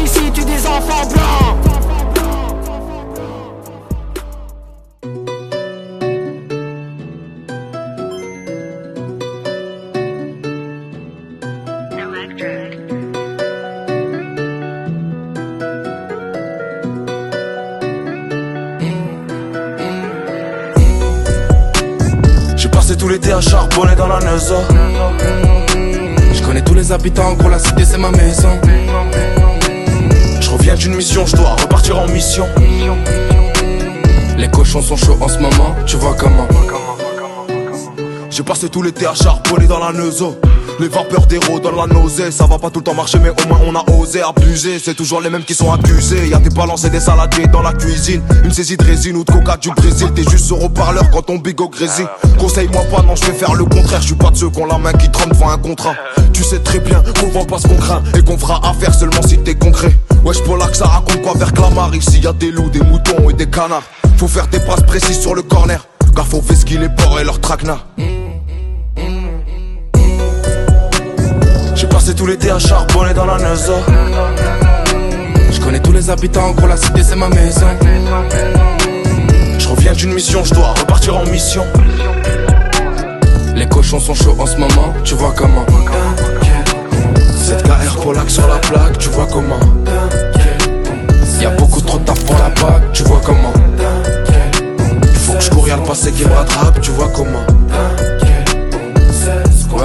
Ici 0.00 0.30
tue 0.32 0.44
des 0.44 0.66
enfants 0.66 1.06
blancs. 1.12 1.56
J'ai 22.56 22.68
passé 22.68 22.96
tout 22.96 23.08
l'été 23.08 23.32
à 23.32 23.40
charbonner 23.40 23.94
dans 23.94 24.08
la 24.08 24.18
Neuza. 24.20 24.56
Je 26.32 26.42
connais 26.42 26.62
tous 26.62 26.74
les 26.74 26.92
habitants, 26.92 27.34
gros 27.34 27.48
la 27.48 27.58
cité 27.58 27.84
c'est 27.84 27.98
ma 27.98 28.10
maison. 28.10 28.47
Sont 34.88 34.96
chauds 34.96 35.18
en 35.20 35.28
ce 35.28 35.38
moment, 35.38 35.76
tu 35.84 35.96
vois 35.96 36.14
comment. 36.18 36.48
J'ai 38.30 38.42
passé 38.42 38.70
tout 38.70 38.82
l'été 38.82 39.06
à 39.06 39.12
charbonner 39.12 39.66
dans 39.66 39.78
la 39.78 39.92
Neuza. 39.92 40.26
Les 40.80 40.88
vapeurs 40.88 41.26
d'héros 41.26 41.58
dans 41.58 41.72
la 41.72 41.92
nausée, 41.92 42.30
ça 42.30 42.46
va 42.46 42.56
pas 42.56 42.70
tout 42.70 42.78
le 42.78 42.84
temps 42.84 42.94
marcher, 42.94 43.18
mais 43.18 43.30
au 43.30 43.48
moins 43.48 43.58
on 43.66 43.74
a 43.74 43.84
osé 43.98 44.22
abuser. 44.22 44.78
C'est 44.78 44.94
toujours 44.94 45.20
les 45.20 45.28
mêmes 45.28 45.42
qui 45.42 45.52
sont 45.52 45.72
accusés. 45.72 46.28
Y'a 46.28 46.38
des 46.38 46.50
balances 46.50 46.84
et 46.84 46.90
des 46.90 47.00
saladiers 47.00 47.48
dans 47.48 47.62
la 47.62 47.72
cuisine. 47.72 48.22
Une 48.44 48.52
saisie 48.52 48.76
de 48.76 48.84
résine 48.84 49.16
ou 49.16 49.24
de 49.24 49.30
coca 49.32 49.56
du 49.56 49.70
Brésil. 49.70 50.08
T'es 50.14 50.22
juste 50.22 50.46
sur 50.46 50.62
haut-parleur 50.62 51.10
quand 51.10 51.22
ton 51.22 51.36
bigot 51.36 51.68
grésille. 51.68 52.06
Conseille-moi 52.38 52.82
pas, 52.94 53.02
non, 53.02 53.16
je 53.16 53.24
vais 53.24 53.32
faire 53.32 53.54
le 53.54 53.64
contraire. 53.64 54.00
Je 54.00 54.06
suis 54.06 54.14
pas 54.14 54.30
de 54.30 54.36
ceux 54.36 54.50
qui 54.50 54.60
ont 54.60 54.66
la 54.66 54.78
main 54.78 54.92
qui 54.92 55.10
tremble 55.10 55.32
devant 55.32 55.50
un 55.50 55.58
contrat. 55.58 55.94
Tu 56.32 56.44
sais 56.44 56.60
très 56.60 56.78
bien 56.78 57.02
qu'on 57.18 57.28
vend 57.28 57.44
pas 57.44 57.58
ce 57.58 57.66
qu'on 57.66 57.76
craint 57.76 58.02
et 58.16 58.22
qu'on 58.22 58.38
fera 58.38 58.60
affaire 58.64 58.94
seulement 58.94 59.22
si 59.26 59.36
t'es 59.38 59.56
concret. 59.56 59.98
Wesh, 60.24 60.42
pour 60.44 60.56
là 60.56 60.68
que 60.68 60.76
ça 60.76 60.86
raconte 60.86 61.07
vers 61.34 61.52
Clamart. 61.52 61.94
Ici 61.94 62.20
y 62.20 62.26
a 62.26 62.32
des 62.32 62.50
loups, 62.50 62.70
des 62.70 62.80
moutons 62.80 63.28
et 63.30 63.32
des 63.32 63.46
canards. 63.46 63.82
Faut 64.16 64.28
faire 64.28 64.46
des 64.48 64.60
passes 64.60 64.82
précises 64.82 65.20
sur 65.20 65.34
le 65.34 65.42
corner. 65.42 65.86
Gaffe 66.14 66.34
aux 66.34 66.40
qu'il 66.40 66.80
les 66.80 66.88
porcs 66.88 67.20
et 67.20 67.24
leurs 67.24 67.40
traquenards. 67.40 67.86
J'ai 71.74 71.86
passé 71.86 72.14
tout 72.14 72.26
l'été 72.26 72.50
à 72.50 72.58
charbonner 72.58 73.14
dans 73.14 73.26
la 73.26 73.38
Neuza. 73.38 73.74
Je 75.50 75.60
connais 75.60 75.80
tous 75.80 75.92
les 75.92 76.10
habitants, 76.10 76.50
gros 76.52 76.66
la 76.66 76.76
cité 76.76 77.02
c'est 77.02 77.16
ma 77.16 77.28
maison. 77.28 77.66
Je 79.58 79.68
reviens 79.68 79.92
d'une 79.92 80.12
mission, 80.12 80.42
je 80.44 80.54
dois 80.54 80.74
repartir 80.74 81.16
en 81.16 81.24
mission. 81.26 81.64
Les 83.54 83.68
cochons 83.68 84.00
sont 84.00 84.14
chauds 84.14 84.36
en 84.38 84.46
ce 84.46 84.56
moment, 84.56 84.94
tu 85.04 85.14
vois 85.14 85.34
comment. 85.36 85.66
Cette 87.36 87.62
KR 87.62 88.00
Polak 88.02 88.28
sur 88.30 88.46
la 88.46 88.56
plaque, 88.56 88.98
tu 88.98 89.08
vois 89.10 89.26
comment. 89.26 89.60
Y'a 91.40 91.50
beaucoup 91.50 91.80
trop 91.80 91.98
de 91.98 92.04
taf 92.04 92.24
pour 92.24 92.36
la 92.36 92.48
bague, 92.48 92.92
tu 92.92 93.04
vois 93.04 93.20
comment. 93.24 93.52
Faut 95.14 95.34
que 95.34 95.40
je 95.40 95.50
cours, 95.50 95.68
y'a 95.68 95.76
le 95.76 95.82
passé 95.82 96.10
qui 96.12 96.24
me 96.24 96.32
rattrape, 96.32 96.80
tu 96.80 96.90
vois 96.90 97.08
comment. 97.14 97.44
Ouais. 99.72 99.84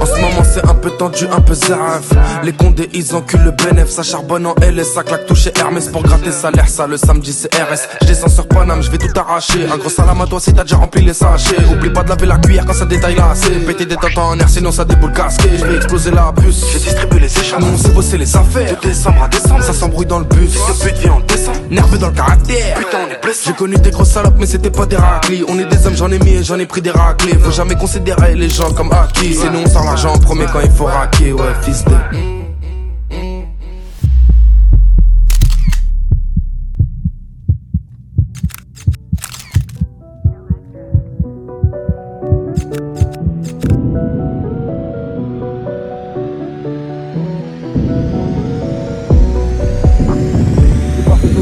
En 0.00 0.06
ce 0.06 0.20
moment 0.20 0.42
c'est 0.44 0.66
un 0.66 0.74
peu 0.80 0.90
tendu, 0.90 1.26
un 1.30 1.40
peu 1.40 1.54
zaraf 1.54 2.10
Les 2.42 2.52
condés 2.52 2.88
ils 2.94 3.14
enculent 3.14 3.44
le 3.44 3.50
bénéf 3.52 3.88
Ça 3.88 4.02
charbonne 4.02 4.46
en 4.46 4.54
L 4.62 4.78
et 4.78 4.84
ça 4.84 5.02
claque 5.02 5.26
toucher 5.26 5.52
Hermès 5.58 5.88
Pour 5.88 6.02
gratter 6.02 6.32
salaire 6.32 6.68
ça 6.68 6.86
le 6.86 6.96
samedi 6.96 7.32
c'est 7.32 7.54
RS 7.54 7.88
Je 8.02 8.06
descends 8.06 8.28
sur 8.28 8.48
Paname, 8.48 8.82
je 8.82 8.90
vais 8.90 8.98
tout 8.98 9.08
arracher. 9.18 9.66
Un 9.72 9.76
gros 9.76 9.90
salam 9.90 10.20
à 10.20 10.26
toi 10.26 10.40
si 10.40 10.52
t'as 10.52 10.62
déjà 10.62 10.76
rempli 10.76 11.04
les 11.04 11.14
sachets. 11.14 11.56
Oublie 11.72 11.90
pas 11.90 12.02
de 12.02 12.08
laver 12.08 12.26
la 12.26 12.38
cuillère 12.38 12.64
quand 12.66 12.72
ça 12.72 12.86
détaille 12.86 13.14
là 13.14 13.32
C'est 13.34 13.50
péter 13.66 13.86
des 13.86 13.96
tentes 13.96 14.16
en 14.16 14.38
air 14.38 14.48
sinon 14.48 14.72
ça 14.72 14.84
déboule 14.84 15.12
casqué. 15.12 15.48
Je 15.58 15.64
vais 15.64 15.76
exploser 15.76 16.10
la 16.10 16.32
puce 16.32 16.64
J'ai 16.72 16.78
distribué 16.78 17.20
les 17.20 17.38
échanges 17.38 17.60
Nous 17.60 17.74
on 17.74 17.76
sait 17.76 17.90
bosser 17.90 18.18
les 18.18 18.36
affaires. 18.36 18.74
De 18.74 18.88
décembre 18.88 19.22
à 19.24 19.28
décembre 19.28 19.62
Ça 19.62 19.72
s'embrouille 19.72 20.06
dans 20.06 20.20
le 20.20 20.24
bus. 20.24 20.54
De 20.54 20.84
pute 20.84 20.98
vient 20.98 21.12
en 21.12 21.20
décembre 21.20 21.58
Nerveux 21.70 21.98
dans 21.98 22.08
le 22.08 22.14
caractère. 22.14 22.78
Putain 22.78 22.98
on 23.06 23.12
est 23.12 23.22
blessé. 23.22 23.40
J'ai 23.46 23.52
connu 23.52 23.76
des 23.76 23.90
grosses 23.90 24.10
salopes 24.10 24.34
mais 24.38 24.46
c'était 24.46 24.70
pas 24.70 24.86
des 24.86 24.96
raclis. 24.96 25.44
On 25.48 25.58
est 25.58 25.66
des 25.66 25.86
hommes 25.86 25.96
j'en 25.96 26.10
ai 26.10 26.18
mis 26.18 26.36
et 26.36 26.42
j'en 26.42 26.58
ai 26.58 26.66
pris 26.66 26.80
des 26.80 26.90
raclés. 26.90 27.36
Faut 27.38 27.50
jamais 27.50 27.74
considérer 27.74 28.34
les 28.34 28.48
gens 28.48 28.72
comme 28.72 28.90
acquis. 28.92 29.34
Sinon 29.34 29.64
on 29.66 29.68
sort 29.68 29.84
l'argent 29.84 30.14
en 30.14 30.18
premier 30.18 30.46
quand 30.52 30.60
il 30.60 30.69
faut 30.70 30.84
raquer 30.84 31.32
Ouais 31.32 31.54
fils 31.62 31.84
de 31.84 31.90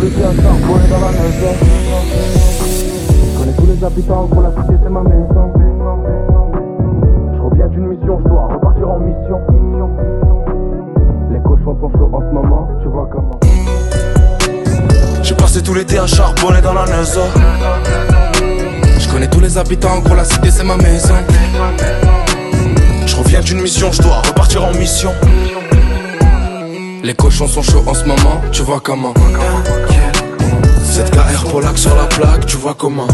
les 0.01 0.25
à 0.25 0.35
charbonner 0.35 0.89
dans 0.89 1.01
la 1.01 1.13
maison. 1.13 1.53
Je 3.21 3.39
connais 3.39 3.53
tous 3.53 3.67
les 3.67 3.85
habitants, 3.85 4.25
gros 4.27 4.43
la 4.43 4.51
cité 4.51 4.75
c'est 4.83 4.91
ma 4.91 5.03
maison. 5.03 5.58
Reviens 7.69 7.81
d'une 7.81 7.89
mission, 7.89 8.19
je 8.25 8.29
dois 8.29 8.49
repartir 8.49 8.89
en 8.89 8.99
mission. 9.01 9.41
Les 11.31 11.41
cochons 11.41 11.77
sont 11.81 11.91
chauds 11.91 12.11
en 12.13 12.21
ce 12.21 12.35
moment, 12.35 12.69
tu 12.83 12.89
vois 12.89 13.09
comment. 13.13 13.41
J'ai 15.23 15.35
passé 15.35 15.63
tout 15.63 15.75
l'été 15.75 15.99
à 15.99 16.07
charbonner 16.07 16.61
dans 16.63 16.73
la 16.73 16.87
Neuza. 16.87 17.21
Je 18.99 19.09
connais 19.11 19.29
tous 19.29 19.41
les 19.41 19.59
habitants, 19.59 19.99
gros 19.99 20.15
la 20.15 20.25
cité 20.25 20.51
c'est 20.51 20.65
ma 20.65 20.77
maison. 20.77 21.15
Je 23.07 23.17
reviens 23.17 23.41
d'une 23.41 23.61
mission, 23.61 23.93
je 23.93 24.03
dois 24.03 24.23
repartir 24.27 24.65
en 24.65 24.73
mission. 24.73 25.11
Les 27.03 27.15
cochons 27.15 27.49
sont 27.49 27.63
chauds 27.63 27.85
en 27.87 27.95
ce 27.95 28.05
moment, 28.05 28.41
tu 28.51 28.63
vois 28.63 28.81
comment. 28.81 29.15
Cette 30.85 31.11
KR 31.11 31.51
Polak 31.51 31.77
sur 31.77 31.95
la 31.95 32.05
plaque, 32.05 32.47
tu 32.47 32.57
vois 32.57 32.75
comment. 32.75 33.09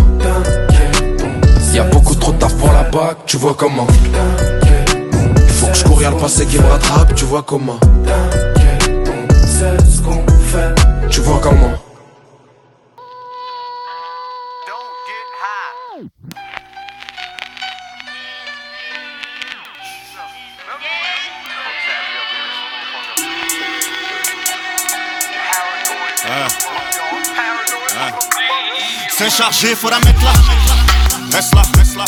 Y'a 1.74 1.82
beaucoup 1.82 2.14
trop 2.14 2.30
de 2.30 2.38
taf 2.38 2.54
pour 2.54 2.70
la 2.72 2.84
bague, 2.84 3.16
tu 3.26 3.36
vois 3.36 3.54
comment. 3.54 3.88
Faut 5.48 5.66
que 5.66 5.74
je 5.74 5.82
cours, 5.82 6.00
y'a 6.00 6.10
le 6.10 6.16
passé 6.16 6.46
qui 6.46 6.56
me 6.60 6.66
rattrape, 6.68 7.16
tu 7.16 7.24
vois 7.24 7.42
comment. 7.42 7.80
Tu 11.10 11.20
vois 11.20 11.40
comment. 11.42 11.72
C'est 29.16 29.30
chargé, 29.30 29.74
faut 29.74 29.90
la 29.90 29.98
mettre 29.98 30.22
là. 30.22 30.73
Reste 31.34 31.52
là, 31.52 31.62
là. 31.96 32.04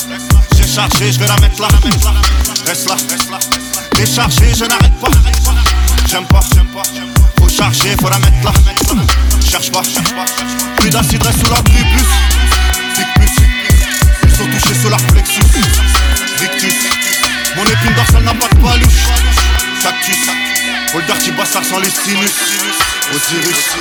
J'ai 0.57 0.69
chargé, 0.69 1.11
je 1.11 1.19
vais 1.19 1.27
la 1.27 1.35
mettre 1.39 1.61
là. 1.61 1.67
Reste 2.65 2.89
là, 2.89 2.95
là. 3.29 3.39
Déchargé, 3.97 4.55
je 4.55 4.65
n'arrête 4.65 4.95
pas. 5.01 5.09
J'aime 6.09 6.27
pas, 6.27 6.39
j'aime 6.55 6.67
pas. 6.67 6.85
Faut 7.37 7.49
charger, 7.49 7.97
faut 8.01 8.09
la 8.09 8.21
mettre 8.21 8.45
là. 8.45 8.53
Cherche 9.45 9.73
pas, 9.73 9.83
cherche 9.83 10.15
pas. 10.15 10.25
Plus 10.77 10.91
d'acide 10.91 11.25
reste 11.25 11.45
sous 11.45 11.51
la 11.51 11.61
plus. 11.63 11.75
Vic 11.75 13.07
plus. 13.17 13.31
Ils 14.23 14.31
sont 14.31 14.47
touchés 14.47 14.81
sur 14.81 14.91
leur 14.91 15.03
plexus. 15.09 15.41
Victus. 16.41 16.75
Mon 17.57 17.65
épine 17.65 17.95
dorsale 17.97 18.23
n'a 18.23 18.35
pas 18.35 18.49
de 18.49 18.63
paluche. 18.63 20.46
Le 20.99 21.07
dirty 21.07 21.31
bastard 21.33 21.65
sans 21.65 21.79
les 21.79 21.91
sinus. 21.91 22.31
Osiris. 23.15 23.77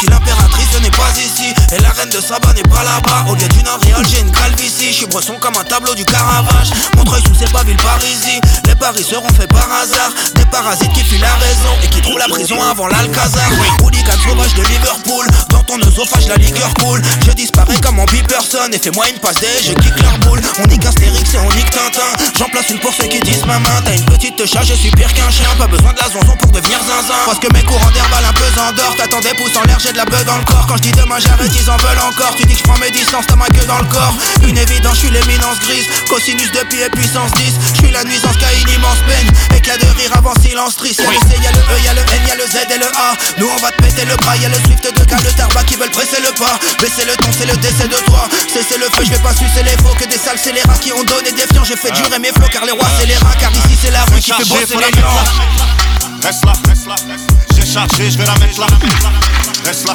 Si 0.00 0.06
l'impératrice 0.06 0.80
n'est 0.80 0.90
pas 0.90 1.10
ici. 1.18 1.52
Et 1.72 1.82
la 1.82 1.90
reine 1.90 2.08
de 2.08 2.20
Saba 2.20 2.52
n'est 2.54 2.62
pas 2.62 2.84
là-bas. 2.84 3.26
Au 3.28 3.34
lieu 3.34 3.48
d'une 3.48 3.68
auréole 3.68 4.06
j'ai 4.08 4.20
une 4.20 4.30
calvitie. 4.30 4.88
Je 4.88 4.96
suis 4.96 5.06
bresson 5.06 5.34
comme 5.40 5.56
un 5.56 5.64
tableau 5.64 5.94
du 5.94 6.04
Caravage. 6.04 6.70
Montreuil 6.96 7.22
sous 7.22 7.34
ses 7.34 7.46
villes 7.66 7.76
parisis 7.76 8.40
Les 8.66 8.74
paris 8.74 9.02
seront 9.02 9.28
faits 9.28 9.48
par 9.48 9.68
hasard 9.72 10.12
Des 10.34 10.44
parasites 10.46 10.92
qui 10.92 11.04
fuient 11.04 11.18
la 11.18 11.34
raison 11.34 11.72
Et 11.82 11.88
qui 11.88 12.00
trouvent 12.00 12.18
la 12.18 12.28
prison 12.28 12.56
avant 12.62 12.86
l'Alcazar. 12.86 13.50
Hooligan 13.82 14.18
sauvage 14.24 14.54
de 14.54 14.62
Liverpool. 14.62 15.26
Dans 15.50 15.62
ton 15.64 15.80
œsophage 15.80 16.28
la 16.28 16.36
liqueur 16.36 16.72
coule. 16.74 17.02
Je 17.26 17.32
disparais 17.32 17.78
comme 17.82 17.98
en 17.98 18.06
personne 18.28 18.72
Et 18.72 18.78
fais-moi 18.78 19.08
une 19.08 19.18
passe 19.18 19.40
D, 19.40 19.46
je 19.62 19.72
kick 19.72 20.00
leur 20.00 20.18
boule 20.20 20.40
On 20.62 20.66
nique 20.66 20.84
Astérix 20.84 21.34
et 21.34 21.38
on 21.38 21.54
nique 21.54 21.70
Tintin. 21.70 22.24
J'en 22.38 22.48
place 22.48 22.70
une 22.70 22.78
pour 22.78 22.94
ceux 22.94 23.04
qui 23.04 23.20
disent 23.20 23.44
ma 23.46 23.58
main. 23.58 23.82
T'as 23.84 23.96
une 23.96 24.04
petite 24.04 24.46
chat, 24.46 24.62
je 24.62 24.74
suis 24.74 24.90
pire 24.90 25.12
qu'un 25.12 25.30
chien 25.30 25.48
Pas 25.58 25.66
besoin 25.66 25.92
de 25.92 25.98
la 25.98 26.08
zonzon 26.08 26.36
pour 26.36 26.52
devenir 26.52 26.78
zinzin. 26.80 27.16
Parce 27.24 27.38
que 27.38 27.50
mes 27.52 27.62
courants 27.62 27.90
d'air 27.90 28.06
valent 28.10 28.28
un 28.28 28.32
peu 28.32 28.44
d'or 28.76 28.94
T'attends 28.96 29.20
des 29.20 29.32
pouces 29.34 29.56
en 29.56 29.62
l'air, 29.64 29.78
j'ai 29.80 29.92
de 29.92 29.96
la 29.96 30.04
beuh 30.04 30.22
dans 30.24 30.36
le 30.36 30.44
corps. 30.44 30.66
Quand 30.68 30.76
je 30.76 30.82
dis 30.82 30.92
demain 30.92 31.16
j'arrête, 31.18 31.50
ils 31.54 31.70
en 31.70 31.76
veulent 31.78 32.04
encore. 32.04 32.34
Tu 32.36 32.44
dis 32.44 32.52
que 32.52 32.58
je 32.58 32.64
prends 32.64 32.78
mes 32.78 32.90
distances, 32.90 33.24
t'as 33.26 33.36
ma 33.36 33.46
queue 33.46 33.64
dans 33.64 33.78
le 33.78 33.88
corps. 33.88 34.14
Une 34.42 34.58
évidence, 34.58 34.96
je 34.96 35.08
suis 35.08 35.10
l'éminence 35.10 35.58
grise. 35.60 35.86
Cosinus 36.08 36.52
de 36.52 36.60
pi 36.68 36.82
et 36.82 36.90
puissance 36.90 37.32
10 37.32 37.54
Je 37.72 37.78
suis 37.80 37.90
la 37.90 38.04
nuisance 38.04 38.36
qui 38.36 38.44
a 38.44 38.52
une 38.52 38.68
immense 38.68 39.00
peine. 39.08 39.28
Éclat 39.56 39.78
de 39.78 39.86
rire 39.96 40.12
avant 40.14 40.34
silence 40.40 40.76
triste. 40.76 41.00
Y'a 41.00 41.08
le 41.08 41.16
C, 41.24 41.40
y'a 41.42 41.52
le 41.52 41.58
E, 41.58 41.76
y'a 41.84 41.94
le 41.94 42.00
N, 42.00 42.22
y'a 42.28 42.36
le 42.36 42.46
Z 42.46 42.56
et 42.68 42.78
le 42.78 42.88
A. 42.92 43.16
Nous 43.38 43.48
on 43.48 43.60
va 43.62 43.70
te 43.72 43.80
péter 43.82 44.04
le 44.04 44.16
bras, 44.16 44.36
y'a 44.36 44.48
le 44.48 44.60
Swift 44.60 44.84
de 44.84 45.04
gars, 45.04 45.20
le 45.24 45.32
tarba 45.32 45.64
qui 45.64 45.76
veulent 45.76 45.90
presser 45.90 46.20
le 46.20 46.32
pas. 46.36 46.60
Baisser 46.80 47.08
le 47.08 47.16
ton, 47.16 47.32
c'est 47.32 47.46
le 47.46 47.56
décès 47.56 47.88
de 47.88 47.96
toi. 48.04 48.28
Cesser 48.52 48.76
le 48.76 48.92
feu, 48.92 49.04
je 49.04 49.10
vais 49.10 49.24
pas 49.24 49.32
sucer 49.32 49.62
les 49.64 49.76
faux 49.82 49.94
Que 49.96 50.04
des 50.04 50.18
sales 50.18 50.38
scélérats 50.38 50.78
qui 50.80 50.92
ont 50.92 51.04
donné 51.04 51.32
des 51.32 51.46
fiants 51.48 51.64
J'ai 51.64 51.76
fait 51.76 51.92
durer 51.92 52.18
mes 52.18 52.32
flots 52.32 52.52
car 52.52 52.64
les 52.64 52.72
rois 52.72 52.88
c'est 53.00 53.06
les 53.06 53.16
rats. 53.16 53.36
Car 53.40 53.50
ici 53.52 53.78
c'est 53.80 53.90
la 53.90 54.04
rue 54.04 54.20
qui 54.20 54.32
fait 54.32 54.44
bosser 54.44 54.76
les 54.76 54.92
lions 54.92 55.16
Reste 56.22 56.44
là, 56.44 56.52
là, 56.88 56.94
j'ai 57.54 57.66
chargé, 57.66 58.10
je 58.10 58.18
vais 58.18 58.26
la 58.26 58.34
mettre 58.34 58.60
là. 58.60 58.66
Reste 59.64 59.86
là, 59.86 59.94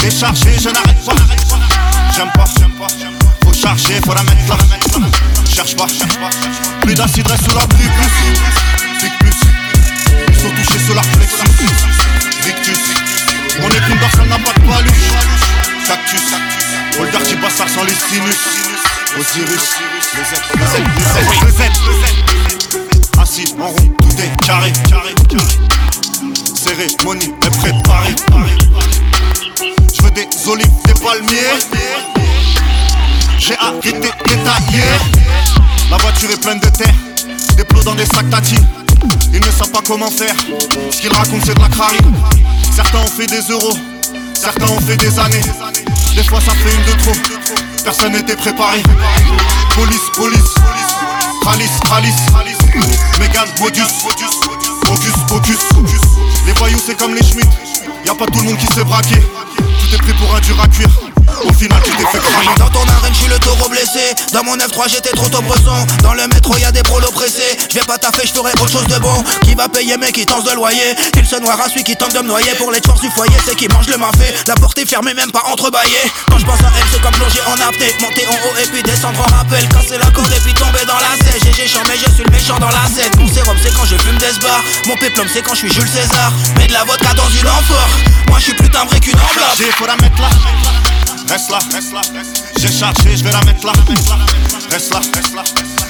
déchargé, 0.00 0.56
je 0.60 0.68
n'arrête 0.68 1.04
pas. 1.04 1.14
J'aime 2.14 2.30
pas, 2.34 2.44
j'aime 2.58 2.72
pas, 2.72 2.86
faut 3.44 3.52
charger, 3.54 4.00
faut 4.04 4.14
la 4.14 4.22
mettre 4.22 4.48
là. 4.48 4.56
Cherche 5.50 5.74
pas, 5.76 5.86
cherche 5.86 6.16
pas, 6.18 6.30
plus 6.82 6.94
d'acide 6.94 7.26
reste 7.30 7.48
sous 7.48 7.56
la 7.56 7.66
pluie, 7.66 7.88
plus, 8.98 9.10
plus. 9.20 9.36
Ils 10.28 10.34
sont 10.34 10.50
touchés 10.50 10.84
sur 10.84 10.94
leur 10.94 11.04
plexus, 11.04 11.44
Victus. 12.44 12.78
Mon 13.60 13.68
épine 13.68 13.98
dorsale 14.00 14.28
n'a 14.28 14.38
pas 14.38 14.52
de 14.52 14.66
paluche, 14.66 15.12
Cactus, 15.86 16.22
le 17.00 17.10
dirty 17.10 17.36
bastard 17.36 17.68
sans 17.68 17.84
les. 17.84 17.94
Osiris, 19.18 19.76
le 20.14 21.50
Z. 21.50 22.41
Assis 23.18 23.54
en 23.60 23.68
rond, 23.68 23.74
tout 24.00 24.20
est 24.20 24.46
carré, 24.46 24.72
carré, 24.88 25.14
carré. 25.28 25.58
Cérémonie 26.54 27.32
est 27.44 27.50
préparée. 27.58 28.14
Je 29.94 30.02
veux 30.02 30.10
des 30.10 30.26
olives, 30.48 30.66
des 30.86 30.94
palmiers. 30.94 31.58
J'ai 33.38 33.56
arrêté 33.58 33.92
détaillé. 33.92 34.82
La 35.90 35.96
voiture 35.98 36.30
est 36.30 36.40
pleine 36.40 36.60
de 36.60 36.68
terre, 36.68 36.94
des 37.56 37.64
plots 37.64 37.82
dans 37.82 37.94
des 37.94 38.06
sacs 38.06 38.30
tati. 38.30 38.56
Ils 39.32 39.40
ne 39.40 39.50
savent 39.50 39.70
pas 39.70 39.82
comment 39.86 40.10
faire. 40.10 40.34
Ce 40.90 41.00
qu'ils 41.00 41.12
racontent, 41.12 41.42
c'est 41.44 41.54
de 41.54 41.60
la 41.60 41.68
crari. 41.68 41.98
Certains 42.74 42.98
ont 42.98 43.06
fait 43.06 43.26
des 43.26 43.42
euros, 43.50 43.76
certains 44.34 44.68
ont 44.68 44.80
fait 44.80 44.96
des 44.96 45.18
années. 45.18 45.42
Des 46.14 46.22
fois, 46.24 46.40
ça 46.40 46.52
fait 46.52 46.74
une 46.74 46.84
de 46.84 47.02
trop. 47.02 47.16
Personne 47.84 48.12
n'était 48.12 48.36
préparé. 48.36 48.82
Police, 49.74 50.10
police, 50.14 50.54
Alice, 51.46 51.80
Alice, 51.92 52.51
Megan, 53.18 53.46
Modus, 53.60 53.82
Focus, 54.00 54.30
Focus. 55.28 56.00
Les 56.46 56.52
voyous, 56.54 56.78
c'est 56.84 56.96
comme 56.96 57.14
les 57.14 57.22
Schmitt. 57.22 57.48
Y 58.04 58.08
a 58.08 58.14
pas 58.14 58.26
tout 58.26 58.38
le 58.40 58.46
monde 58.46 58.56
qui 58.56 58.66
s'est 58.66 58.84
braqué. 58.84 59.16
Tout 59.16 59.94
est 59.94 59.98
pris 59.98 60.12
pour 60.14 60.34
un 60.34 60.40
dur 60.40 60.60
à 60.60 60.68
cuire. 60.68 61.11
Au 61.44 61.52
final, 61.52 61.80
tu 61.84 61.90
t'es 61.90 62.04
fait 62.04 62.18
cramer. 62.18 62.54
Dans 62.58 62.68
ton 62.68 62.86
arène, 62.88 63.12
je 63.12 63.18
suis 63.18 63.28
le 63.28 63.38
taureau 63.38 63.68
blessé. 63.68 64.14
Dans 64.32 64.44
mon 64.44 64.56
F3, 64.56 64.88
j'étais 64.88 65.10
trop 65.10 65.28
tôt 65.28 65.42
bresson. 65.42 65.86
Dans 66.02 66.14
le 66.14 66.26
métro, 66.28 66.56
y 66.56 66.64
a 66.64 66.72
des 66.72 66.82
prolos 66.82 67.10
pressés. 67.10 67.56
Je 67.68 67.78
vais 67.78 67.84
pas 67.84 67.98
taffer, 67.98 68.26
je 68.26 68.32
ferai 68.32 68.52
autre 68.60 68.70
chose 68.70 68.86
de 68.86 68.98
bon. 68.98 69.22
Qui 69.42 69.54
va 69.54 69.68
payer, 69.68 69.96
mais 69.96 70.12
qui 70.12 70.26
tente 70.26 70.44
de 70.44 70.54
loyer? 70.54 70.94
Il 71.16 71.26
se 71.26 71.36
noie 71.36 71.54
à 71.54 71.68
celui 71.68 71.84
qui 71.84 71.96
tente 71.96 72.14
de 72.14 72.20
me 72.20 72.28
noyer. 72.28 72.52
Pour 72.58 72.70
les 72.70 72.80
forces 72.80 73.00
du 73.00 73.10
foyer, 73.10 73.36
c'est 73.44 73.56
qui 73.56 73.68
mange 73.68 73.88
le 73.88 73.96
mafé. 73.96 74.34
La 74.46 74.54
porte 74.54 74.78
est 74.78 74.88
fermée, 74.88 75.14
même 75.14 75.32
pas 75.32 75.42
entrebâillée. 75.46 76.10
Quand 76.30 76.38
je 76.38 76.44
pense 76.44 76.60
à 76.60 76.70
elle, 76.76 76.86
c'est 76.92 77.00
comme 77.00 77.14
plonger 77.14 77.40
en 77.46 77.54
apnée. 77.60 77.94
Monter 78.00 78.26
en 78.26 78.34
haut 78.46 78.56
et 78.62 78.66
puis 78.66 78.82
descendre 78.82 79.20
en 79.20 79.36
rappel. 79.36 79.68
Casser 79.68 79.98
la 79.98 80.10
corde 80.10 80.32
et 80.32 80.40
puis 80.40 80.54
tomber 80.54 80.84
dans 80.86 80.98
la 80.98 81.14
scène. 81.24 81.40
J'ai 81.42 81.52
mais 81.88 81.96
je 81.96 82.10
suis 82.10 82.24
le 82.24 82.30
méchant 82.30 82.58
dans 82.58 82.70
la 82.70 82.86
scène. 82.86 83.10
Mon 83.18 83.32
sérum, 83.32 83.56
c'est 83.62 83.74
quand 83.74 83.84
je 83.84 83.96
fume 83.96 84.18
des 84.18 84.38
bars. 84.40 84.62
Mon 84.86 84.96
péplum, 84.96 85.26
c'est 85.32 85.42
quand 85.42 85.54
je 85.54 85.66
suis 85.66 85.72
Jules 85.72 85.88
César. 85.88 86.32
Mets 86.56 86.66
de 86.66 86.72
la 86.72 86.84
vodka 86.84 87.14
dans 87.14 87.28
une 87.30 87.48
amphore. 87.48 87.88
Moi, 88.28 88.38
je 88.38 88.44
suis 88.44 88.54
plus 88.54 88.70
timbré 88.70 89.00
qu'une 89.00 89.18
enveloppe. 89.18 90.91
Reste 91.32 91.50
là, 91.50 91.60
j'ai 92.58 92.70
chargé, 92.70 93.16
je 93.16 93.24
vais 93.24 93.32
la 93.32 93.40
mettre 93.40 93.64
là. 93.64 93.72
Reste 94.70 94.92
là, 94.92 95.00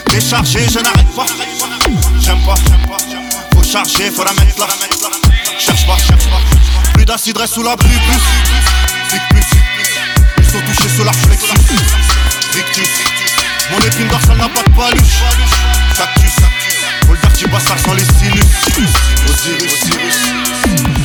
déchargé, 0.09 0.61
je 0.73 0.79
n'arrête 0.79 1.12
pas. 1.17 1.27
J'aime 2.21 2.39
pas, 2.47 2.55
faut 3.53 3.65
charger, 3.65 4.12
faut 4.12 4.23
la 4.23 4.35
mettre 4.35 4.61
là. 4.61 4.69
Cherche 5.59 5.85
pas, 5.85 5.97
cherche 5.97 6.27
pas, 6.27 6.39
plus 6.94 7.05
d'acide 7.05 7.37
reste 7.39 7.55
sous 7.55 7.65
la 7.65 7.77
pluie, 7.77 7.91
plus. 7.91 9.19
Plus, 9.31 9.44
ils 10.39 10.44
sont 10.44 10.61
touchés 10.61 10.94
sur 10.94 11.05
la 11.05 11.12
flexus. 11.12 11.55
Victus, 12.55 12.89
mon 13.73 13.79
épine 13.81 14.06
dorsale 14.06 14.37
n'a 14.37 14.49
pas 14.49 14.62
de 14.62 14.71
paluche. 14.77 15.23
Cactus, 15.97 16.35
faut 17.05 17.15
le 17.15 17.19
dirty 17.19 17.47
bastard 17.49 17.81
sans 17.81 17.94
les 17.94 18.05
sinus. 18.05 18.44
Osiris, 19.29 19.73
Osiris. 19.83 21.01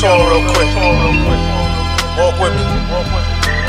Tour 0.00 0.16
real 0.30 0.42
quick. 0.54 0.74
Walk 2.16 2.40
with 2.40 2.54
me. 2.56 2.71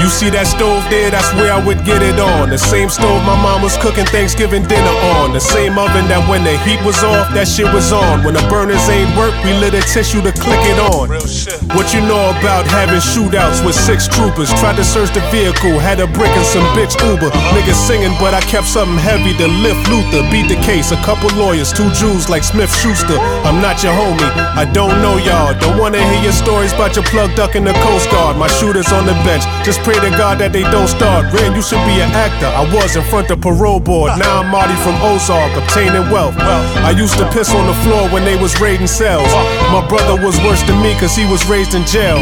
You 0.04 0.12
see 0.12 0.28
that 0.36 0.52
stove 0.52 0.84
there? 0.92 1.08
That's 1.08 1.32
where 1.40 1.48
I 1.48 1.64
would 1.64 1.88
get 1.88 2.04
it 2.04 2.20
on. 2.20 2.52
The 2.52 2.60
same 2.60 2.92
stove 2.92 3.24
my 3.24 3.40
mom 3.40 3.64
was 3.64 3.80
cooking 3.80 4.04
Thanksgiving 4.12 4.68
dinner 4.68 4.92
on. 5.16 5.32
The 5.32 5.40
same 5.40 5.80
oven 5.80 6.12
that 6.12 6.20
when 6.28 6.44
the 6.44 6.60
heat 6.68 6.84
was 6.84 7.00
off, 7.08 7.32
that 7.32 7.48
shit 7.48 7.72
was 7.72 7.96
on. 7.96 8.20
When 8.28 8.36
the 8.36 8.44
burners 8.52 8.84
ain't 8.92 9.16
work, 9.16 9.32
we 9.48 9.56
lit 9.56 9.72
a 9.72 9.80
tissue 9.80 10.19
to 10.28 10.36
click 10.36 10.60
it 10.68 10.76
on. 10.76 11.07
What 11.72 11.95
you 11.95 12.04
know 12.04 12.19
about 12.36 12.68
having 12.68 13.00
shootouts 13.00 13.64
with 13.64 13.80
six 13.80 14.04
troopers? 14.12 14.52
Tried 14.60 14.76
to 14.76 14.83
search 14.83 15.16
the 15.16 15.24
vehicle, 15.31 15.80
had 15.80 16.04
a 16.04 16.07
brick 16.12 16.36
and 16.36 16.44
some 16.52 16.68
bitch 16.76 17.00
Uber. 17.00 17.31
Uh-huh. 17.31 17.56
Niggas 17.56 17.80
singing, 17.88 18.12
but 18.19 18.36
I 18.36 18.44
kept 18.44 18.68
something 18.68 19.00
heavy 19.00 19.31
to 19.40 19.48
lift 19.64 19.88
Luther. 19.88 20.28
Beat 20.28 20.52
the 20.52 20.60
case, 20.68 20.92
a 20.92 21.00
couple 21.07 21.31
lawyers, 21.40 21.72
two 21.72 21.88
Jews 21.95 22.28
like 22.28 22.44
Smith 22.44 22.76
Schuster. 22.76 23.16
I'm 23.48 23.64
not 23.64 23.80
your 23.80 23.95
homie, 23.95 24.28
I 24.52 24.68
don't 24.68 25.00
know 25.00 25.16
y'all. 25.16 25.56
Don't 25.64 25.80
wanna 25.80 26.04
hear 26.04 26.28
your 26.28 26.36
stories 26.36 26.76
about 26.76 27.00
your 27.00 27.07
plug 27.07 27.31
duck 27.40 27.56
in 27.56 27.64
the 27.64 27.72
Coast 27.88 28.12
Guard. 28.12 28.36
My 28.36 28.52
shooters 28.60 28.92
on 28.92 29.07
the 29.07 29.16
bench, 29.24 29.48
just 29.64 29.80
pray 29.80 29.93
to 30.00 30.12
God 30.18 30.40
that 30.40 30.54
they 30.54 30.64
don't 30.64 30.88
start. 30.88 31.28
Ren, 31.33 31.54
you 31.54 31.62
should 31.62 31.81
be 31.85 32.00
an 32.02 32.12
actor. 32.16 32.47
I 32.47 32.64
was 32.73 32.95
in 32.95 33.04
front 33.12 33.30
of 33.30 33.42
parole 33.42 33.80
board. 33.80 34.18
Now 34.18 34.42
I'm 34.42 34.50
Marty 34.50 34.76
from 34.81 34.95
Ozark, 35.04 35.52
obtaining 35.59 36.09
wealth. 36.09 36.38
I 36.40 36.92
used 36.95 37.18
to 37.18 37.26
piss 37.30 37.52
on 37.54 37.68
the 37.68 37.78
floor 37.85 38.09
when 38.09 38.23
they 38.23 38.40
was 38.40 38.59
raiding 38.59 38.88
cells. 38.88 39.30
My 39.69 39.85
brother 39.85 40.16
was 40.18 40.38
worse 40.42 40.64
than 40.64 40.80
me 40.81 40.95
cause 40.97 41.16
he 41.16 41.26
was 41.30 41.44
raised 41.45 41.76
in 41.76 41.85
jail. 41.85 42.18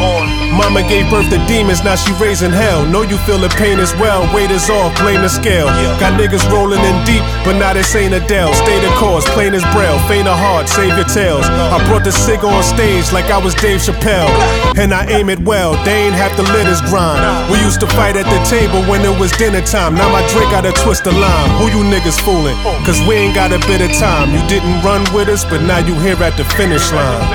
Mama 0.57 0.83
gave 0.83 1.07
birth 1.09 1.29
to 1.31 1.39
demons, 1.47 1.83
now 1.83 1.95
she 1.95 2.11
raising 2.19 2.51
hell. 2.51 2.83
Know 2.85 3.03
you 3.03 3.17
feel 3.23 3.39
the 3.39 3.49
pain 3.55 3.79
as 3.79 3.93
well. 3.95 4.27
Weight 4.35 4.51
is 4.51 4.69
off, 4.69 4.91
blame 4.99 5.21
the 5.21 5.29
scale. 5.29 5.67
Got 6.01 6.19
niggas 6.19 6.43
rolling 6.51 6.81
in 6.81 6.97
deep, 7.05 7.23
but 7.45 7.55
now 7.55 7.73
this 7.73 7.95
ain't 7.95 8.13
Adele. 8.13 8.53
Stay 8.53 8.77
the 8.81 8.91
course, 8.99 9.23
plain 9.31 9.53
as 9.53 9.63
braille. 9.71 9.99
Faint 10.09 10.27
of 10.27 10.37
heart, 10.37 10.67
save 10.67 10.97
your 10.97 11.07
tails. 11.07 11.45
I 11.47 11.79
brought 11.87 12.03
the 12.03 12.11
cig 12.11 12.43
on 12.43 12.63
stage 12.63 13.11
like 13.13 13.31
I 13.31 13.37
was 13.37 13.55
Dave 13.55 13.79
Chappelle. 13.79 14.29
And 14.77 14.93
I 14.93 15.05
aim 15.07 15.29
it 15.29 15.39
well, 15.39 15.73
they 15.85 16.07
ain't 16.07 16.15
have 16.15 16.35
to 16.35 16.43
let 16.43 16.67
us 16.67 16.81
grind. 16.89 17.21
We 17.51 17.60
used 17.61 17.79
to 17.79 17.87
fight 17.93 18.17
at 18.17 18.25
the 18.25 18.41
table 18.49 18.81
when 18.89 19.05
it 19.05 19.15
was 19.21 19.31
dinner 19.37 19.61
time. 19.61 19.93
Now 19.93 20.09
my 20.09 20.25
drink 20.33 20.49
got 20.51 20.65
a 20.65 20.73
twist 20.83 21.05
of 21.05 21.13
lime. 21.13 21.49
Who 21.61 21.69
you 21.69 21.81
niggas 21.85 22.19
fooling? 22.21 22.57
Cause 22.85 22.99
we 23.07 23.15
ain't 23.15 23.35
got 23.35 23.53
a 23.53 23.59
bit 23.69 23.81
of 23.81 23.91
time. 23.97 24.33
You 24.33 24.41
didn't 24.49 24.81
run 24.81 25.01
with 25.13 25.29
us, 25.29 25.45
but 25.45 25.61
now 25.63 25.79
you 25.79 25.93
here 26.01 26.17
at 26.21 26.35
the 26.37 26.45
finish 26.57 26.91
line. 26.91 27.25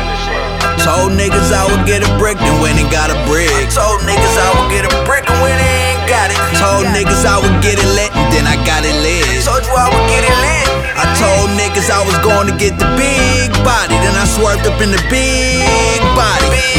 Told 0.84 1.18
niggas 1.18 1.50
I 1.50 1.66
would 1.66 1.82
get 1.82 2.06
a 2.06 2.10
brick, 2.18 2.38
then 2.38 2.62
went 2.62 2.78
and 2.78 2.86
got 2.92 3.10
a 3.10 3.18
brick. 3.26 3.50
Told 3.74 4.02
niggas 4.06 4.36
I 4.38 4.50
would 4.54 4.70
get 4.70 4.86
a 4.86 4.92
brick, 5.02 5.26
and 5.26 5.38
when 5.42 5.56
they 5.58 5.74
ain't 5.90 6.06
got 6.06 6.30
it. 6.30 6.38
Told 6.62 6.86
niggas 6.94 7.26
I 7.26 7.42
would 7.42 7.58
get 7.58 7.80
it 7.80 7.90
lit, 7.98 8.14
and 8.14 8.28
then 8.30 8.46
I 8.46 8.54
got 8.62 8.86
it 8.86 8.94
lit. 9.02 9.26
Told 9.42 9.56
told 9.56 9.66
you 9.66 9.74
I 9.74 9.88
would 9.88 10.06
get 10.12 10.22
it 10.22 10.36
lit. 10.44 10.68
I 10.96 11.04
told 11.16 11.48
niggas 11.56 11.88
I 11.90 12.04
was 12.04 12.18
going 12.20 12.46
to 12.46 12.56
get 12.56 12.78
the 12.78 12.88
big 12.96 13.50
body, 13.64 13.94
then 14.04 14.14
I 14.14 14.24
swerved 14.26 14.66
up 14.66 14.80
in 14.80 14.90
the 14.90 15.02
big 15.08 16.00
body. 16.14 16.75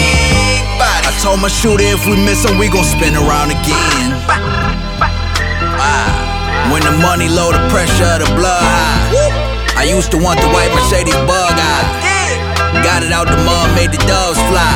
Told 1.28 1.44
my 1.44 1.52
shooter 1.52 1.84
if 1.84 2.08
we 2.08 2.16
miss 2.16 2.48
him, 2.48 2.56
we 2.56 2.72
gon' 2.72 2.88
spin 2.88 3.12
around 3.12 3.52
again. 3.52 4.16
Ah. 5.76 6.72
When 6.72 6.80
the 6.88 6.96
money 7.04 7.28
low, 7.28 7.52
the 7.52 7.60
pressure, 7.68 8.16
of 8.16 8.24
the 8.24 8.32
blood 8.40 8.64
high. 8.64 9.76
I 9.76 9.84
used 9.92 10.08
to 10.16 10.18
want 10.24 10.40
the 10.40 10.48
white 10.56 10.72
Mercedes 10.72 11.20
bug 11.28 11.52
eye. 11.52 12.80
Got 12.80 13.04
it 13.04 13.12
out 13.12 13.28
the 13.28 13.36
mud, 13.44 13.68
made 13.76 13.92
the 13.92 14.00
doves 14.08 14.40
fly. 14.48 14.72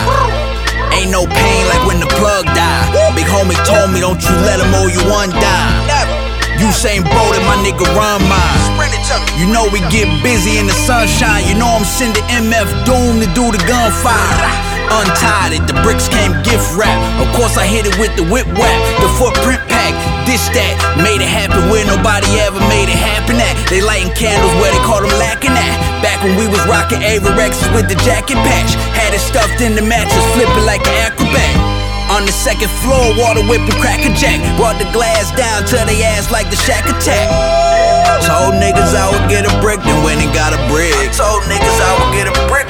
Ain't 0.91 1.07
no 1.07 1.23
pain 1.23 1.63
like 1.71 1.87
when 1.87 2.03
the 2.03 2.11
plug 2.19 2.43
die. 2.51 2.83
Big 3.15 3.31
homie 3.31 3.55
told 3.63 3.95
me, 3.95 4.03
don't 4.03 4.19
you 4.19 4.35
let 4.43 4.59
him 4.59 4.75
owe 4.75 4.91
you 4.91 4.99
one 5.07 5.31
dime. 5.31 5.87
Usain 6.59 7.07
Bolt 7.07 7.31
and 7.31 7.47
my 7.47 7.55
nigga 7.63 7.87
run 7.95 8.19
mine. 8.27 8.59
You 9.39 9.47
know 9.47 9.71
we 9.71 9.79
get 9.87 10.11
busy 10.19 10.59
in 10.59 10.67
the 10.67 10.75
sunshine. 10.83 11.47
You 11.47 11.55
know 11.55 11.71
I'm 11.71 11.87
sending 11.87 12.27
MF 12.27 12.67
Doom 12.83 13.23
to 13.23 13.27
do 13.39 13.55
the 13.55 13.61
gunfire. 13.63 14.70
Untied 14.89 15.53
it, 15.53 15.63
the 15.69 15.77
bricks 15.85 16.09
came 16.09 16.33
gift 16.41 16.65
wrap. 16.73 16.97
Of 17.21 17.29
course 17.37 17.57
I 17.57 17.65
hit 17.69 17.85
it 17.85 17.95
with 18.01 18.15
the 18.17 18.25
whip 18.31 18.47
wrap, 18.57 18.79
the 18.97 19.09
footprint 19.21 19.61
pack. 19.69 19.93
This 20.25 20.41
that 20.57 20.73
made 20.97 21.21
it 21.21 21.29
happen 21.29 21.69
where 21.69 21.85
nobody 21.85 22.41
ever 22.41 22.59
made 22.71 22.89
it 22.89 22.97
happen 22.97 23.37
at. 23.37 23.53
They 23.69 23.81
lighting 23.83 24.13
candles 24.17 24.53
where 24.57 24.71
they 24.71 24.81
call 24.81 25.03
them 25.03 25.13
lacking 25.21 25.53
at. 25.53 25.77
Back 26.01 26.23
when 26.25 26.33
we 26.39 26.49
was 26.49 26.61
rocking 26.65 27.03
Averexes 27.05 27.69
with 27.75 27.85
the 27.85 27.99
jacket 28.01 28.39
patch, 28.41 28.73
had 28.97 29.13
it 29.13 29.21
stuffed 29.21 29.61
in 29.61 29.77
the 29.77 29.85
mattress, 29.85 30.25
flipping 30.33 30.65
like 30.65 30.81
an 30.87 30.95
acrobat. 31.05 31.81
On 32.11 32.27
the 32.27 32.35
second 32.35 32.67
floor, 32.83 33.15
water 33.15 33.39
whipping 33.47 33.79
cracker 33.79 34.11
jack. 34.19 34.43
Brought 34.59 34.75
the 34.81 34.89
glass 34.91 35.31
down 35.31 35.63
to 35.71 35.79
they 35.87 36.03
ass 36.03 36.27
like 36.27 36.51
the 36.51 36.59
shack 36.59 36.83
attack. 36.83 37.31
Told 38.27 38.59
niggas 38.59 38.91
I 38.91 39.07
would 39.07 39.31
get 39.31 39.47
a 39.47 39.53
brick, 39.63 39.79
then 39.81 40.03
went 40.03 40.19
and 40.19 40.27
got 40.35 40.51
a 40.51 40.59
brick. 40.67 40.91
Told 41.15 41.41
niggas 41.47 41.79
I 41.79 41.91
would 41.95 42.11
get 42.11 42.27
a 42.27 42.35
brick, 42.51 42.60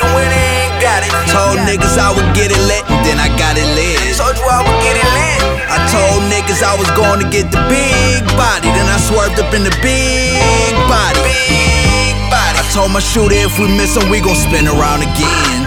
got 1.09 1.25
it. 1.25 1.31
Told 1.33 1.57
niggas 1.65 1.97
I 1.97 2.13
would 2.13 2.29
get 2.35 2.51
it 2.51 2.61
lit, 2.69 2.85
then 3.07 3.17
I 3.17 3.31
got 3.39 3.57
it 3.57 3.65
lit. 3.73 3.97
Told 4.19 4.37
you 4.37 4.45
I 4.45 4.61
would 4.61 4.79
get 4.85 4.95
it 4.99 5.09
lit. 5.15 5.41
I 5.71 5.79
told 5.87 6.27
niggas 6.27 6.61
I 6.61 6.75
was 6.75 6.89
going 6.93 7.23
to 7.23 7.27
get 7.31 7.49
the 7.49 7.61
big 7.71 8.21
body, 8.35 8.67
then 8.75 8.85
I 8.85 8.99
swerved 8.99 9.39
up 9.39 9.53
in 9.55 9.63
the 9.63 9.73
big 9.81 10.75
body. 10.91 11.17
Big 11.23 12.15
body. 12.29 12.59
I 12.59 12.63
told 12.75 12.91
my 12.91 12.99
shooter 12.99 13.35
if 13.35 13.57
we 13.57 13.67
miss 13.71 13.95
him, 13.95 14.09
we 14.11 14.19
gon' 14.19 14.35
spin 14.35 14.67
around 14.67 15.01
again. 15.01 15.60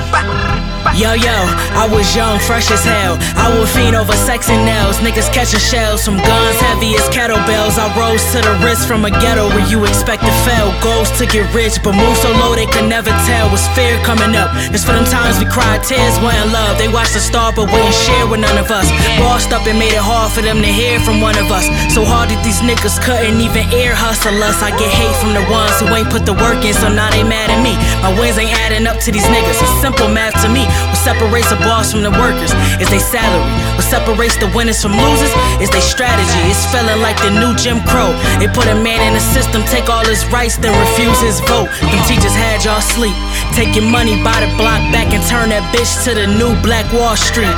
Yo, 0.92 1.16
yo, 1.16 1.32
I 1.74 1.88
was 1.90 2.04
young, 2.14 2.38
fresh 2.44 2.70
as 2.70 2.84
hell. 2.84 3.16
I 3.40 3.48
would 3.50 3.66
fiend 3.72 3.96
over 3.96 4.12
sex 4.28 4.52
and 4.52 4.62
nails. 4.68 5.00
Niggas 5.00 5.32
catching 5.32 5.58
shells 5.58 6.04
from 6.04 6.20
guns 6.20 6.60
heavy 6.60 6.94
as 6.94 7.08
kettlebells. 7.08 7.80
I 7.80 7.88
rose 7.96 8.22
to 8.36 8.38
the 8.44 8.54
wrist 8.60 8.86
from 8.86 9.02
a 9.08 9.10
ghetto 9.10 9.48
where 9.50 9.66
you 9.66 9.82
expect 9.88 10.22
to 10.22 10.34
fail. 10.46 10.70
Goals 10.84 11.10
to 11.18 11.26
get 11.26 11.48
rich, 11.50 11.82
but 11.82 11.96
move 11.96 12.14
so 12.20 12.30
low 12.38 12.54
they 12.54 12.68
could 12.70 12.86
never 12.86 13.10
tell. 13.26 13.50
Was 13.50 13.66
fear 13.74 13.98
coming 14.06 14.36
up? 14.36 14.54
It's 14.70 14.84
for 14.84 14.92
them 14.92 15.08
times 15.08 15.40
we 15.40 15.50
cried 15.50 15.82
tears, 15.82 16.14
wasn't 16.22 16.52
love. 16.54 16.78
They 16.78 16.86
watched 16.86 17.18
the 17.18 17.24
star, 17.24 17.50
but 17.50 17.66
wouldn't 17.72 17.98
share 18.06 18.28
with 18.30 18.44
none 18.44 18.58
of 18.60 18.70
us. 18.70 18.86
Bossed 19.18 19.50
up 19.50 19.66
and 19.66 19.78
made 19.80 19.96
it 19.96 20.04
hard 20.04 20.30
for 20.30 20.46
them 20.46 20.62
to 20.62 20.70
hear 20.70 21.00
from 21.00 21.18
one 21.18 21.34
of 21.40 21.50
us. 21.50 21.66
So 21.90 22.04
hard 22.06 22.30
that 22.30 22.38
these 22.46 22.62
niggas 22.62 23.02
couldn't 23.02 23.40
even 23.42 23.66
ear 23.74 23.98
hustle 23.98 24.38
us. 24.46 24.62
I 24.62 24.70
get 24.78 24.92
hate 24.94 25.16
from 25.18 25.34
the 25.34 25.42
ones 25.50 25.74
who 25.82 25.90
ain't 25.90 26.12
put 26.12 26.22
the 26.22 26.38
work 26.38 26.62
in, 26.62 26.76
so 26.76 26.86
now 26.86 27.10
they 27.10 27.26
mad 27.26 27.50
at 27.50 27.58
me. 27.58 27.74
My 27.98 28.14
wins 28.14 28.38
ain't 28.38 28.54
adding 28.62 28.86
up 28.86 29.02
to 29.02 29.10
these 29.10 29.26
niggas. 29.26 29.58
It's 29.58 29.74
simple 29.82 30.06
math 30.06 30.38
to 30.46 30.48
me. 30.48 30.62
What 30.92 31.00
separates 31.00 31.48
the 31.48 31.60
boss 31.64 31.92
from 31.92 32.02
the 32.02 32.12
workers 32.12 32.52
is 32.76 32.90
their 32.92 33.00
salary. 33.00 33.54
What 33.78 33.86
separates 33.86 34.36
the 34.36 34.50
winners 34.52 34.82
from 34.82 34.92
losers 34.92 35.32
is 35.62 35.70
their 35.70 35.84
strategy. 35.84 36.42
It's 36.50 36.66
feeling 36.68 37.00
like 37.00 37.16
the 37.24 37.32
new 37.32 37.56
Jim 37.56 37.80
Crow. 37.88 38.12
They 38.42 38.48
put 38.52 38.68
a 38.68 38.76
man 38.76 39.00
in 39.06 39.14
the 39.16 39.24
system, 39.32 39.64
take 39.72 39.88
all 39.88 40.04
his 40.04 40.26
rights, 40.28 40.60
then 40.60 40.76
refuse 40.76 41.18
his 41.24 41.40
vote. 41.48 41.72
Them 41.80 42.02
teachers 42.04 42.36
had 42.36 42.60
y'all 42.66 42.84
sleep. 42.84 43.16
Take 43.56 43.72
your 43.72 43.88
money, 43.88 44.20
buy 44.20 44.36
the 44.44 44.50
block 44.60 44.82
back, 44.92 45.14
and 45.14 45.22
turn 45.30 45.54
that 45.54 45.64
bitch 45.72 46.04
to 46.04 46.12
the 46.12 46.26
new 46.26 46.52
Black 46.60 46.84
Wall 46.92 47.16
Street. 47.16 47.54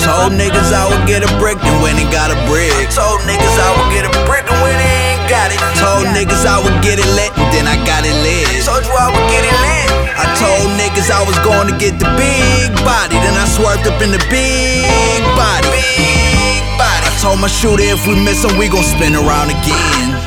Told 0.00 0.32
niggas 0.32 0.70
I 0.72 0.88
would 0.88 1.04
get 1.04 1.26
a 1.26 1.30
brick, 1.36 1.58
then 1.60 1.76
went 1.82 1.98
and 1.98 2.10
got 2.14 2.30
a 2.30 2.38
brick. 2.48 2.72
Told 2.94 3.20
niggas 3.28 3.56
I 3.60 3.70
would 3.76 3.90
get 3.92 4.06
a 4.06 4.12
brick, 4.24 4.46
and 4.48 4.70
and 4.70 4.80
ain't 4.80 5.09
got 5.30 5.54
it. 5.54 5.62
Told 5.78 6.10
niggas 6.10 6.42
I 6.42 6.58
would 6.58 6.74
get 6.82 6.98
it 6.98 7.06
lit, 7.14 7.30
and 7.38 7.46
then 7.54 7.70
I 7.70 7.78
got 7.86 8.02
it 8.02 8.12
lit. 8.26 8.50
Told 8.66 8.82
you 8.82 8.90
I 8.90 9.14
would 9.14 9.26
get 9.30 9.46
it 9.46 9.54
lit. 9.62 9.88
I 10.18 10.26
told 10.34 10.66
niggas 10.74 11.06
I 11.06 11.22
was 11.22 11.38
going 11.46 11.70
to 11.70 11.76
get 11.78 12.02
the 12.02 12.10
big 12.18 12.74
body, 12.82 13.14
then 13.22 13.38
I 13.38 13.46
swerved 13.46 13.86
up 13.86 14.02
in 14.02 14.10
the 14.10 14.20
big 14.26 15.22
body. 15.38 15.70
Big 15.70 16.60
body. 16.74 17.06
I 17.06 17.14
told 17.22 17.38
my 17.38 17.46
shooter 17.46 17.86
if 17.86 18.02
we 18.10 18.18
miss 18.18 18.42
him, 18.42 18.58
we 18.58 18.66
gon' 18.66 18.82
spin 18.82 19.14
around 19.14 19.54
again. 19.54 20.18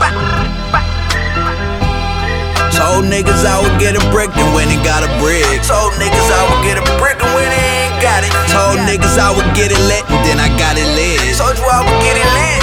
Told 2.72 3.06
niggas 3.06 3.44
I 3.44 3.60
would 3.60 3.78
get 3.78 4.00
a 4.00 4.04
brick, 4.10 4.32
then 4.34 4.50
went 4.56 4.72
and 4.72 4.82
got 4.88 5.04
a 5.04 5.12
brick. 5.20 5.46
Told 5.68 5.94
niggas 6.00 6.30
I 6.32 6.42
would 6.48 6.64
get 6.64 6.80
a 6.80 6.86
brick, 6.96 7.20
and 7.20 7.32
went 7.36 7.52
and 7.52 7.60
ain't 7.60 8.00
got 8.00 8.24
it. 8.24 8.32
Told 8.50 8.80
niggas 8.88 9.20
I 9.20 9.36
would 9.36 9.52
get 9.52 9.70
it 9.70 9.84
lit, 9.84 10.08
and 10.08 10.24
then 10.24 10.40
I 10.40 10.48
got 10.56 10.80
it 10.80 10.88
lit. 10.96 11.20
Told 11.36 11.60
you 11.60 11.68
I 11.68 11.84
would 11.84 12.00
get 12.02 12.16
it 12.16 12.30
lit. 12.40 12.63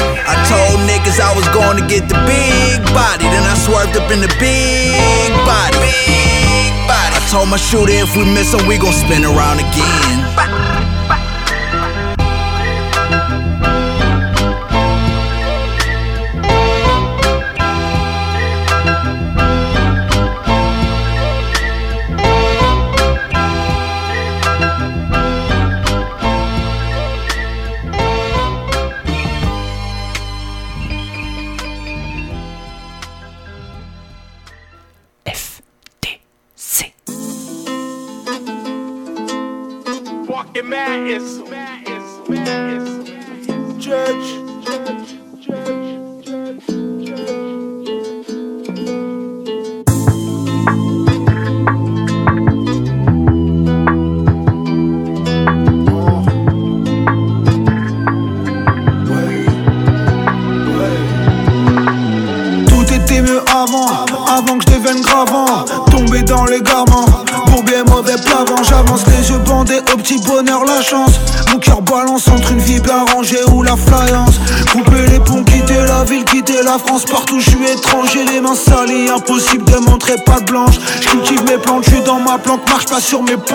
Told 0.50 0.82
niggas 0.82 1.22
I 1.22 1.30
was 1.38 1.46
going 1.54 1.78
to 1.78 1.86
get 1.86 2.10
the 2.10 2.18
big 2.26 2.82
body, 2.90 3.24
then 3.30 3.46
I 3.46 3.54
swerved 3.54 3.94
up 3.94 4.10
in 4.10 4.18
the 4.18 4.32
big 4.42 5.30
body. 5.46 5.78
Big 5.78 6.74
body. 6.90 7.14
I 7.14 7.22
told 7.30 7.48
my 7.48 7.56
shooter 7.56 7.94
if 7.94 8.16
we 8.18 8.26
miss 8.26 8.52
him, 8.52 8.66
we 8.66 8.76
gon' 8.76 8.92
spin 8.92 9.22
around 9.22 9.62
again. 9.62 10.09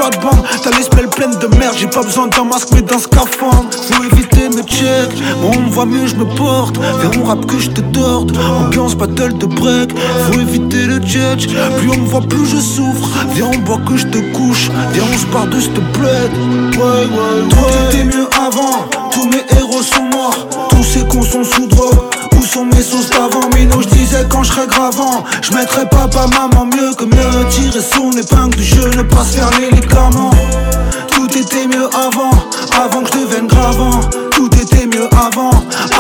Plates-bandes. 0.10 0.46
T'as 0.64 0.72
l'espèce 0.72 1.08
pleine 1.16 1.38
de 1.40 1.48
merde, 1.58 1.76
j'ai 1.78 1.88
pas 1.88 2.04
besoin 2.04 2.28
d'un 2.28 2.44
masque 2.44 2.70
mais 2.74 2.82
d'un 2.82 3.00
scaphandre. 3.00 3.70
Faut 3.72 4.04
éviter 4.04 4.50
mes 4.50 4.64
checks, 4.64 5.16
moi 5.42 5.52
on 5.56 5.62
me 5.62 5.70
voit 5.70 5.86
mieux, 5.86 6.08
je 6.08 6.16
me 6.16 6.26
porte. 6.36 6.78
Vers 6.78 7.18
mon 7.18 7.26
rap 7.26 7.46
que 7.46 7.60
je 7.60 7.70
te 7.70 7.82
torde. 7.82 8.38
Ambiance 8.38 8.96
battle 8.96 9.38
de 9.38 9.46
break, 9.46 9.92
faut 10.26 10.40
éviter 10.40 10.86
le 10.86 11.02
jet. 11.06 11.38
Plus 11.78 11.90
on 11.90 11.98
me 11.98 12.08
voit, 12.08 12.22
plus 12.22 12.46
je 12.46 12.58
souffre. 12.58 13.08
Viens, 13.34 13.52
on 13.54 13.58
boit 13.60 13.80
que 13.88 13.98
je 13.98 14.08
te 14.08 14.18
couche. 14.34 14.70
Viens, 14.94 15.04
on 15.12 15.18
se 15.18 15.26
part 15.28 15.48
de 15.48 15.60
cette 15.60 15.74
bled. 15.74 16.32
Ouais, 16.78 16.82
ouais, 16.82 17.50
Tout 17.50 17.96
était 17.96 18.04
mieux 18.04 18.28
avant. 18.40 18.86
Tous 19.12 19.26
mes 19.26 19.44
héros 19.58 19.82
sont 19.82 20.04
morts. 20.04 20.48
Tous 20.70 20.84
ces 20.84 21.06
cons 21.06 21.24
sont 21.24 21.44
sous 21.44 21.68
drogue. 21.68 22.15
Sont 22.46 22.66
mes 22.66 22.82
sauces 22.82 23.10
d'avant 23.10 23.50
Mino, 23.56 23.82
je 23.82 23.88
disais 23.88 24.26
quand 24.30 24.44
je 24.44 24.54
serais 24.54 24.68
gravant. 24.68 25.26
Je 25.42 25.52
mettrais 25.54 25.90
papa, 25.90 26.28
maman 26.28 26.66
mieux 26.66 26.94
que 26.94 27.04
mieux. 27.04 27.50
Tirer 27.50 27.82
son 27.82 28.12
épingle 28.12 28.56
du 28.56 28.64
jeu, 28.64 28.90
ne 28.96 29.02
pas 29.02 29.24
se 29.26 29.38
faire 29.38 29.50
les 29.60 29.72
médicaments. 29.72 30.32
Tout 31.08 31.28
était 31.38 31.68
mieux 31.68 31.90
avant, 31.94 32.32
avant 32.80 33.02
que 33.02 33.10
je 33.14 33.26
devienne 33.26 33.48
gravant. 33.48 34.00
Tout 34.32 34.50
était 34.62 34.86
mieux 34.86 35.10
avant, 35.18 35.50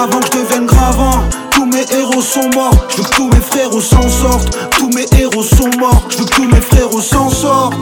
avant 0.01 0.19
que 0.19 0.27
je 0.27 0.39
devienne 0.39 0.65
gravant. 0.67 1.23
Tous 1.51 1.65
mes 1.65 1.83
héros 1.91 2.21
sont 2.21 2.49
morts, 2.53 2.85
je 2.89 2.97
veux 2.97 3.03
que 3.03 3.15
tous 3.15 3.27
mes 3.27 3.41
frères 3.41 3.71
s'en 3.81 4.07
sortent. 4.07 4.57
Tous 4.77 4.89
mes 4.89 5.05
héros 5.19 5.43
sont 5.43 5.69
morts, 5.79 6.07
je 6.09 6.17
veux 6.19 6.25
que 6.25 6.35
tous 6.35 6.47
mes 6.47 6.61
frères 6.61 6.91
s'en 7.01 7.29
sortent. 7.29 7.75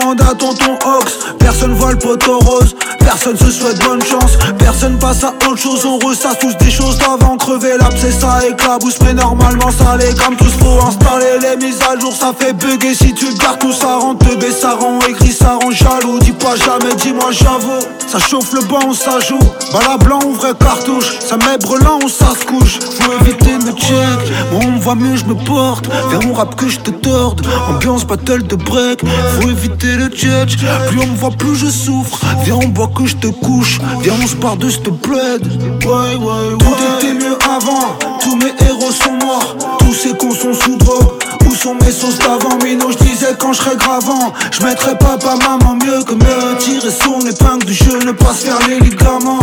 À 0.00 0.34
tonton 0.34 0.78
Ox. 0.98 1.18
Personne 1.38 1.74
voit 1.74 1.92
le 1.92 1.98
poteau 1.98 2.38
rose, 2.40 2.74
personne 3.04 3.36
se 3.36 3.50
souhaite 3.50 3.82
bonne 3.84 4.02
chance. 4.02 4.38
Personne 4.58 4.98
passe 4.98 5.24
à 5.24 5.32
autre 5.46 5.58
chose, 5.58 5.84
on 5.84 5.98
ressasse 5.98 6.38
tous 6.40 6.56
des 6.56 6.70
choses 6.70 6.98
d'avant. 6.98 7.36
Crever 7.36 7.76
l'abcès, 7.80 8.10
ça 8.10 8.40
éclabousse, 8.48 8.98
mais 9.04 9.12
normalement 9.12 9.70
ça 9.70 9.96
les 9.96 10.14
comme 10.14 10.36
tous 10.36 10.52
faut 10.60 10.80
installer 10.86 11.38
les 11.40 11.64
mises 11.64 11.80
à 11.82 11.98
jour, 11.98 12.14
ça 12.14 12.32
fait 12.38 12.52
bugger. 12.52 12.94
Si 12.94 13.12
tu 13.14 13.26
gardes 13.34 13.60
tout 13.60 13.72
ça 13.72 13.96
rend 13.98 14.14
teubé, 14.14 14.50
ça 14.50 14.74
rend 14.74 14.98
écrit, 15.08 15.32
ça 15.32 15.58
rend 15.62 15.70
jaloux. 15.70 16.18
Dis 16.20 16.32
pas 16.32 16.56
jamais, 16.56 16.94
dis-moi 16.96 17.30
j'avoue. 17.32 17.84
Ça 18.10 18.18
chauffe 18.18 18.52
le 18.52 18.62
banc, 18.62 18.92
ça 18.92 19.18
joue. 19.20 19.38
Bala 19.72 19.96
blanc, 19.98 20.20
ouvre 20.24 20.52
cartouche. 20.58 21.18
Ça 21.20 21.36
met 21.36 21.58
brelan, 21.58 22.00
ça 22.08 22.32
se 22.38 22.44
couche. 22.46 22.78
Faut 23.00 23.12
éviter 23.20 23.58
de 23.58 23.64
me 23.64 23.72
check. 23.72 24.18
Moi 24.52 24.62
on 24.64 24.70
me 24.72 24.78
voit 24.78 24.94
mieux, 24.94 25.16
je 25.16 25.24
me 25.24 25.34
porte. 25.34 25.88
Vers 26.10 26.22
mon 26.26 26.34
rap 26.34 26.54
que 26.54 26.68
je 26.68 26.78
te 26.78 26.90
torde. 26.90 27.46
Ambiance 27.68 28.04
battle 28.06 28.46
de 28.46 28.56
break. 28.56 29.00
Faut 29.40 29.50
éviter 29.50 29.96
le 29.96 30.10
judge. 30.14 30.56
Plus 30.88 31.00
on 31.00 31.06
me 31.08 31.16
voit, 31.16 31.30
plus 31.30 31.56
je 31.56 31.66
souffre. 31.66 32.18
Viens, 32.44 32.56
on 32.62 32.68
boit 32.68 32.90
que 32.94 33.06
je 33.06 33.16
te 33.16 33.26
couche. 33.26 33.78
Viens, 34.00 34.14
on 34.22 34.26
se 34.26 34.36
part 34.36 34.56
de 34.56 34.70
cette 34.70 34.88
bled. 34.88 35.46
Ouais, 35.84 36.14
ouais, 36.14 36.16
ouais. 36.16 36.58
Tout 36.58 37.06
était 37.06 37.14
mieux 37.14 37.36
avant. 37.44 37.96
Tous 38.20 38.36
mes 38.36 38.52
héros 38.66 38.92
sont 38.92 39.12
morts. 39.12 39.56
Tous 39.78 39.92
ces 39.92 40.16
cons 40.16 40.34
sont 40.34 40.54
sous 40.54 40.76
drogue. 40.76 41.22
Où 41.46 41.54
sont 41.54 41.74
mes 41.74 41.90
sauces 41.90 42.18
d'avant? 42.18 42.56
Mino, 42.62 42.90
je 42.90 43.04
disais 43.04 43.34
quand 43.38 43.52
je 43.52 43.58
serais 43.58 43.76
gravant. 43.76 44.32
Je 44.50 44.64
mettrais 44.64 44.96
papa, 44.96 45.36
maman 45.36 45.74
mieux 45.76 46.02
que 46.04 46.14
mieux. 46.14 46.58
Tirer 46.58 46.90
son 46.90 47.20
épingle 47.26 47.64
du 47.64 47.74
jeu, 47.74 47.98
ne 48.04 48.12
pas 48.12 48.32
se 48.32 48.46
faire 48.46 48.58
les 48.68 48.80
ligaments. 48.80 49.40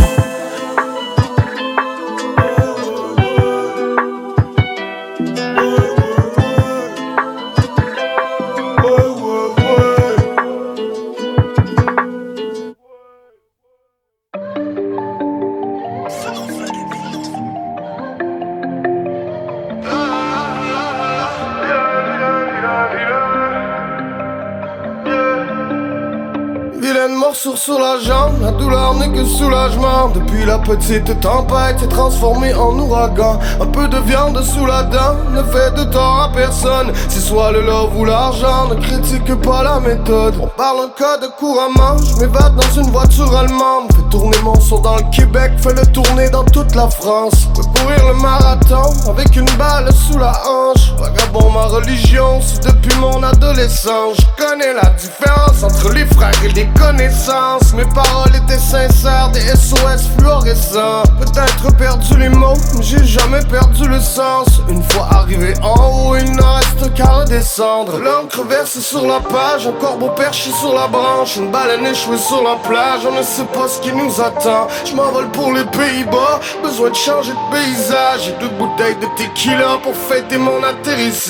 Depuis 30.14 30.46
la 30.46 30.60
petite 30.60 31.20
tempête 31.20 31.80
s'est 31.80 31.88
transformée 31.88 32.54
en 32.54 32.78
ouragan. 32.78 33.40
Un 33.60 33.66
peu 33.66 33.88
de 33.88 33.98
viande 33.98 34.42
sous 34.44 34.66
la 34.66 34.84
dent 34.84 35.18
ne 35.34 35.42
fait 35.44 35.72
de 35.76 35.84
tort 35.92 36.30
à 36.30 36.32
personne. 36.32 36.92
C'est 37.10 37.20
soit 37.20 37.52
le 37.52 37.62
love 37.62 37.98
ou 37.98 38.06
l'argent, 38.06 38.68
ne 38.70 38.76
critique 38.76 39.34
pas 39.42 39.64
la 39.64 39.80
méthode. 39.80 40.36
On 40.42 40.48
parle 40.48 40.86
un 40.86 40.90
code 40.90 41.32
couramment, 41.38 41.98
je 41.98 42.22
m'évade 42.22 42.56
dans 42.56 42.82
une 42.82 42.92
voiture 42.92 43.36
allemande. 43.36 43.92
Fais 43.94 44.10
tourner 44.10 44.38
mon 44.44 44.60
son 44.60 44.80
dans 44.80 44.96
le 44.96 45.04
Québec, 45.12 45.54
fais 45.58 45.74
le 45.74 45.86
tourner 45.88 46.30
dans 46.30 46.44
toute 46.44 46.76
la 46.76 46.90
France. 46.90 47.48
Peux 47.56 47.64
courir 47.64 48.08
le 48.08 48.22
marathon 48.22 48.94
avec 49.10 49.36
une 49.36 49.50
balle 49.58 49.90
sous 49.94 50.20
la 50.20 50.34
hanche. 50.48 50.94
Vagabond, 51.32 51.52
ma 51.52 51.66
religion, 51.66 52.42
c'est 52.42 52.64
depuis 52.64 52.98
mon 53.00 53.24
adolescence. 53.24 54.18
Je 54.18 54.44
connais 54.44 54.74
la 54.74 54.90
différence 54.92 55.64
entre 55.64 55.94
les 55.94 56.06
frères 56.06 56.32
et 56.44 56.50
les 56.50 56.68
connaissances. 56.78 57.74
Mes 57.74 57.86
paroles 57.86 58.36
étaient 58.36 58.60
sincères, 58.60 59.30
des 59.32 59.42
SOS 59.42 60.10
fluorescents. 60.18 61.04
Peut-être 61.20 61.76
perdu 61.78 62.18
les 62.18 62.30
mots, 62.30 62.58
mais 62.76 62.84
j'ai 62.84 63.04
jamais 63.04 63.42
perdu 63.50 63.88
le 63.88 64.00
sens. 64.00 64.62
Une 64.70 64.84
fois 64.84 65.08
arrivé 65.12 65.54
en 65.62 66.10
haut, 66.10 66.16
il 66.16 66.32
ne 66.32 66.42
reste 66.42 66.94
qu'à 66.94 67.06
redescendre. 67.06 68.00
L'encre 68.00 68.44
versée 68.44 68.82
sur 68.82 69.06
la 69.06 69.20
page, 69.20 69.68
un 69.68 69.74
corbeau 69.74 70.10
perché 70.10 70.52
sur 70.52 70.74
la 70.74 70.88
branche, 70.88 71.38
une 71.38 71.52
baleine 71.52 71.86
échouée 71.86 72.18
sur 72.18 72.44
la 72.44 72.56
plage. 72.68 73.02
On 73.10 73.18
ne 73.18 73.24
sait 73.24 73.46
pas 73.54 73.68
ce 73.68 73.80
qui 73.80 73.94
nous 73.94 74.20
attend. 74.22 74.68
Je 74.86 74.96
m'envole 74.96 75.30
pour 75.32 75.54
les 75.54 75.66
Pays-Bas, 75.66 76.40
besoin 76.64 76.90
de 76.90 76.96
changer 76.96 77.32
de 77.32 77.56
paysage. 77.56 78.26
J'ai 78.26 78.34
deux 78.34 78.54
bouteilles 78.58 78.96
de 78.96 79.08
tequila 79.16 79.78
pour 79.84 79.96
fêter 79.96 80.38
mon 80.38 80.64
atterrissage. 80.64 81.21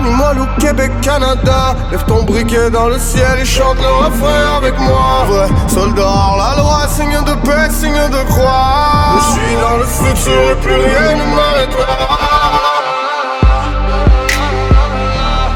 Moi 0.00 0.34
le 0.34 0.60
Québec, 0.60 0.90
Canada 1.02 1.76
Lève 1.92 2.04
ton 2.04 2.24
briquet 2.24 2.68
dans 2.68 2.88
le 2.88 2.98
ciel 2.98 3.38
et 3.40 3.44
chante 3.44 3.76
le 3.78 3.86
refrain 3.86 4.56
avec 4.56 4.76
moi. 4.80 5.24
Vrai 5.28 5.46
soldat 5.68 6.34
la 6.36 6.60
loi, 6.60 6.88
signe 6.88 7.22
de 7.24 7.34
paix, 7.46 7.70
signe 7.70 7.92
de 7.92 8.28
croix. 8.28 9.18
Je 9.18 9.32
suis 9.32 9.56
dans 9.60 9.76
le 9.76 9.84
futur 9.84 10.50
et 10.50 10.54
plus 10.56 10.74
rien 10.74 11.14
ne 11.14 11.36
m'arrêtera. 11.36 12.08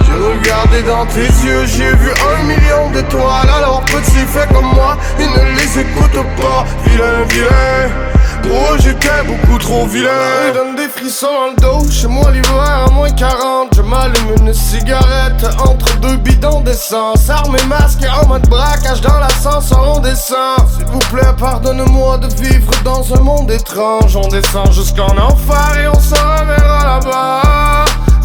J'ai 0.05 0.13
regardé 0.13 0.83
dans 0.83 1.07
tes 1.07 1.27
yeux, 1.45 1.67
j'ai 1.67 1.97
vu 1.97 2.13
un 2.13 2.45
million 2.45 2.91
d'étoiles. 2.93 3.51
Alors 3.57 3.81
petit, 3.81 4.25
fais 4.25 4.47
comme 4.55 4.73
moi, 4.73 4.97
ils 5.19 5.31
ne 5.31 5.57
les 5.57 5.81
écoutent 5.81 6.27
pas. 6.37 6.65
Vilain, 6.85 7.25
vilain 7.29 8.16
Oh 8.53 8.77
j'étais 8.79 9.23
beaucoup 9.27 9.59
trop 9.59 9.87
vilain. 9.87 10.53
Donne 10.55 10.77
des 10.77 10.89
frissons 10.89 11.27
dans 11.27 11.51
le 11.51 11.57
dos. 11.83 11.91
Chez 11.91 12.07
moi 12.07 12.31
l'hiver 12.31 12.87
à 12.87 12.91
moins 12.91 13.11
40 13.11 13.75
Je 13.77 13.83
m'allume 13.83 14.37
une 14.41 14.55
cigarette. 14.55 15.47
Entre 15.59 15.99
deux 16.01 16.17
bidons 16.17 16.61
d'essence 16.61 17.29
Armé, 17.29 17.59
masque 17.69 18.03
et 18.03 18.09
en 18.09 18.27
mode 18.29 18.49
braquage 18.49 19.01
Dans 19.01 19.19
l'ascenseur 19.19 19.97
on 19.97 20.01
descend. 20.01 20.59
S'il 20.77 20.87
vous 20.87 20.99
plaît 21.11 21.33
pardonne-moi 21.39 22.19
de 22.19 22.29
vivre 22.43 22.71
dans 22.85 23.15
un 23.15 23.21
monde 23.21 23.51
étrange. 23.51 24.17
On 24.17 24.29
descend 24.29 24.73
jusqu'en 24.73 25.17
enfer 25.19 25.79
et 25.83 25.89
on 25.89 26.01
se 26.01 26.15
reverra 26.15 26.85
là-bas 26.85 27.47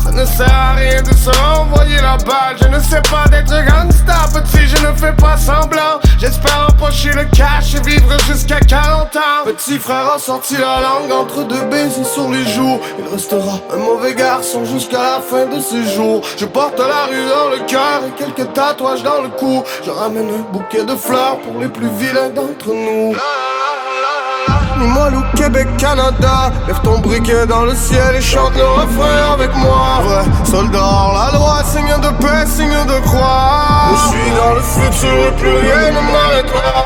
ça 0.04 0.12
ne 0.12 0.26
sert 0.26 0.54
à 0.54 0.74
rien 0.74 1.02
de 1.02 1.14
se 1.14 1.30
renvoyer 1.30 1.98
la 1.98 2.18
balle. 2.18 2.58
Je 2.62 2.68
ne 2.68 2.80
sais 2.80 3.02
pas 3.10 3.28
d'être 3.30 3.54
gangsta 3.66 4.22
Petit 4.34 4.68
je 4.68 4.86
ne 4.86 4.94
fais 4.94 5.14
pas 5.14 5.38
semblant. 5.38 6.00
J'espère 6.20 6.68
empocher 6.70 7.12
le 7.12 7.26
cash 7.26 7.76
et 7.76 7.82
vivre 7.82 8.18
jusqu'à 8.28 8.60
40 8.60 9.16
ans. 9.16 9.46
Petit 9.46 9.78
frère 9.78 10.14
a 10.14 10.20
sorti 10.20 10.56
la 10.56 10.82
langue 10.82 11.12
entre 11.12 11.44
deux 11.44 11.64
baisers 11.66 12.06
sur 12.06 12.30
les 12.30 12.46
joues. 12.46 12.80
Il 13.00 13.12
restera 13.12 13.60
un 13.74 13.78
mauvais 13.78 14.14
garçon 14.16 14.66
jusqu'à 14.66 15.02
la 15.02 15.22
fin 15.22 15.46
de 15.46 15.60
ses 15.60 15.84
jours. 15.96 16.22
Je 16.38 16.46
porte 16.46 16.80
la 16.80 17.06
rue 17.06 17.28
dans 17.28 17.50
le 17.50 17.66
cœur 17.68 18.02
et 18.08 18.12
quelques 18.18 18.54
tatouages 18.54 19.04
dans 19.04 19.22
le 19.22 19.30
cou. 19.30 19.64
Je 19.86 19.92
ramène 19.92 20.30
un 20.30 20.52
bouquet 20.52 20.84
de 20.84 20.96
fleurs 20.96 21.40
pour 21.40 21.60
les 21.60 21.68
plus 21.68 21.90
vilains 21.90 22.30
d'entre 22.30 22.70
nous 22.70 23.16
moi 24.88 25.10
le 25.10 25.38
Québec, 25.38 25.68
Canada. 25.78 26.52
Lève 26.68 26.80
ton 26.84 27.00
briquet 27.00 27.46
dans 27.46 27.64
le 27.64 27.76
ciel 27.76 28.16
et 28.16 28.22
chante 28.22 28.56
le 28.56 28.64
refrain 28.64 29.34
avec 29.34 29.56
moi. 29.56 30.02
Vrai 30.04 30.24
soldat 30.46 30.80
la 31.14 31.38
loi, 31.38 31.64
signe 31.64 31.96
de 32.02 32.10
paix, 32.22 32.46
signe 32.46 32.70
de 32.70 33.00
croix. 33.06 33.92
Je 33.92 34.10
suis 34.10 34.32
dans 34.36 34.54
le 34.54 34.62
futur 34.62 35.28
et 35.28 35.32
plus 35.38 35.50
rien 35.50 35.92
ne 35.92 36.02
m'arrêtera. 36.12 36.86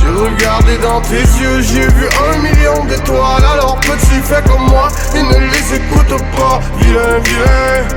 J'ai 0.00 0.20
regardé 0.20 0.78
dans 0.78 1.00
tes 1.00 1.22
yeux, 1.40 1.60
j'ai 1.60 1.86
vu 1.88 2.08
un 2.32 2.38
million 2.38 2.84
d'étoiles. 2.84 3.44
Alors 3.52 3.76
petit, 3.80 4.20
fais 4.22 4.42
comme 4.42 4.66
moi, 4.68 4.88
ils 5.14 5.26
ne 5.26 5.38
les 5.38 5.74
écoutent 5.76 6.22
pas. 6.36 6.60
Vilain, 6.78 7.18
vilain, 7.24 7.88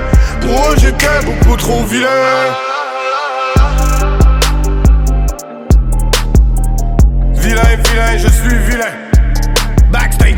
pour 0.41 0.71
eux 0.71 0.75
j'étais 0.77 1.25
beaucoup 1.25 1.55
trop 1.57 1.83
vilain 1.85 2.66
Vilain, 7.47 7.77
vilain, 7.89 8.17
je 8.17 8.27
suis 8.27 8.57
vilain. 8.67 8.91
Backstage 9.89 10.35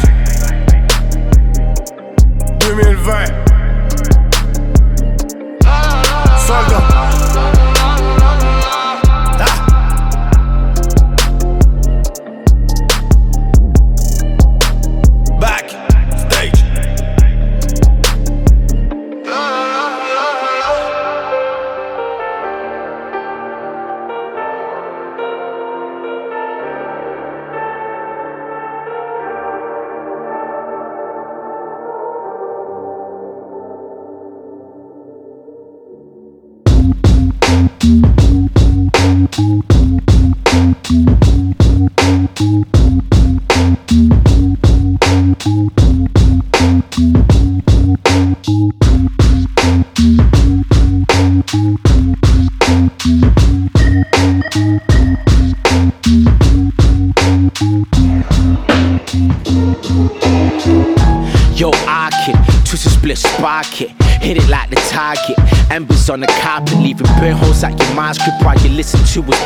2020. 2.59 3.48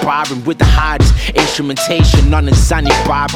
Listen 0.03 0.25
barring 0.25 0.45
with 0.45 0.57
the 0.57 0.65
hardest 0.65 1.29
instrumentation 1.29 2.33
on 2.33 2.45
the 2.45 2.51
Zanny 2.51 2.89
bar. 3.07 3.27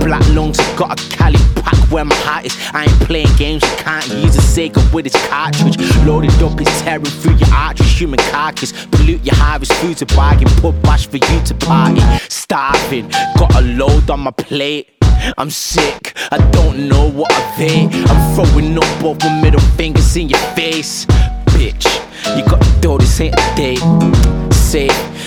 Black 0.00 0.26
lungs, 0.30 0.58
got 0.76 1.00
a 1.00 1.16
Cali 1.16 1.38
pack 1.56 1.76
where 1.90 2.04
my 2.04 2.14
heart 2.16 2.46
is. 2.46 2.56
I 2.72 2.84
ain't 2.84 3.00
playing 3.02 3.34
games, 3.36 3.62
you 3.62 3.76
can't 3.76 4.06
use 4.08 4.36
a 4.36 4.40
Sega 4.40 4.80
with 4.92 5.06
its 5.06 5.16
cartridge. 5.28 5.78
Loaded 6.06 6.42
up, 6.42 6.60
it's 6.60 6.82
tearing 6.82 7.04
through 7.04 7.36
your 7.36 7.52
arteries, 7.54 7.98
human 7.98 8.18
carcass. 8.30 8.72
Pollute 8.86 9.24
your 9.24 9.34
harvest, 9.34 9.72
food's 9.74 10.02
a 10.02 10.06
bargain, 10.06 10.48
put 10.60 10.80
bash 10.82 11.06
for 11.06 11.16
you 11.16 11.40
to 11.44 11.54
party. 11.54 12.00
Starving, 12.28 13.08
got 13.38 13.54
a 13.56 13.62
load 13.62 14.10
on 14.10 14.20
my 14.20 14.30
plate. 14.30 14.88
I'm 15.36 15.50
sick, 15.50 16.14
I 16.30 16.38
don't 16.50 16.88
know 16.88 17.10
what 17.10 17.30
I've. 17.32 17.50
I'm 17.60 18.34
throwing 18.34 18.78
up 18.78 19.02
both 19.02 19.20
my 19.20 19.42
middle 19.42 19.60
fingers 19.76 20.16
in 20.16 20.30
your 20.30 20.40
face. 20.54 21.04
Bitch, 21.52 21.84
you 22.36 22.44
gotta 22.44 22.80
do 22.80 22.96
this 22.96 23.20
ain't 23.20 23.34
a 23.34 23.54
date 23.54 24.59
say 24.70 24.86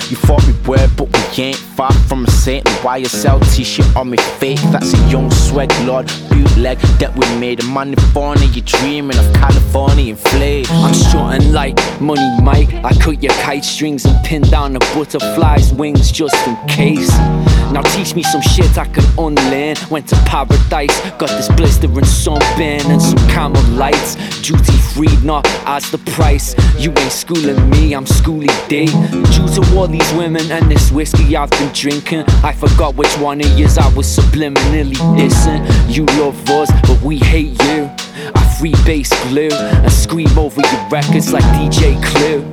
You 0.10 0.15
thought 0.15 0.41
we 0.47 0.53
were, 0.67 0.88
but 0.95 1.08
we 1.12 1.43
ain't 1.43 1.58
far 1.58 1.91
from 2.08 2.23
a 2.23 2.32
saint. 2.32 2.63
The 2.63 2.71
YSL 2.95 3.39
t-shirt 3.53 3.95
on 3.95 4.10
me 4.10 4.17
fake, 4.39 4.62
that's 4.71 4.93
a 4.93 5.10
young 5.10 5.29
swag 5.32 5.71
lord 5.86 6.08
bootleg 6.29 6.79
that 6.99 7.12
we 7.17 7.25
made. 7.39 7.62
A 7.62 7.65
money 7.65 7.95
California, 7.95 8.47
you 8.47 8.62
dreaming 8.62 9.17
of 9.17 9.34
California 9.34 10.15
flavor. 10.15 10.71
I'm 10.73 10.93
shorting 10.93 11.51
like 11.51 11.75
Money 11.99 12.41
Mike. 12.41 12.73
I 12.86 12.93
cut 12.93 13.21
your 13.21 13.34
kite 13.34 13.65
strings 13.65 14.06
and 14.06 14.23
pin 14.25 14.43
down 14.43 14.75
a 14.75 14.79
butterfly's 14.93 15.73
wings 15.73 16.12
just 16.12 16.36
in 16.47 16.56
case. 16.67 17.10
Now 17.71 17.82
teach 17.82 18.13
me 18.13 18.21
some 18.23 18.41
shit 18.41 18.77
I 18.77 18.86
can 18.86 19.03
unlearn. 19.17 19.75
Went 19.89 20.08
to 20.10 20.15
paradise, 20.25 20.99
got 21.17 21.29
this 21.29 21.47
blistering 21.49 22.06
sunburn 22.06 22.86
and 22.91 23.01
some 23.01 23.17
camel 23.29 23.63
lights. 23.71 24.15
Duty 24.41 24.77
free, 24.93 25.15
not 25.23 25.47
as 25.65 25.89
the 25.89 25.97
price. 26.12 26.56
You 26.77 26.91
ain't 26.91 27.12
schooling 27.12 27.69
me, 27.71 27.93
I'm 27.93 28.06
schooling 28.06 28.49
D. 28.67 28.88
Due 29.33 29.47
to 29.55 29.75
all 29.75 29.87
these 29.87 30.13
women 30.13 30.51
and 30.51 30.69
this 30.69 30.91
whiskey 30.91 31.35
I've 31.35 31.49
been 31.51 31.71
drinking, 31.73 32.23
I 32.43 32.53
forgot 32.53 32.95
which 32.95 33.13
one 33.17 33.41
of 33.41 33.47
yous 33.57 33.77
I 33.77 33.93
was 33.95 34.05
subliminally 34.05 34.95
dissing. 35.17 35.61
You 35.93 36.05
love 36.21 36.49
us, 36.49 36.69
but 36.83 37.01
we 37.01 37.17
hate 37.17 37.61
you. 37.63 37.89
I 38.35 38.55
free 38.59 38.75
bass 38.85 39.09
glue 39.29 39.49
and 39.51 39.91
scream 39.91 40.37
over 40.37 40.61
your 40.61 40.89
records 40.89 41.33
like 41.33 41.43
DJ 41.55 42.01
Clue. 42.03 42.43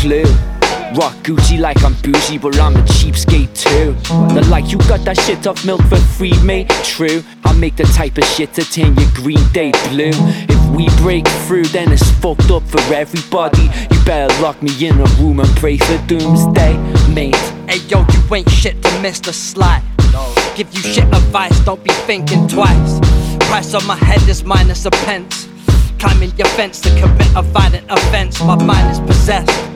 Clue. 0.00 0.57
Rock 0.94 1.14
Gucci 1.22 1.60
like 1.60 1.82
I'm 1.84 1.94
bougie, 2.02 2.38
but 2.38 2.58
I'm 2.58 2.74
a 2.74 2.80
cheapskate 2.80 3.54
too. 3.54 3.92
The 4.34 4.46
like 4.48 4.72
you 4.72 4.78
got 4.88 5.04
that 5.04 5.18
shit 5.20 5.46
off 5.46 5.64
milk 5.64 5.82
for 5.82 5.96
free, 5.96 6.32
mate. 6.42 6.70
True, 6.82 7.22
I 7.44 7.52
make 7.52 7.76
the 7.76 7.84
type 7.84 8.16
of 8.16 8.24
shit 8.24 8.54
to 8.54 8.64
turn 8.64 8.96
your 8.96 9.10
green 9.12 9.46
day 9.52 9.70
blue. 9.90 10.12
If 10.48 10.76
we 10.76 10.88
break 11.02 11.28
through, 11.46 11.66
then 11.66 11.92
it's 11.92 12.10
fucked 12.20 12.50
up 12.50 12.62
for 12.62 12.80
everybody. 12.92 13.64
You 13.90 14.04
better 14.04 14.32
lock 14.42 14.62
me 14.62 14.72
in 14.86 14.98
a 14.98 15.04
room 15.20 15.40
and 15.40 15.48
pray 15.56 15.76
for 15.76 15.98
doomsday, 16.06 16.76
mate. 17.12 17.36
Hey 17.68 17.78
yo, 17.88 18.00
you 18.00 18.34
ain't 18.34 18.50
shit 18.50 18.80
to 18.82 18.88
Mr. 19.04 19.26
the 19.26 19.32
slide. 19.34 19.82
Give 20.56 20.72
you 20.72 20.80
shit 20.80 21.04
advice, 21.04 21.58
don't 21.64 21.84
be 21.84 21.92
thinking 22.08 22.48
twice. 22.48 22.98
Price 23.40 23.74
on 23.74 23.86
my 23.86 23.96
head 23.96 24.26
is 24.26 24.42
minus 24.42 24.86
a 24.86 24.90
pence. 24.90 25.48
Climbing 25.98 26.32
your 26.38 26.48
fence 26.48 26.80
to 26.80 26.88
commit 26.98 27.28
a 27.36 27.42
violent 27.42 27.84
offense. 27.90 28.40
My 28.40 28.56
mind 28.62 28.90
is 28.90 29.00
possessed. 29.00 29.67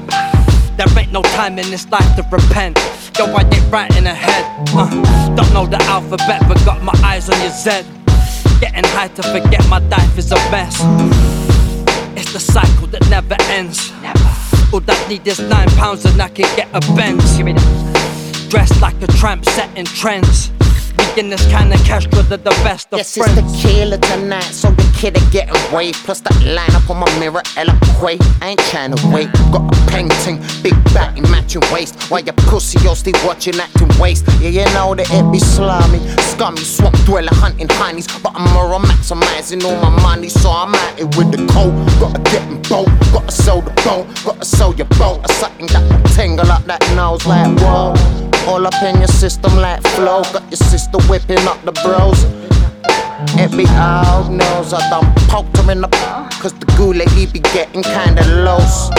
There 0.76 0.86
ain't 0.98 1.12
no 1.12 1.22
time 1.22 1.58
in 1.58 1.70
this 1.70 1.88
life 1.90 2.16
to 2.16 2.22
repent. 2.30 2.78
Yo, 3.18 3.26
I 3.34 3.44
get 3.44 3.70
right 3.70 3.94
in 3.96 4.04
the 4.04 4.14
head. 4.14 4.44
Uh, 4.74 4.88
don't 5.36 5.52
know 5.52 5.66
the 5.66 5.82
alphabet, 5.84 6.42
but 6.48 6.56
got 6.64 6.82
my 6.82 6.94
eyes 7.04 7.28
on 7.28 7.38
your 7.40 7.50
Z. 7.50 7.84
Getting 8.60 8.84
high 8.90 9.08
to 9.08 9.22
forget 9.22 9.66
my 9.68 9.78
life 9.78 10.16
is 10.16 10.32
a 10.32 10.36
mess. 10.50 10.80
It's 12.16 12.32
the 12.32 12.40
cycle 12.40 12.86
that 12.88 13.08
never 13.10 13.36
ends. 13.50 13.92
All 14.72 14.80
I 14.88 15.08
need 15.08 15.26
is 15.26 15.38
nine 15.38 15.68
pounds 15.76 16.06
and 16.06 16.20
I 16.20 16.28
can 16.28 16.48
get 16.56 16.68
a 16.72 16.80
Benz. 16.96 17.36
Dressed 18.48 18.80
like 18.80 19.00
a 19.02 19.06
tramp, 19.08 19.44
setting 19.44 19.84
trends. 19.84 20.50
In 21.18 21.28
this 21.28 21.44
kind 21.50 21.74
of 21.74 21.84
cash, 21.84 22.06
the 22.06 22.38
best 22.64 22.88
of 22.92 22.98
yes, 22.98 23.14
friends. 23.16 23.36
it's 23.36 23.62
the 23.62 23.68
killer 23.68 23.98
tonight, 23.98 24.44
so 24.44 24.70
the 24.70 24.91
kid 25.02 25.16
are 25.20 25.30
getting 25.30 25.74
way. 25.74 25.90
Plus 25.90 26.20
that 26.20 26.36
line 26.46 26.70
up 26.78 26.88
on 26.88 26.98
my 26.98 27.10
mirror, 27.18 27.42
eloquate. 27.56 28.22
I 28.40 28.50
ain't 28.50 28.64
trying 28.70 28.94
to 28.94 29.00
wait. 29.10 29.32
Got 29.50 29.66
a 29.66 29.90
painting, 29.90 30.38
big 30.62 30.78
back, 30.94 31.18
matching 31.28 31.62
waist. 31.72 31.98
While 32.08 32.22
your 32.22 32.38
pussy, 32.46 32.78
yo, 32.84 32.94
still 32.94 33.18
watching 33.26 33.58
acting 33.58 33.90
waste. 33.98 34.24
Yeah, 34.38 34.50
you 34.50 34.64
know 34.74 34.94
that 34.94 35.10
it 35.10 35.26
be 35.32 35.40
slimy, 35.40 35.98
scummy, 36.30 36.62
swamp 36.62 36.96
dweller, 37.04 37.34
hunting 37.34 37.66
honeys. 37.70 38.06
But 38.22 38.32
I'm 38.36 38.46
more 38.54 38.78
maximizing 38.78 39.64
all 39.64 39.74
my 39.82 39.90
money, 40.02 40.28
so 40.28 40.50
I'm 40.50 40.72
at 40.72 41.00
it 41.00 41.08
with 41.16 41.32
the 41.32 41.42
cold. 41.50 41.74
Gotta 41.98 42.22
get 42.30 42.46
them 42.46 42.62
both, 42.70 42.92
gotta 43.12 43.32
sell 43.32 43.60
the 43.60 43.74
boat, 43.82 44.06
gotta 44.24 44.44
sell 44.44 44.72
your 44.74 44.90
boat. 45.02 45.18
Or 45.26 45.32
something 45.34 45.66
that 45.74 45.82
will 45.82 46.10
tingle 46.14 46.48
up 46.52 46.64
that 46.66 46.80
nose 46.94 47.26
like 47.26 47.50
whoa. 47.58 47.90
All 48.46 48.64
up 48.64 48.80
in 48.84 48.98
your 48.98 49.08
system 49.08 49.56
like 49.56 49.82
flow. 49.98 50.22
Got 50.32 50.44
your 50.46 50.62
sister 50.70 50.98
whipping 51.10 51.44
up 51.48 51.60
the 51.64 51.72
bros. 51.82 52.22
It 53.38 53.56
be 53.56 53.66
out 53.68 54.30
nose. 54.30 54.72
I 54.72 54.80
done 54.90 55.12
poked 55.28 55.56
her 55.58 55.70
in 55.70 55.80
the 55.80 55.88
cause 56.40 56.52
the 56.54 56.66
goulet 56.76 57.08
he 57.10 57.26
be 57.26 57.40
getting 57.40 57.82
kinda 57.82 58.24
loose. 58.44 58.90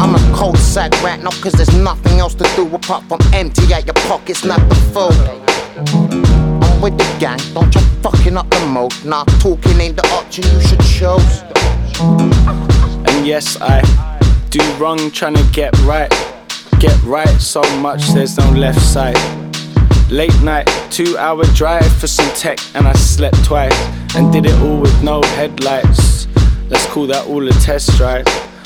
I'm 0.00 0.14
a 0.14 0.36
cold 0.36 0.58
sack 0.58 0.92
right 1.02 1.22
now 1.22 1.30
cause 1.42 1.52
there's 1.52 1.74
nothing 1.76 2.18
else 2.18 2.34
to 2.34 2.44
do 2.56 2.66
apart 2.74 3.04
from 3.04 3.20
empty 3.32 3.72
out 3.74 3.84
your 3.86 3.94
pockets, 4.08 4.44
not 4.44 4.60
the 4.68 4.74
food. 4.94 5.16
I'm 6.62 6.80
with 6.80 6.96
the 6.98 7.16
gang, 7.18 7.38
don't 7.54 7.74
you 7.74 7.80
fucking 8.02 8.36
up 8.36 8.48
the 8.50 8.66
mood. 8.66 8.92
Nah, 9.04 9.24
talking 9.40 9.80
ain't 9.80 9.96
the 9.96 10.06
option 10.08 10.44
you 10.44 10.60
should 10.60 10.80
choose. 10.80 11.42
And 12.00 13.26
yes, 13.26 13.58
I 13.60 13.82
do 14.50 14.60
wrong 14.78 15.10
trying 15.10 15.34
to 15.34 15.44
get 15.52 15.76
right. 15.80 16.10
Get 16.78 17.00
right 17.04 17.40
so 17.40 17.62
much 17.78 18.08
there's 18.08 18.36
no 18.38 18.50
left 18.50 18.80
side. 18.80 19.16
Late 20.10 20.40
night, 20.40 20.68
two 20.90 21.18
hour 21.18 21.44
drive 21.46 21.92
for 21.96 22.06
some 22.06 22.32
tech, 22.36 22.58
and 22.76 22.86
I 22.86 22.92
slept 22.92 23.44
twice 23.44 23.76
and 24.14 24.32
did 24.32 24.46
it 24.46 24.54
all 24.62 24.80
with 24.80 25.02
no 25.02 25.20
headlights. 25.20 26.28
Let's 26.70 26.86
call 26.86 27.08
that 27.08 27.26
all 27.26 27.46
a 27.46 27.50
test 27.54 27.90
drive. 27.96 28.24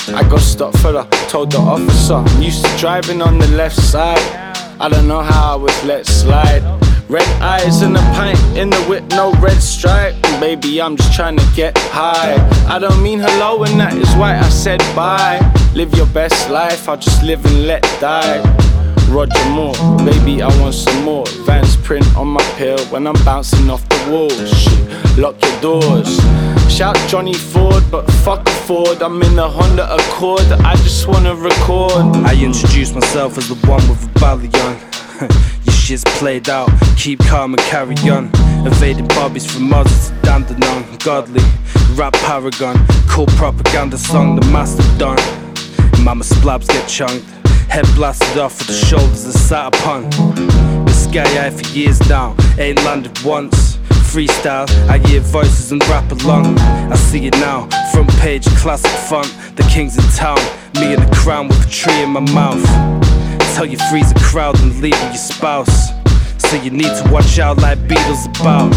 I 0.09 0.23
got 0.29 0.41
stopped 0.41 0.77
for 0.79 0.93
the, 0.93 1.05
told 1.29 1.53
the 1.53 1.59
officer, 1.59 2.15
I'm 2.15 2.43
used 2.43 2.65
to 2.65 2.77
driving 2.77 3.23
on 3.23 3.39
the 3.39 3.49
left 3.49 3.77
side. 3.77 4.19
I 4.79 4.91
don't 4.91 5.09
know 5.09 5.23
how 5.23 5.55
I 5.55 5.57
was 5.57 5.85
let 5.85 6.07
slide. 6.07 6.63
Red 7.09 7.27
eyes 7.43 7.81
and 7.81 7.97
a 7.97 8.01
pint 8.15 8.39
in 8.57 8.69
the 8.69 8.81
whip, 8.83 9.05
no 9.09 9.33
red 9.41 9.63
stripe. 9.63 10.15
Baby, 10.41 10.81
I'm 10.83 10.97
just 10.97 11.15
trying 11.15 11.39
to 11.39 11.53
get 11.57 11.77
high. 11.79 12.37
I 12.69 12.79
don't 12.79 13.03
mean 13.03 13.19
hello, 13.19 13.65
and 13.65 13.81
that 13.81 13.95
is 13.95 14.15
why 14.17 14.39
I 14.39 14.49
said 14.51 14.81
bye. 14.95 15.41
Live 15.75 15.95
your 15.95 16.07
best 16.09 16.51
life, 16.51 16.87
I'll 16.87 16.99
just 16.99 17.23
live 17.23 17.45
and 17.47 17.67
let 17.67 17.83
die. 17.99 18.70
Roger 19.11 19.45
Moore, 19.51 19.75
baby, 20.05 20.41
I 20.41 20.49
want 20.61 20.75
some 20.75 21.05
more. 21.05 21.27
Vans 21.45 21.77
print 21.77 22.07
on 22.17 22.29
my 22.29 22.43
pill 22.57 22.79
when 22.87 23.09
I'm 23.09 23.25
bouncing 23.25 23.69
off 23.69 23.87
the 23.89 24.11
walls. 24.11 24.49
Shit, 24.49 25.19
lock 25.19 25.35
your 25.43 25.61
doors. 25.61 26.21
Shout 26.71 26.97
Johnny 27.09 27.35
Ford, 27.35 27.83
but 27.91 28.09
fuck 28.25 28.47
a 28.47 28.51
Ford. 28.51 29.03
I'm 29.03 29.21
in 29.23 29.37
a 29.37 29.49
Honda 29.49 29.93
Accord, 29.93 30.47
I 30.65 30.77
just 30.77 31.09
wanna 31.09 31.35
record. 31.35 32.17
I 32.25 32.41
introduce 32.41 32.95
myself 32.95 33.37
as 33.37 33.49
the 33.49 33.57
one 33.67 33.87
with 33.89 34.05
a 34.05 34.09
battalion. 34.21 34.79
shit's 35.71 36.05
played 36.21 36.49
out. 36.49 36.71
Keep 36.97 37.19
calm 37.21 37.55
and 37.55 37.63
carry 37.63 37.97
on. 38.09 38.31
Evading 38.65 39.09
bobbies 39.09 39.51
from 39.51 39.69
Moses 39.69 40.11
to 40.11 40.15
Dandenong. 40.23 40.85
Godly, 40.99 41.43
rap 41.95 42.13
paragon. 42.13 42.77
Cool 43.09 43.27
propaganda 43.27 43.99
song, 43.99 44.37
the 44.37 44.47
mastodon. 44.47 45.17
Mama 46.05 46.23
splabs 46.23 46.69
get 46.69 46.89
chunked. 46.89 47.40
Head 47.71 47.87
blasted 47.95 48.37
off 48.37 48.59
with 48.59 48.67
the 48.67 48.75
shoulders 48.75 49.23
that 49.25 49.39
sat 49.39 49.75
upon. 49.77 50.11
The 50.87 50.93
sky 50.93 51.47
eye 51.47 51.51
for 51.51 51.65
years 51.69 52.01
now, 52.09 52.35
ain't 52.59 52.83
landed 52.83 53.17
once. 53.23 53.77
Freestyle, 54.11 54.69
I 54.89 54.99
hear 55.07 55.21
voices 55.21 55.71
and 55.71 55.81
rap 55.89 56.11
along. 56.11 56.59
I 56.59 56.97
see 56.97 57.27
it 57.29 57.35
now, 57.35 57.69
front 57.93 58.11
page, 58.19 58.45
classic 58.57 58.91
font. 59.09 59.33
The 59.55 59.63
king's 59.73 59.97
in 59.97 60.03
town, 60.17 60.41
me 60.81 60.95
in 60.95 61.01
the 61.01 61.15
crown 61.15 61.47
with 61.47 61.65
a 61.65 61.71
tree 61.71 62.03
in 62.03 62.11
my 62.11 62.21
mouth. 62.33 62.65
Tell 63.55 63.67
you 63.67 63.79
freeze 63.89 64.11
a 64.11 64.17
crowd 64.17 64.59
and 64.61 64.81
leave 64.81 65.01
with 65.01 65.15
your 65.15 65.15
spouse. 65.15 65.91
So 66.39 66.57
you 66.57 66.73
need 66.73 66.93
to 67.01 67.09
watch 67.13 67.39
out 67.39 67.59
like 67.59 67.79
Beatles 67.87 68.27
about. 68.41 68.75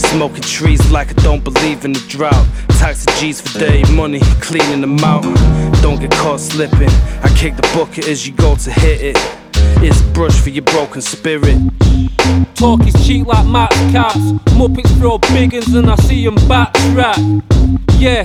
Smoking 0.00 0.42
trees 0.42 0.90
like 0.90 1.10
I 1.10 1.22
don't 1.22 1.44
believe 1.44 1.84
in 1.84 1.92
the 1.92 2.04
drought. 2.08 2.46
Taxi 2.78 3.06
G's 3.20 3.40
for 3.40 3.56
dirty 3.60 3.88
money, 3.94 4.18
cleaning 4.40 4.80
them 4.80 4.98
out. 4.98 5.24
Don't 5.86 6.00
get 6.00 6.10
caught 6.10 6.40
slipping. 6.40 6.88
I 7.22 7.32
kick 7.38 7.54
the 7.54 7.62
bucket 7.72 8.08
as 8.08 8.26
you 8.26 8.34
go 8.34 8.56
to 8.56 8.72
hit 8.72 9.00
it. 9.02 9.16
It's 9.84 10.00
a 10.00 10.04
brush 10.14 10.36
for 10.40 10.50
your 10.50 10.64
broken 10.64 11.00
spirit. 11.00 11.56
Talk 12.56 12.84
is 12.88 13.06
cheap 13.06 13.28
like 13.28 13.46
Max 13.46 13.76
Caps. 13.92 14.16
Muppets 14.58 14.90
throw 14.98 15.18
big 15.18 15.54
and 15.54 15.88
I 15.88 15.94
see 15.94 16.24
them 16.24 16.34
backtrack. 16.50 17.40
Yeah, 18.00 18.24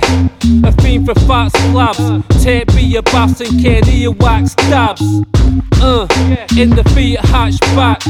a 0.66 0.72
theme 0.72 1.06
for 1.06 1.14
fat 1.14 1.50
slabs. 1.50 2.42
Tape 2.42 2.66
be 2.74 2.82
your 2.82 3.02
bass 3.02 3.40
and 3.40 3.62
can 3.62 3.84
hear 3.84 4.10
wax 4.10 4.50
stabs. 4.54 5.22
Uh, 5.80 6.08
in 6.58 6.70
the 6.70 6.82
feet 6.96 7.20
hatchback. 7.20 8.02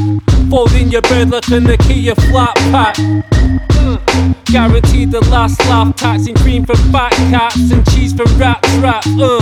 Fold 0.53 0.73
in 0.75 0.91
your 0.91 1.01
bed 1.01 1.31
like 1.31 1.49
a 1.49 1.61
Nokia 1.61 2.15
flat 2.29 2.55
pack. 2.71 2.99
Uh, 2.99 3.97
guaranteed 4.45 5.11
the 5.11 5.21
last 5.31 5.59
laugh. 5.61 5.97
Taxing 5.97 6.35
cream 6.35 6.67
for 6.67 6.77
fat 6.93 7.11
cats 7.33 7.73
and 7.73 7.91
cheese 7.91 8.13
for 8.13 8.25
rat 8.37 8.63
trap. 8.79 9.03
Uh. 9.19 9.41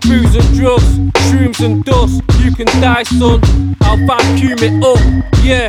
Booze 0.00 0.34
and 0.34 0.54
drugs, 0.56 0.98
shrooms 1.28 1.62
and 1.62 1.84
dust. 1.84 2.22
You 2.38 2.50
can 2.54 2.64
die, 2.80 3.02
son. 3.02 3.42
I'll 3.82 3.98
vacuum 4.06 4.60
it 4.62 4.82
up, 4.82 4.98
yeah. 5.44 5.68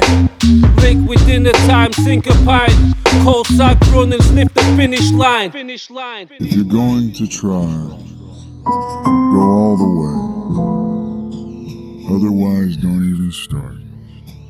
Link 0.82 1.10
within 1.10 1.44
the 1.44 1.52
time, 1.68 1.92
sink 1.92 2.28
a 2.28 2.34
pint. 2.46 2.72
Cold 3.26 3.48
sag 3.48 3.86
run 3.88 4.14
and 4.14 4.24
sniff 4.24 4.54
the 4.54 4.64
finish 4.78 5.12
line. 5.12 5.52
Finish 5.52 5.90
line. 5.90 6.30
If 6.40 6.54
you're 6.54 6.64
going 6.64 7.12
to 7.16 7.28
try, 7.28 7.68
go 8.64 9.42
all 9.42 9.76
the 9.76 9.92
way. 10.00 10.16
Otherwise, 12.16 12.78
don't 12.78 13.04
even 13.14 13.30
start. 13.34 13.91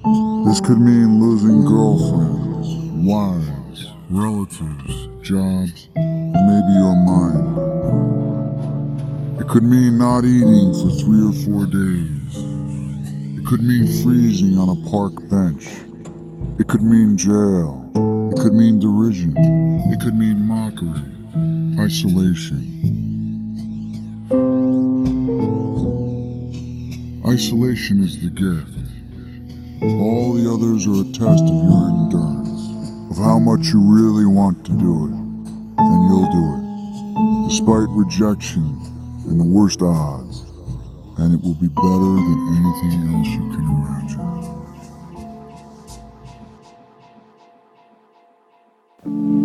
This 0.04 0.60
could 0.60 0.80
mean 0.80 1.22
losing 1.22 1.64
girlfriends, 1.64 2.68
wives, 3.06 3.86
relatives, 4.10 5.10
jobs, 5.22 5.90
maybe 5.96 6.74
your 6.74 6.96
mind. 7.06 7.60
It 9.40 9.48
could 9.48 9.62
mean 9.62 10.00
not 10.00 10.26
eating 10.26 10.74
for 10.74 10.90
three 11.04 11.24
or 11.24 11.34
four 11.46 11.68
days. 11.68 12.36
It 13.38 13.46
could 13.46 13.62
mean 13.62 13.86
freezing 14.02 14.58
on 14.58 14.70
a 14.76 14.90
park 14.90 15.14
bench. 15.30 15.68
It 16.60 16.68
could 16.68 16.82
mean 16.82 17.16
jail. 17.16 17.88
It 18.34 18.42
could 18.42 18.54
mean 18.54 18.80
derision. 18.80 19.36
It 19.38 20.00
could 20.02 20.16
mean 20.16 20.42
mockery, 20.48 21.04
isolation. 21.80 22.70
Isolation 27.24 28.04
is 28.04 28.20
the 28.20 28.32
gift. 28.32 28.81
All 29.84 30.34
the 30.34 30.48
others 30.48 30.86
are 30.86 31.02
a 31.02 31.04
test 31.06 31.44
of 31.44 31.50
your 31.50 31.90
endurance, 31.90 32.70
of 33.10 33.18
how 33.18 33.40
much 33.40 33.66
you 33.74 33.82
really 33.82 34.28
want 34.28 34.64
to 34.66 34.74
do 34.74 35.06
it, 35.08 35.12
and 35.12 36.08
you'll 36.08 36.30
do 36.30 36.54
it, 36.54 37.50
despite 37.50 37.90
rejection 37.90 38.80
and 39.28 39.40
the 39.40 39.44
worst 39.44 39.82
odds, 39.82 40.46
and 41.18 41.34
it 41.34 41.42
will 41.42 41.56
be 41.56 41.68
better 41.68 42.14
than 42.14 42.58
anything 42.62 43.10
else 43.12 43.28
you 43.30 43.50
can 43.50 43.66
imagine. 49.18 49.41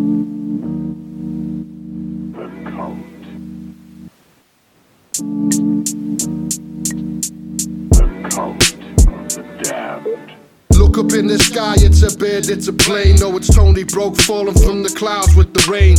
Look 10.96 11.12
up 11.12 11.18
in 11.18 11.26
the 11.26 11.38
sky, 11.38 11.74
it's 11.76 12.00
a 12.00 12.16
bird, 12.16 12.48
it's 12.48 12.68
a 12.68 12.72
plane. 12.72 13.16
No, 13.16 13.36
it's 13.36 13.54
Tony 13.54 13.84
Broke 13.84 14.16
falling 14.16 14.54
from 14.54 14.82
the 14.82 14.88
clouds 14.88 15.36
with 15.36 15.52
the 15.52 15.60
rain. 15.70 15.98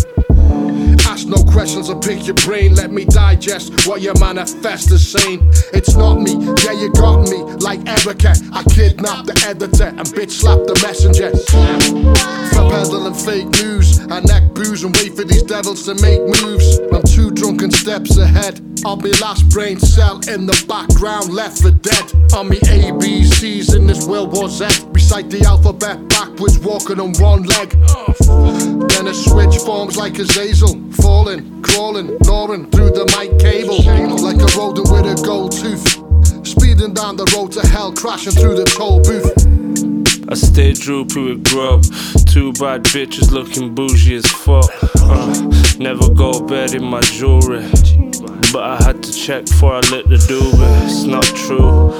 Ask 1.05 1.27
no 1.27 1.37
questions 1.43 1.91
or 1.91 1.99
pick 1.99 2.25
your 2.25 2.33
brain. 2.33 2.73
Let 2.73 2.91
me 2.91 3.05
digest 3.05 3.85
what 3.85 4.01
you 4.01 4.11
manifest 4.19 4.89
as 4.89 5.07
saying. 5.07 5.41
It's 5.71 5.95
not 5.95 6.15
me, 6.15 6.33
yeah, 6.65 6.71
you 6.71 6.91
got 6.93 7.29
me. 7.29 7.37
Like 7.61 7.85
Erica, 7.87 8.33
I 8.51 8.63
kidnapped 8.73 9.27
the 9.27 9.37
editor 9.45 9.93
and 9.93 10.07
bitch 10.17 10.31
slapped 10.31 10.65
the 10.65 10.73
messenger. 10.81 11.29
For 12.49 12.67
peddling 12.67 13.13
fake 13.13 13.49
news, 13.61 13.99
I 14.09 14.19
booze 14.57 14.83
and 14.83 14.95
wait 14.97 15.15
for 15.15 15.23
these 15.23 15.43
devils 15.43 15.83
to 15.85 15.93
make 16.01 16.19
moves. 16.41 16.79
I'm 16.91 17.03
two 17.03 17.29
drunken 17.31 17.71
steps 17.71 18.17
ahead. 18.17 18.59
I'll 18.85 18.95
be 18.95 19.11
last 19.21 19.49
brain 19.49 19.79
cell 19.79 20.17
in 20.27 20.45
the 20.45 20.57
background, 20.67 21.33
left 21.33 21.61
for 21.61 21.71
dead. 21.71 22.05
On 22.33 22.49
me 22.49 22.57
ABCs 22.57 23.75
in 23.75 23.85
this 23.85 24.05
World 24.05 24.33
War 24.33 24.49
Z. 24.49 24.65
Recite 24.89 25.29
the 25.29 25.43
alphabet 25.45 26.09
backwards, 26.09 26.57
walking 26.59 26.99
on 26.99 27.13
one 27.19 27.43
leg. 27.43 27.69
Then 28.89 29.07
a 29.07 29.13
switch 29.13 29.57
forms 29.57 29.95
like 29.95 30.17
a 30.17 30.23
zazel. 30.23 30.93
Falling, 30.95 31.61
crawling, 31.61 32.17
gnawing 32.21 32.69
through 32.71 32.91
the 32.91 33.05
mic 33.17 33.37
cable. 33.39 33.77
Like 34.21 34.41
a 34.41 34.49
rodent 34.57 34.89
with 34.89 35.05
a 35.05 35.21
gold 35.23 35.51
tooth. 35.51 35.85
Speeding 36.45 36.93
down 36.93 37.15
the 37.15 37.25
road 37.35 37.51
to 37.53 37.67
hell, 37.67 37.93
crashing 37.93 38.33
through 38.33 38.55
the 38.55 38.65
toll 38.65 39.01
booth. 39.01 39.56
I 40.29 40.33
stay 40.33 40.73
droopy 40.73 41.23
with 41.23 41.43
grub. 41.45 41.83
Two 42.25 42.51
bad 42.53 42.83
bitches 42.83 43.31
looking 43.31 43.73
bougie 43.73 44.15
as 44.15 44.25
fuck. 44.25 44.69
Uh, 44.99 45.77
never 45.79 46.13
go 46.13 46.45
bed 46.45 46.73
in 46.73 46.83
my 46.83 46.99
jewelry. 46.99 47.61
But 48.51 48.63
I 48.63 48.77
had 48.83 49.01
to 49.03 49.13
check 49.13 49.45
before 49.45 49.75
I 49.75 49.79
lit 49.89 50.09
the 50.09 50.17
doobie. 50.27 50.85
It's 50.85 51.03
not 51.03 51.23
true. 51.23 51.93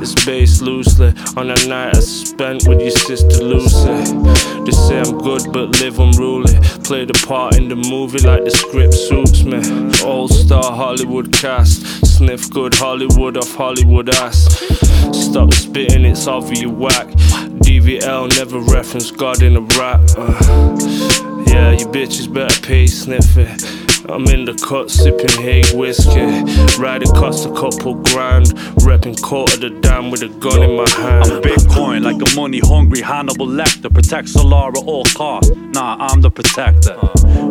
It's 0.00 0.14
based 0.24 0.62
loosely 0.62 1.12
on 1.36 1.50
a 1.50 1.66
night 1.66 1.96
I 1.96 2.00
spent 2.00 2.68
with 2.68 2.80
your 2.80 2.90
sister 2.90 3.42
Lucy. 3.42 4.14
They 4.64 4.70
say 4.70 5.00
I'm 5.00 5.18
good 5.18 5.52
but 5.52 5.80
live 5.80 5.98
unruly. 5.98 6.54
Play 6.84 7.04
the 7.04 7.20
part 7.26 7.56
in 7.56 7.68
the 7.68 7.76
movie 7.76 8.20
like 8.20 8.44
the 8.44 8.50
script 8.50 8.94
suits 8.94 9.42
me. 9.42 9.58
All 10.06 10.28
star 10.28 10.72
Hollywood 10.72 11.32
cast. 11.32 11.84
Sniff 12.06 12.48
good 12.50 12.74
Hollywood 12.74 13.36
off 13.36 13.54
Hollywood 13.54 14.14
ass. 14.16 14.46
Stop 15.12 15.52
spitting, 15.54 16.04
it's 16.04 16.26
over 16.26 16.52
you 16.52 16.70
whack. 16.70 17.08
DVL 17.72 18.28
never 18.36 18.58
reference 18.58 19.10
God 19.10 19.42
in 19.42 19.56
a 19.56 19.62
rap. 19.62 20.02
Uh, 20.14 20.76
yeah, 21.46 21.70
you 21.70 21.86
bitches 21.86 22.30
better 22.30 22.60
pay 22.60 22.86
sniffing. 22.86 23.48
I'm 24.10 24.26
in 24.26 24.44
the 24.44 24.52
cut, 24.52 24.90
sipping 24.90 25.40
Hague 25.40 25.74
whiskey. 25.74 26.20
Riding 26.78 27.08
cost 27.12 27.46
a 27.46 27.52
couple 27.54 27.94
grand. 27.94 28.48
Repping 28.84 29.18
quarter 29.22 29.56
the 29.56 29.70
dam 29.70 30.10
with 30.10 30.22
a 30.22 30.28
gun 30.28 30.62
in 30.62 30.76
my 30.76 30.90
hand. 30.90 31.32
I'm 31.32 31.40
Bitcoin, 31.40 32.02
like 32.02 32.20
a 32.20 32.36
money 32.36 32.60
hungry 32.62 33.00
Hannibal 33.00 33.46
Lecter. 33.46 33.90
Protect 33.90 34.28
Solar 34.28 34.68
at 34.68 34.76
all 34.84 35.04
costs. 35.04 35.50
Nah, 35.56 35.96
I'm 35.98 36.20
the 36.20 36.30
protector. 36.30 36.98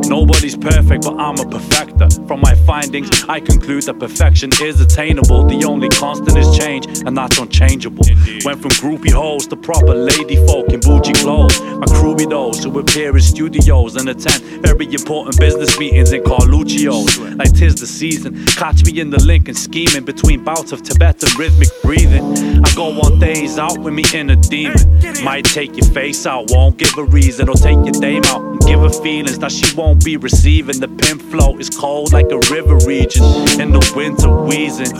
Nobody's 0.08 0.58
perfect, 0.58 1.04
but 1.04 1.17
I'm 1.17 1.39
a 1.39 1.50
perfecter. 1.50 2.10
From 2.28 2.41
my 2.41 2.56
findings, 2.65 3.10
I 3.30 3.39
conclude 3.39 3.84
that 3.84 4.00
perfection 4.00 4.52
is 4.62 4.82
attainable. 4.82 5.46
The 5.46 5.63
only 5.65 5.89
constant 5.89 6.38
is 6.38 6.58
change, 6.58 6.86
and 7.06 7.15
that's 7.15 7.38
unchangeable. 7.38 8.04
Went 8.44 8.62
from 8.62 8.72
groupie 8.72 9.12
hoes 9.12 9.48
to 9.48 9.56
proper 9.56 9.96
lady 9.96 10.36
folk 10.48 10.70
in 10.70 10.80
bougie 10.80 11.13
clothes. 11.13 11.60
My 11.62 11.86
crew 11.88 12.15
be 12.15 12.26
those 12.26 12.63
who 12.63 12.78
appear 12.80 13.15
in 13.15 13.22
studios 13.22 13.96
and 13.96 14.10
attend 14.10 14.44
very 14.62 14.86
important 14.94 15.39
business 15.39 15.80
meetings 15.80 16.12
in 16.12 16.24
Carluccio's. 16.24 17.20
Like 17.20 17.54
tis 17.54 17.76
the 17.76 17.88
season, 17.88 18.46
catch 18.48 18.84
me 18.86 19.00
in 19.00 19.10
the 19.10 19.24
link 19.24 19.48
and 19.48 19.58
scheming 19.58 20.04
between 20.04 20.44
bouts 20.44 20.72
of 20.72 20.84
Tibetan 20.84 21.30
rhythmic 21.38 21.70
breathing. 21.82 22.24
I 22.63 22.74
go 22.76 22.91
on 23.02 23.20
days 23.20 23.58
out 23.58 23.78
with 23.78 23.94
me 23.94 24.04
inner 24.13 24.36
demon. 24.36 25.02
Might 25.24 25.46
take 25.46 25.78
your 25.78 25.88
face 25.88 26.26
out, 26.26 26.52
won't 26.52 26.78
give 26.78 26.98
a 26.98 27.04
reason, 27.04 27.50
or 27.50 27.56
take 27.56 27.80
your 27.86 28.00
name 28.00 28.24
out 28.26 28.41
and 28.41 28.60
give 28.62 28.80
her 28.80 28.89
feelings 28.89 29.39
that 29.39 29.52
she 29.52 29.71
won't 29.76 30.04
be 30.04 30.18
receiving. 30.18 30.80
The 30.80 30.88
pimp 30.88 31.22
flow 31.22 31.58
is 31.58 31.70
cold 31.70 32.14
like 32.14 32.32
a 32.32 32.40
river 32.54 32.78
region 32.86 33.24
in 33.60 33.72
the 33.72 33.94
winter 33.96 34.30
wheezing. 34.30 34.96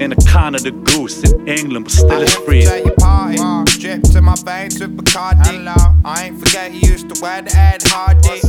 In 0.00 0.12
a 0.12 0.16
Canada 0.16 0.70
goose 0.70 1.24
in 1.24 1.48
England, 1.48 1.86
but 1.86 1.92
still 1.92 2.22
it's 2.22 2.34
freezing. 2.34 2.84
Your 3.88 3.98
party. 3.98 4.02
Drip 4.02 4.02
to 4.12 4.22
my 4.22 4.34
veins 4.44 4.80
with 4.80 4.96
Bacardi. 4.96 6.04
I 6.04 6.24
ain't 6.24 6.38
forget 6.38 6.72
you 6.72 6.92
used 6.92 7.14
to 7.14 7.20
wear 7.22 7.42
the 7.42 7.56
Ed 7.56 7.82
Hardy. 7.86 8.40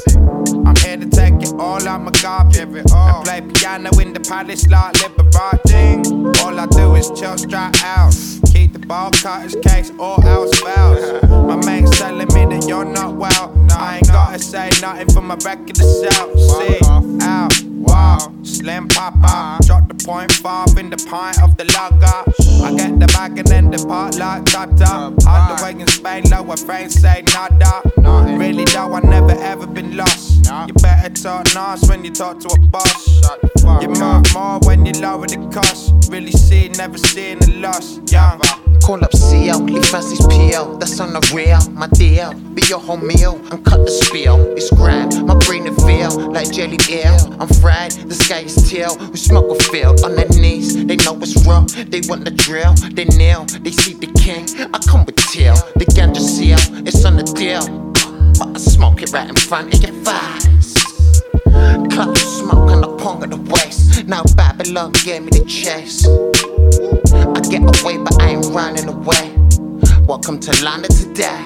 I'm 0.66 0.76
here 0.78 0.98
to 0.98 1.10
take 1.10 1.42
it 1.42 1.54
all 1.60 1.86
out 1.88 2.02
my 2.02 2.12
garbage. 2.22 2.58
And 2.58 3.26
play 3.26 3.42
piano 3.42 3.90
in 4.00 4.14
the 4.14 4.20
palace 4.20 4.68
like 4.68 4.94
Liberati. 4.96 6.42
All 6.44 6.60
I 6.60 6.66
do 6.68 6.96
is 6.96 7.08
chill 7.20 7.38
straight 7.38 7.84
out. 7.84 8.16
Keep 8.52 8.74
the 8.74 8.80
ball 8.80 9.12
cutters 9.12 9.56
case, 9.64 9.92
all 10.00 10.24
else 10.26 10.58
fails. 10.60 11.24
My 11.30 11.56
mate's 11.66 11.98
telling 11.98 12.28
me 12.34 12.56
that 12.56 12.68
you're 12.68 12.86
not 12.86 13.16
well. 13.16 13.54
I 13.72 13.98
ain't 13.98 14.08
gotta 14.08 14.40
say 14.40 14.70
nothing 14.82 15.10
for 15.10 15.22
my 15.22 15.36
record 15.36 15.76
to 15.76 15.84
sell. 15.84 16.38
See, 16.38 16.80
out. 17.22 17.69
Wow, 17.82 18.34
slim 18.44 18.88
papa. 18.88 19.58
Drop 19.66 19.88
the 19.88 19.96
point 20.06 20.32
five 20.32 20.78
in 20.78 20.90
the 20.90 20.98
pint 21.10 21.42
of 21.42 21.56
the 21.58 21.66
lager. 21.76 22.24
I 22.64 22.74
get 22.76 23.00
the 23.00 23.08
bag 23.08 23.38
and 23.38 23.48
then 23.48 23.72
depart 23.72 24.18
like 24.18 24.46
Tata. 24.46 25.14
All 25.28 25.56
the 25.56 25.64
way 25.64 25.72
in 25.72 25.88
Spain, 25.88 26.24
lower 26.30 26.58
frames 26.58 27.00
say 27.00 27.24
nada. 27.34 27.82
Really 28.38 28.66
though, 28.66 28.94
I 28.94 29.00
never 29.00 29.32
ever 29.32 29.66
been 29.66 29.96
lost. 29.96 30.46
You 30.68 30.74
better 30.76 31.10
talk 31.10 31.46
nice 31.56 31.88
when 31.88 32.04
you 32.04 32.12
talk 32.12 32.40
to 32.42 32.50
a 32.50 32.60
boss. 32.68 33.08
You 33.82 33.90
move 33.90 34.34
more 34.34 34.60
when 34.66 34.86
you 34.86 34.94
lower 34.94 35.28
the 35.28 35.38
cost. 35.54 35.94
Really 36.12 36.32
see, 36.32 36.70
never 36.70 36.98
seeing 36.98 37.40
the 37.40 37.54
loss. 37.60 38.00
Young. 38.12 38.42
Call 38.90 39.06
up 39.06 39.16
CL, 39.16 39.60
leave 39.66 39.86
Fancy's 39.86 40.26
PL, 40.26 40.80
that's 40.80 41.00
on 41.00 41.14
the 41.14 41.22
real, 41.32 41.62
my 41.78 41.86
DL. 41.90 42.34
Be 42.56 42.64
your 42.70 42.80
whole 42.80 42.98
meal 42.98 43.40
and 43.52 43.64
cut 43.64 43.86
the 43.86 43.92
spill. 43.92 44.42
It's 44.58 44.72
grand, 44.72 45.28
my 45.28 45.36
brain 45.46 45.68
is 45.68 45.78
feel 45.86 46.32
like 46.32 46.52
jelly 46.52 46.80
ale. 46.90 47.38
I'm 47.40 47.48
fried, 47.62 47.92
the 47.92 48.16
sky 48.16 48.40
is 48.40 48.56
teal. 48.68 48.98
We 49.12 49.18
smoke 49.18 49.62
a 49.62 49.64
feel 49.66 49.94
on 50.04 50.16
their 50.16 50.28
knees, 50.30 50.74
they 50.74 50.96
know 50.96 51.16
it's 51.22 51.38
real. 51.46 51.66
They 51.86 52.02
want 52.10 52.26
the 52.26 52.32
drill, 52.32 52.74
they 52.90 53.06
kneel, 53.06 53.46
they 53.62 53.70
see 53.70 53.94
the 53.94 54.08
king, 54.18 54.50
I 54.74 54.80
come 54.80 55.06
with 55.06 55.18
tail. 55.18 55.54
The 55.76 55.86
ganja 55.86 56.18
seal, 56.18 56.58
it's 56.88 57.06
on 57.06 57.16
the 57.16 57.30
deal. 57.38 57.62
But 58.40 58.58
I 58.58 58.60
smoke 58.60 59.04
it 59.04 59.14
right 59.14 59.30
in 59.30 59.36
front 59.36 59.72
of 59.72 59.84
your 59.84 59.94
face. 60.02 60.74
Cloud 61.94 62.18
smoke 62.18 62.72
and 62.72 62.82
the 62.82 62.98
pong 62.98 63.24
of 63.24 63.30
the 63.30 63.38
waist. 63.54 64.08
Now 64.08 64.24
Babylon 64.36 64.94
gave 65.06 65.22
me 65.22 65.30
the 65.30 65.46
chase. 65.46 66.08
I 67.40 67.42
get 67.44 67.62
away, 67.62 67.96
but 67.96 68.22
I 68.22 68.32
ain't 68.32 68.46
running 68.48 68.90
away. 68.90 69.34
Welcome 70.06 70.42
to 70.42 70.52
London 70.62 70.92
today. 70.92 71.42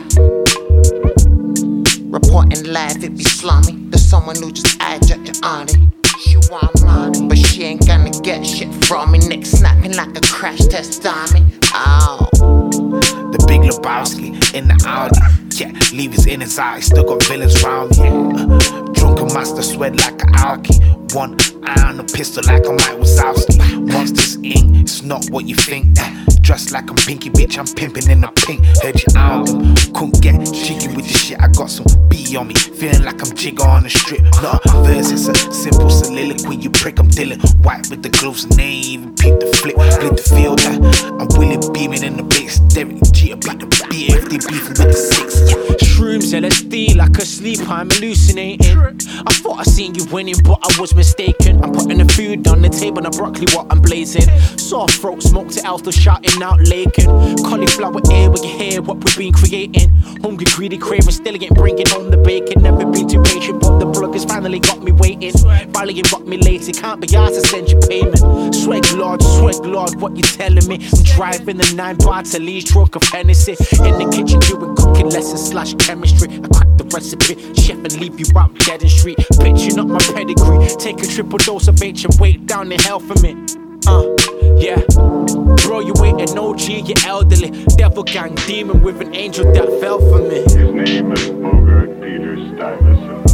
Reporting 2.09 2.63
live, 2.65 3.03
it 3.03 3.15
be 3.15 3.23
slummy. 3.23 3.73
There's 3.89 4.03
someone 4.03 4.35
who 4.37 4.51
just 4.51 4.79
hijacked 4.79 5.27
your 5.27 5.45
auntie. 5.45 5.79
She 6.19 6.37
want 6.49 6.83
money, 6.83 7.27
but 7.27 7.37
she 7.37 7.61
ain't 7.65 7.85
gonna 7.85 8.09
get 8.09 8.43
shit 8.43 8.73
from 8.85 9.11
me. 9.11 9.19
Nick 9.19 9.45
snapping 9.45 9.95
like 9.95 10.17
a 10.17 10.21
crash 10.21 10.65
test 10.65 11.03
dummy. 11.03 11.45
Oh. 11.75 12.27
The 12.31 13.45
big 13.47 13.61
Lebowski 13.61 14.55
in 14.55 14.69
the 14.69 14.83
Audi. 14.87 15.19
Yeah, 15.61 15.79
leave 15.95 16.13
his 16.13 16.25
in 16.25 16.41
his 16.41 16.57
eyes, 16.57 16.87
still 16.87 17.03
got 17.03 17.23
villains 17.25 17.63
round 17.63 17.91
me. 17.99 18.09
Drunken 18.93 19.31
master 19.31 19.61
sweat 19.61 19.95
like 19.97 20.23
a 20.23 20.25
alky. 20.41 21.02
One 21.13 21.37
eye 21.63 21.89
on 21.89 21.97
the 21.97 22.03
pistol 22.03 22.41
like 22.47 22.65
a 22.65 22.71
Mike 22.71 22.97
Wazowski. 22.97 23.85
Monsters 23.91 24.37
ink, 24.37 24.81
It's 24.81 25.03
not 25.03 25.23
what 25.29 25.45
you 25.45 25.55
think. 25.55 25.99
Uh, 25.99 26.09
dressed 26.41 26.71
like 26.71 26.89
I'm 26.89 26.95
Pinky, 26.95 27.29
bitch. 27.29 27.59
I'm 27.59 27.67
pimping 27.67 28.09
in 28.09 28.21
the 28.21 28.29
pink. 28.47 28.65
Heard 28.81 28.97
your 28.97 29.21
album. 29.21 29.75
Couldn't 29.93 30.19
get 30.23 30.41
cheeky 30.51 30.87
with 30.87 31.05
the 31.05 31.13
shit. 31.13 31.39
I 31.39 31.49
got 31.49 31.69
some 31.69 31.85
B 32.09 32.35
on 32.35 32.47
me. 32.47 32.55
Feeling 32.55 33.03
like 33.03 33.21
I'm 33.21 33.29
Jigga 33.37 33.63
on 33.63 33.83
the 33.83 33.91
strip. 33.91 34.23
Not 34.41 34.65
a 34.65 34.81
verse, 34.81 35.11
it's 35.11 35.27
a 35.27 35.35
simple 35.53 35.91
soliloquy. 35.91 36.55
You 36.55 36.71
prick, 36.71 36.97
I'm 36.97 37.09
dealing 37.09 37.39
white 37.61 37.87
with 37.91 38.01
the 38.01 38.09
gloves 38.09 38.45
and 38.45 38.53
they 38.53 38.63
ain't 38.63 38.85
even 38.85 39.15
peep 39.15 39.39
the 39.39 39.53
flip. 39.61 39.77
Split 39.93 40.17
the 40.17 40.23
field. 40.23 40.61
Uh, 40.65 41.21
I'm 41.21 41.29
willing 41.37 41.61
beaming 41.73 42.01
in 42.01 42.17
the 42.17 42.23
base. 42.23 42.57
Derek 42.73 42.97
G, 43.13 43.33
I 43.33 43.35
beat 43.35 43.59
the 43.61 43.69
beat 43.89 44.09
if 44.17 44.29
beefing 44.29 44.49
with 44.49 44.89
the 44.89 44.93
six. 44.93 45.82
Shrooms, 45.93 46.33
LSD, 46.33 46.95
like 46.95 47.17
asleep, 47.19 47.59
I'm 47.69 47.87
hallucinating. 47.87 48.77
I 49.27 49.33
thought 49.33 49.59
I 49.59 49.63
seen 49.63 49.93
you 49.93 50.05
winning, 50.05 50.35
but 50.43 50.57
I 50.63 50.81
was 50.81 50.95
mistaken. 50.95 51.63
I'm 51.63 51.71
putting 51.71 51.99
the 51.99 52.11
food 52.11 52.47
on 52.47 52.63
the 52.63 52.69
table, 52.69 53.05
and 53.05 53.15
broccoli 53.15 53.45
what 53.53 53.67
I'm 53.69 53.79
blazing. 53.79 54.27
Soft 54.57 54.95
throat, 54.95 55.21
smoke 55.21 55.49
to 55.49 55.63
Alpha, 55.63 55.91
shouting 55.91 56.41
out 56.41 56.59
Lakin. 56.61 57.05
Cauliflower 57.45 58.01
ear, 58.11 58.31
when 58.31 58.43
you 58.43 58.49
hear 58.49 58.81
what 58.81 59.03
we've 59.03 59.17
been 59.17 59.33
creating. 59.33 59.89
Hungry, 60.23 60.47
greedy, 60.55 60.79
craving, 60.79 61.11
still 61.11 61.35
ain't 61.35 61.53
bringing 61.53 61.87
on 61.89 62.09
the 62.09 62.17
bacon. 62.17 62.63
Never 62.63 62.85
been 62.85 63.07
too 63.07 63.21
patient, 63.21 63.61
but 63.61 63.77
the 63.77 63.91
plug 63.91 64.13
has 64.13 64.25
finally 64.25 64.59
got 64.59 64.81
me 64.81 64.91
waiting. 64.91 65.37
Finally, 65.73 66.01
got 66.01 66.25
me 66.25 66.37
lazy, 66.37 66.73
can't 66.73 66.99
be 66.99 67.15
asked 67.15 67.35
to 67.35 67.47
send 67.47 67.69
you 67.69 67.79
payment. 67.87 68.17
Swag 68.55 68.83
Lord, 68.93 69.21
swag 69.21 69.63
Lord, 69.63 70.01
what 70.01 70.17
you 70.17 70.23
telling 70.23 70.67
me? 70.67 70.75
I'm 70.91 71.03
driving 71.03 71.57
the 71.57 71.73
nine 71.75 71.97
bar 71.97 72.23
to 72.23 72.39
Lee's 72.39 72.65
truck 72.65 72.95
of 72.95 73.03
Hennessy. 73.03 73.51
In 73.85 73.99
the 74.01 74.09
kitchen, 74.11 74.39
doing 74.39 74.75
cooking 74.75 75.09
lessons 75.09 75.49
slash 75.49 75.75
chemistry. 75.93 76.27
I 76.43 76.47
crack 76.47 76.69
the 76.77 76.85
recipe, 76.85 77.35
chef 77.53 77.77
and 77.77 77.99
leave 77.99 78.19
you 78.19 78.25
out 78.35 78.53
dead 78.65 78.81
in 78.81 78.89
street. 78.89 79.17
Bitching 79.43 79.77
up 79.77 79.87
my 79.87 79.99
pedigree. 79.99 80.67
Take 80.77 81.03
a 81.03 81.07
triple 81.07 81.37
dose 81.37 81.67
of 81.67 81.81
H 81.81 82.05
and 82.05 82.19
wait 82.19 82.47
down 82.47 82.71
in 82.71 82.79
hell 82.79 82.99
for 82.99 83.15
me. 83.21 83.33
Uh, 83.85 84.15
yeah. 84.57 84.81
Bro, 85.63 85.81
you 85.81 85.93
ain't 86.03 86.21
an 86.21 86.37
OG, 86.37 86.61
you're 86.87 87.05
elderly. 87.05 87.51
Devil 87.77 88.03
gang 88.03 88.33
demon 88.47 88.81
with 88.81 89.01
an 89.01 89.13
angel 89.13 89.45
that 89.53 89.67
fell 89.79 89.99
for 89.99 90.19
me. 90.19 90.41
His 90.41 90.55
name 90.55 91.11
is 91.11 91.29
Bogart 91.29 92.01
Peter 92.01 92.35
Stuyvesant. 92.55 93.32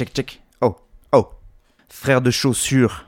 Check, 0.00 0.14
check. 0.14 0.40
Oh, 0.62 0.76
oh. 1.12 1.28
Frère 1.90 2.22
de 2.22 2.30
chaussures. 2.30 3.04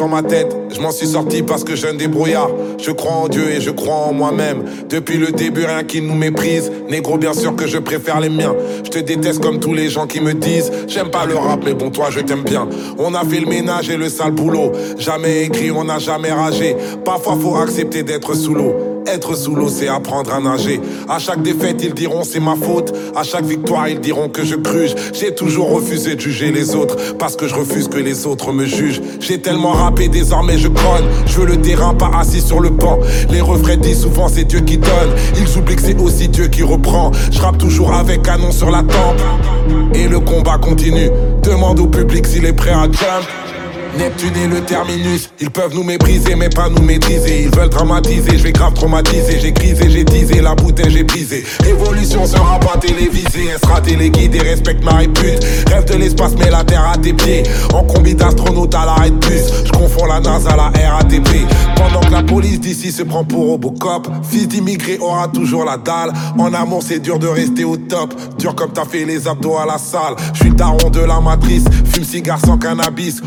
Je 0.00 0.80
m'en 0.80 0.92
suis 0.92 1.08
sorti 1.08 1.42
parce 1.42 1.62
que 1.62 1.76
j'ai 1.76 1.88
un 1.88 1.94
débrouillard. 1.94 2.48
Je 2.78 2.90
crois 2.90 3.12
en 3.12 3.28
Dieu 3.28 3.50
et 3.50 3.60
je 3.60 3.70
crois 3.70 3.96
en 3.96 4.14
moi-même. 4.14 4.64
Depuis 4.88 5.18
le 5.18 5.30
début, 5.30 5.66
rien 5.66 5.84
qui 5.84 6.00
nous 6.00 6.14
méprise. 6.14 6.72
Négro, 6.88 7.18
bien 7.18 7.34
sûr 7.34 7.54
que 7.54 7.66
je 7.66 7.76
préfère 7.76 8.18
les 8.18 8.30
miens. 8.30 8.54
Je 8.82 8.88
te 8.88 8.98
déteste 8.98 9.42
comme 9.42 9.60
tous 9.60 9.74
les 9.74 9.90
gens 9.90 10.06
qui 10.06 10.22
me 10.22 10.32
disent 10.32 10.72
J'aime 10.88 11.10
pas 11.10 11.26
le 11.26 11.36
rap, 11.36 11.60
mais 11.66 11.74
bon, 11.74 11.90
toi, 11.90 12.06
je 12.08 12.20
t'aime 12.20 12.44
bien. 12.44 12.66
On 12.98 13.12
a 13.14 13.22
fait 13.26 13.40
le 13.40 13.46
ménage 13.46 13.90
et 13.90 13.98
le 13.98 14.08
sale 14.08 14.30
boulot. 14.30 14.72
Jamais 14.96 15.42
écrit, 15.44 15.70
on 15.70 15.84
n'a 15.84 15.98
jamais 15.98 16.32
ragé. 16.32 16.74
Parfois, 17.04 17.36
faut 17.38 17.56
accepter 17.56 18.02
d'être 18.02 18.32
sous 18.34 18.54
l'eau. 18.54 18.89
Être 19.12 19.34
sous 19.34 19.56
l'eau, 19.56 19.68
c'est 19.68 19.88
apprendre 19.88 20.32
à 20.32 20.40
nager. 20.40 20.80
À 21.08 21.18
chaque 21.18 21.42
défaite, 21.42 21.82
ils 21.82 21.94
diront 21.94 22.22
c'est 22.22 22.38
ma 22.38 22.54
faute. 22.54 22.94
À 23.16 23.24
chaque 23.24 23.44
victoire, 23.44 23.88
ils 23.88 23.98
diront 23.98 24.28
que 24.28 24.44
je 24.44 24.54
cruche. 24.54 24.92
J'ai 25.12 25.34
toujours 25.34 25.72
refusé 25.72 26.14
de 26.14 26.20
juger 26.20 26.52
les 26.52 26.76
autres 26.76 27.16
parce 27.18 27.34
que 27.34 27.48
je 27.48 27.54
refuse 27.56 27.88
que 27.88 27.98
les 27.98 28.24
autres 28.26 28.52
me 28.52 28.66
jugent. 28.66 29.00
J'ai 29.18 29.40
tellement 29.40 29.72
rappé, 29.72 30.06
désormais 30.06 30.58
je 30.58 30.68
grogne. 30.68 31.06
Je 31.26 31.40
veux 31.40 31.46
le 31.46 31.60
terrain, 31.60 31.92
pas 31.92 32.12
assis 32.18 32.40
sur 32.40 32.60
le 32.60 32.68
banc. 32.68 33.00
Les 33.30 33.40
refrains 33.40 33.78
disent 33.78 34.02
souvent 34.02 34.28
c'est 34.28 34.44
Dieu 34.44 34.60
qui 34.60 34.78
donne. 34.78 35.10
Ils 35.36 35.58
oublient 35.58 35.76
que 35.76 35.82
c'est 35.82 36.00
aussi 36.00 36.28
Dieu 36.28 36.46
qui 36.46 36.62
reprend. 36.62 37.10
Je 37.32 37.40
rappe 37.40 37.58
toujours 37.58 37.92
avec 37.92 38.22
canon 38.22 38.52
sur 38.52 38.70
la 38.70 38.84
tempe. 38.84 39.20
Et 39.92 40.06
le 40.06 40.20
combat 40.20 40.58
continue. 40.58 41.10
Demande 41.42 41.80
au 41.80 41.88
public 41.88 42.26
s'il 42.26 42.44
est 42.44 42.52
prêt 42.52 42.70
à 42.70 42.84
jump. 42.84 43.26
Neptune 44.00 44.34
et 44.34 44.46
le 44.46 44.62
terminus, 44.62 45.30
ils 45.40 45.50
peuvent 45.50 45.74
nous 45.74 45.82
mépriser 45.82 46.34
mais 46.34 46.48
pas 46.48 46.70
nous 46.70 46.82
maîtriser. 46.82 47.42
Ils 47.42 47.54
veulent 47.54 47.68
dramatiser, 47.68 48.38
je 48.38 48.44
vais 48.44 48.52
grave 48.52 48.72
traumatiser. 48.72 49.38
J'ai 49.40 49.52
grisé, 49.52 49.90
j'ai 49.90 50.06
teasé, 50.06 50.40
la 50.40 50.54
bouteille 50.54 50.90
j'ai 50.90 51.02
brisé. 51.02 51.44
Révolution 51.62 52.24
sera 52.24 52.58
pas 52.60 52.78
télévisée, 52.78 53.48
elle 53.52 53.60
sera 53.60 53.78
téléguidée, 53.82 54.38
respecte 54.38 54.82
ma 54.82 54.92
répute. 54.92 55.44
Rêve 55.68 55.84
de 55.84 55.96
l'espace, 55.96 56.32
mais 56.38 56.48
la 56.48 56.64
terre 56.64 56.88
à 56.90 56.96
tes 56.96 57.12
pieds. 57.12 57.42
En 57.74 57.82
combi 57.84 58.14
d'astronaute 58.14 58.74
à 58.74 58.86
l'arrêt 58.86 59.10
de 59.10 59.16
bus, 59.16 59.52
je 59.66 59.72
confonds 59.72 60.06
la 60.06 60.20
NASA 60.20 60.50
à 60.50 60.56
la 60.56 60.92
RATP. 60.92 61.28
Pendant 61.76 62.00
que 62.00 62.12
la 62.12 62.22
police 62.22 62.58
d'ici 62.58 62.92
se 62.92 63.02
prend 63.02 63.24
pour 63.24 63.48
Robocop, 63.48 64.08
fils 64.22 64.48
d'immigré 64.48 64.96
aura 64.98 65.28
toujours 65.28 65.66
la 65.66 65.76
dalle. 65.76 66.14
En 66.38 66.54
amour, 66.54 66.82
c'est 66.82 67.00
dur 67.00 67.18
de 67.18 67.26
rester 67.26 67.64
au 67.64 67.76
top. 67.76 68.14
Dur 68.38 68.54
comme 68.54 68.72
t'as 68.72 68.86
fait 68.86 69.04
les 69.04 69.28
abdos 69.28 69.58
à 69.58 69.66
la 69.66 69.76
salle. 69.76 70.14
Je 70.32 70.44
suis 70.44 70.54
daron 70.54 70.88
de 70.88 71.00
la 71.00 71.20
matrice, 71.20 71.64
fume 71.84 72.04
cigare 72.04 72.40
sans 72.40 72.56
cannabis. 72.56 73.20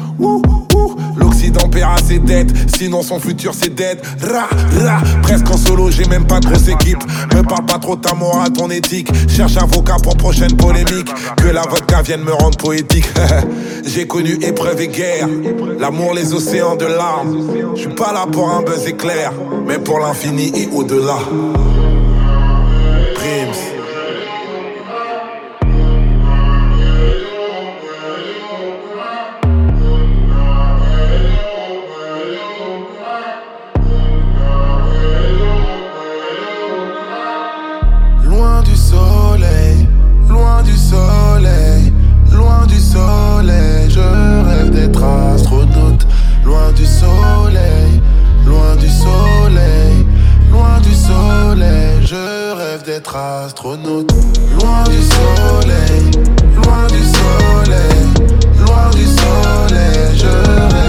l'Occident 1.15 1.67
paiera 1.69 1.95
ses 1.97 2.19
dettes, 2.19 2.52
sinon 2.76 3.02
son 3.02 3.19
futur 3.19 3.54
c'est 3.54 3.73
dead. 3.73 3.99
Ra, 4.21 4.47
ra, 4.84 5.02
presque 5.21 5.49
en 5.49 5.58
solo, 5.58 5.91
j'ai 5.91 6.06
même 6.06 6.26
pas 6.26 6.39
de 6.39 6.47
grosse 6.47 6.67
équipe. 6.67 7.04
Me 7.34 7.41
parle 7.41 7.65
pas 7.65 7.80
trop 7.80 7.95
ta 7.95 8.13
morale, 8.13 8.52
ton 8.52 8.69
éthique. 8.69 9.10
Cherche 9.28 9.58
avocat 9.58 9.97
pour 10.02 10.17
prochaine 10.17 10.56
polémique. 10.56 11.12
Que 11.38 11.47
la 11.47 11.62
vodka 11.62 12.02
vienne 12.02 12.23
me 12.23 12.34
rendre 12.34 12.58
poétique. 12.58 13.08
j'ai 13.86 14.08
connu 14.08 14.34
épreuve 14.41 14.82
et 14.82 14.88
guerre, 14.88 15.28
l'amour, 15.80 16.13
les 16.13 16.34
océans 16.34 16.76
de 16.76 16.86
larmes. 16.86 17.73
Je 17.76 17.82
suis 17.82 17.89
pas 17.89 18.13
là 18.13 18.26
pour 18.32 18.49
un 18.49 18.62
buzz 18.62 18.88
éclair, 18.88 19.32
mais 19.67 19.80
pour 19.80 19.99
l'infini 19.99 20.52
et 20.56 20.69
au-delà. 20.73 21.17
D'être 52.86 53.15
astronaute. 53.15 54.11
Loin 54.59 54.84
du 54.84 55.01
soleil, 55.01 56.11
loin 56.55 56.88
du 56.88 57.03
soleil, 57.03 58.03
loin 58.65 58.89
du 58.91 59.05
soleil. 59.05 60.17
Je 60.17 60.73
rêve 60.73 60.82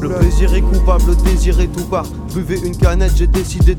Le 0.00 0.08
plaisir 0.18 0.52
est 0.54 0.60
coupable, 0.60 1.04
le 1.06 1.14
désir 1.14 1.60
est 1.60 1.68
tout 1.68 1.84
part. 1.84 2.06
Buvez 2.34 2.58
une 2.66 2.76
canette, 2.76 3.12
j'ai 3.16 3.28
décidé. 3.28 3.76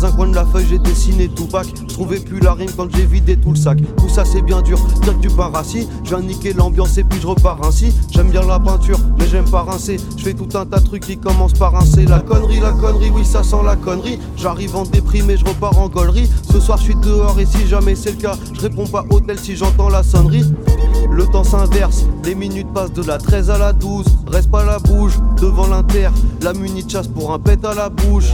Dans 0.00 0.06
un 0.06 0.12
coin 0.12 0.28
de 0.28 0.34
la 0.34 0.46
feuille, 0.46 0.64
j'ai 0.66 0.78
dessiné 0.78 1.28
tout 1.28 1.46
bac. 1.46 1.66
Trouvais 1.88 2.20
plus 2.20 2.40
la 2.40 2.54
rime 2.54 2.70
quand 2.74 2.88
j'ai 2.96 3.04
vidé 3.04 3.36
tout 3.36 3.50
le 3.50 3.56
sac. 3.56 3.76
Tout 3.98 4.08
ça, 4.08 4.24
c'est 4.24 4.40
bien 4.40 4.62
dur, 4.62 4.78
dire 5.02 5.14
que 5.14 5.20
du 5.20 5.28
pain 5.28 5.50
rassis. 5.52 5.86
Je 6.04 6.16
niquer 6.16 6.54
l'ambiance 6.54 6.96
et 6.96 7.04
puis 7.04 7.20
je 7.20 7.26
repars 7.26 7.62
ainsi. 7.62 7.92
J'aime 8.10 8.30
bien 8.30 8.40
la 8.46 8.58
peinture, 8.58 8.98
mais 9.18 9.26
j'aime 9.28 9.44
pas 9.44 9.60
rincer. 9.60 9.98
Je 10.16 10.24
fais 10.24 10.32
tout 10.32 10.48
un 10.56 10.64
tas 10.64 10.80
de 10.80 10.86
trucs 10.86 11.04
qui 11.04 11.18
commencent 11.18 11.52
par 11.52 11.72
rincer. 11.72 12.06
La 12.06 12.20
connerie, 12.20 12.60
la 12.60 12.72
connerie, 12.72 13.10
oui, 13.10 13.26
ça 13.26 13.42
sent 13.42 13.62
la 13.62 13.76
connerie. 13.76 14.18
J'arrive 14.38 14.74
en 14.74 14.84
déprimé, 14.84 15.36
je 15.36 15.44
repars 15.44 15.78
en 15.78 15.90
gaulerie. 15.90 16.30
Ce 16.50 16.60
soir, 16.60 16.78
je 16.78 16.84
suis 16.84 16.96
dehors 16.96 17.38
et 17.38 17.44
si 17.44 17.66
jamais 17.66 17.94
c'est 17.94 18.12
le 18.12 18.16
cas, 18.16 18.38
je 18.54 18.60
réponds 18.62 18.86
pas 18.86 19.04
hôtel 19.10 19.38
si 19.38 19.54
j'entends 19.54 19.90
la 19.90 20.02
sonnerie. 20.02 20.46
Le 21.10 21.26
temps 21.26 21.44
s'inverse, 21.44 22.06
les 22.24 22.34
minutes 22.34 22.72
passent 22.72 22.94
de 22.94 23.02
la 23.02 23.18
13 23.18 23.50
à 23.50 23.58
la 23.58 23.74
12. 23.74 24.06
Reste 24.28 24.50
pas 24.50 24.64
la 24.64 24.78
bouche 24.78 25.18
devant 25.38 25.66
l'inter. 25.66 26.08
La 26.40 26.54
muni 26.54 26.88
chasse 26.88 27.08
pour 27.08 27.34
un 27.34 27.38
pet 27.38 27.62
à 27.66 27.74
la 27.74 27.90
bouche. 27.90 28.32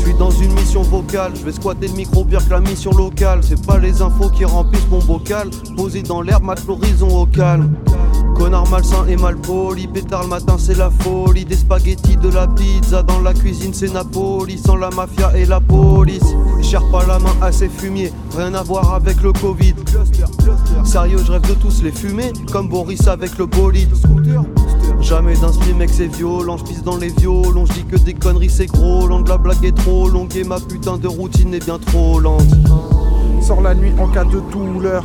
Je 0.00 0.06
suis 0.06 0.14
dans 0.14 0.30
une 0.30 0.52
mission 0.54 0.80
vocale, 0.80 1.32
je 1.36 1.44
vais 1.44 1.52
squatter 1.52 1.86
le 1.86 1.92
micro 1.92 2.24
pire 2.24 2.42
que 2.42 2.50
la 2.50 2.60
mission 2.60 2.90
locale. 2.92 3.40
C'est 3.42 3.64
pas 3.66 3.78
les 3.78 4.00
infos 4.00 4.30
qui 4.30 4.46
remplissent 4.46 4.88
mon 4.90 5.00
bocal. 5.00 5.50
Posé 5.76 6.02
dans 6.02 6.22
l'herbe, 6.22 6.42
mate 6.42 6.66
l'horizon 6.66 7.20
au 7.20 7.26
calme. 7.26 7.74
Connard 8.34 8.66
malsain 8.70 9.06
et 9.06 9.16
mal 9.16 9.36
poli, 9.36 9.86
pétard 9.86 10.22
le 10.22 10.28
matin 10.28 10.56
c'est 10.58 10.76
la 10.78 10.88
folie. 10.88 11.44
Des 11.44 11.56
spaghettis, 11.56 12.16
de 12.16 12.30
la 12.30 12.48
pizza 12.48 13.02
dans 13.02 13.20
la 13.20 13.34
cuisine 13.34 13.74
c'est 13.74 13.92
Napoli. 13.92 14.56
Sans 14.56 14.76
la 14.76 14.88
mafia 14.88 15.36
et 15.36 15.44
la 15.44 15.60
police. 15.60 16.24
Cherche 16.62 16.90
pas 16.90 17.04
la 17.06 17.18
main 17.18 17.34
à 17.42 17.52
ces 17.52 17.68
fumiers, 17.68 18.10
rien 18.34 18.54
à 18.54 18.62
voir 18.62 18.94
avec 18.94 19.20
le 19.20 19.32
Covid. 19.34 19.74
Sérieux, 20.84 21.18
je 21.22 21.32
rêve 21.32 21.46
de 21.46 21.54
tous 21.54 21.82
les 21.82 21.92
fumer, 21.92 22.32
comme 22.50 22.68
Boris 22.68 23.06
avec 23.06 23.36
le 23.36 23.44
bolide. 23.44 23.92
Jamais 25.00 25.34
d'inspi 25.34 25.72
mec 25.74 25.90
c'est 25.90 26.06
violent, 26.06 26.56
je 26.56 26.64
pisse 26.64 26.82
dans 26.82 26.96
les 26.96 27.08
violons, 27.08 27.66
je 27.66 27.72
dis 27.72 27.84
que 27.84 27.96
des 27.96 28.14
conneries 28.14 28.50
c'est 28.50 28.66
gros, 28.66 29.06
long 29.06 29.20
de 29.20 29.28
la 29.28 29.38
blague 29.38 29.64
est 29.64 29.76
trop 29.76 30.08
longue 30.08 30.34
et 30.36 30.44
ma 30.44 30.60
putain 30.60 30.98
de 30.98 31.08
routine 31.08 31.52
est 31.54 31.64
bien 31.64 31.78
trop 31.78 32.20
lente. 32.20 32.46
Sors 33.40 33.60
la 33.60 33.74
nuit 33.74 33.92
en 33.98 34.06
cas 34.08 34.24
de 34.24 34.40
douleur. 34.52 35.04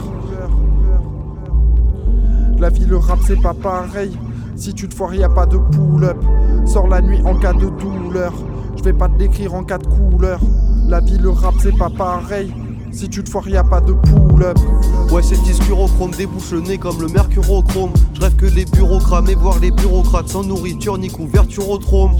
La 2.59 2.69
vie, 2.69 2.85
le 2.85 2.97
rap, 2.97 3.19
c'est 3.25 3.41
pas 3.41 3.53
pareil. 3.53 4.17
Si 4.55 4.73
tu 4.73 4.87
te 4.87 4.95
foires, 4.95 5.13
y 5.13 5.23
a 5.23 5.29
pas 5.29 5.45
de 5.45 5.57
pull-up. 5.57 6.17
Sors 6.65 6.87
la 6.87 7.01
nuit 7.01 7.19
en 7.25 7.35
cas 7.35 7.53
de 7.53 7.69
douleur. 7.69 8.33
Je 8.77 8.83
vais 8.83 8.93
pas 8.93 9.09
te 9.09 9.17
décrire 9.17 9.53
en 9.53 9.63
cas 9.63 9.77
de 9.77 9.87
couleur. 9.87 10.39
La 10.87 11.01
vie, 11.01 11.17
le 11.17 11.31
rap, 11.31 11.55
c'est 11.59 11.77
pas 11.77 11.89
pareil. 11.89 12.53
Si 12.95 13.09
tu 13.09 13.21
te 13.25 13.29
foires, 13.29 13.49
y 13.49 13.57
a 13.57 13.63
pas 13.63 13.81
de 13.81 13.91
pull-up. 13.91 14.57
Ouais, 15.11 15.21
c'est 15.21 15.41
discurochrome 15.43 16.11
débouche 16.11 16.51
le 16.51 16.61
nez 16.61 16.77
comme 16.77 17.01
le 17.01 17.07
mercurochrome. 17.09 17.91
Je 18.13 18.21
rêve 18.21 18.35
que 18.37 18.45
les 18.45 18.63
bureaux 18.63 18.99
cramés, 18.99 19.35
voir 19.35 19.59
les 19.59 19.71
bureaucrates 19.71 20.29
sans 20.29 20.45
nourriture 20.45 20.97
ni 20.97 21.09
couverture 21.09 21.69
au 21.69 21.77
trône. 21.77 22.11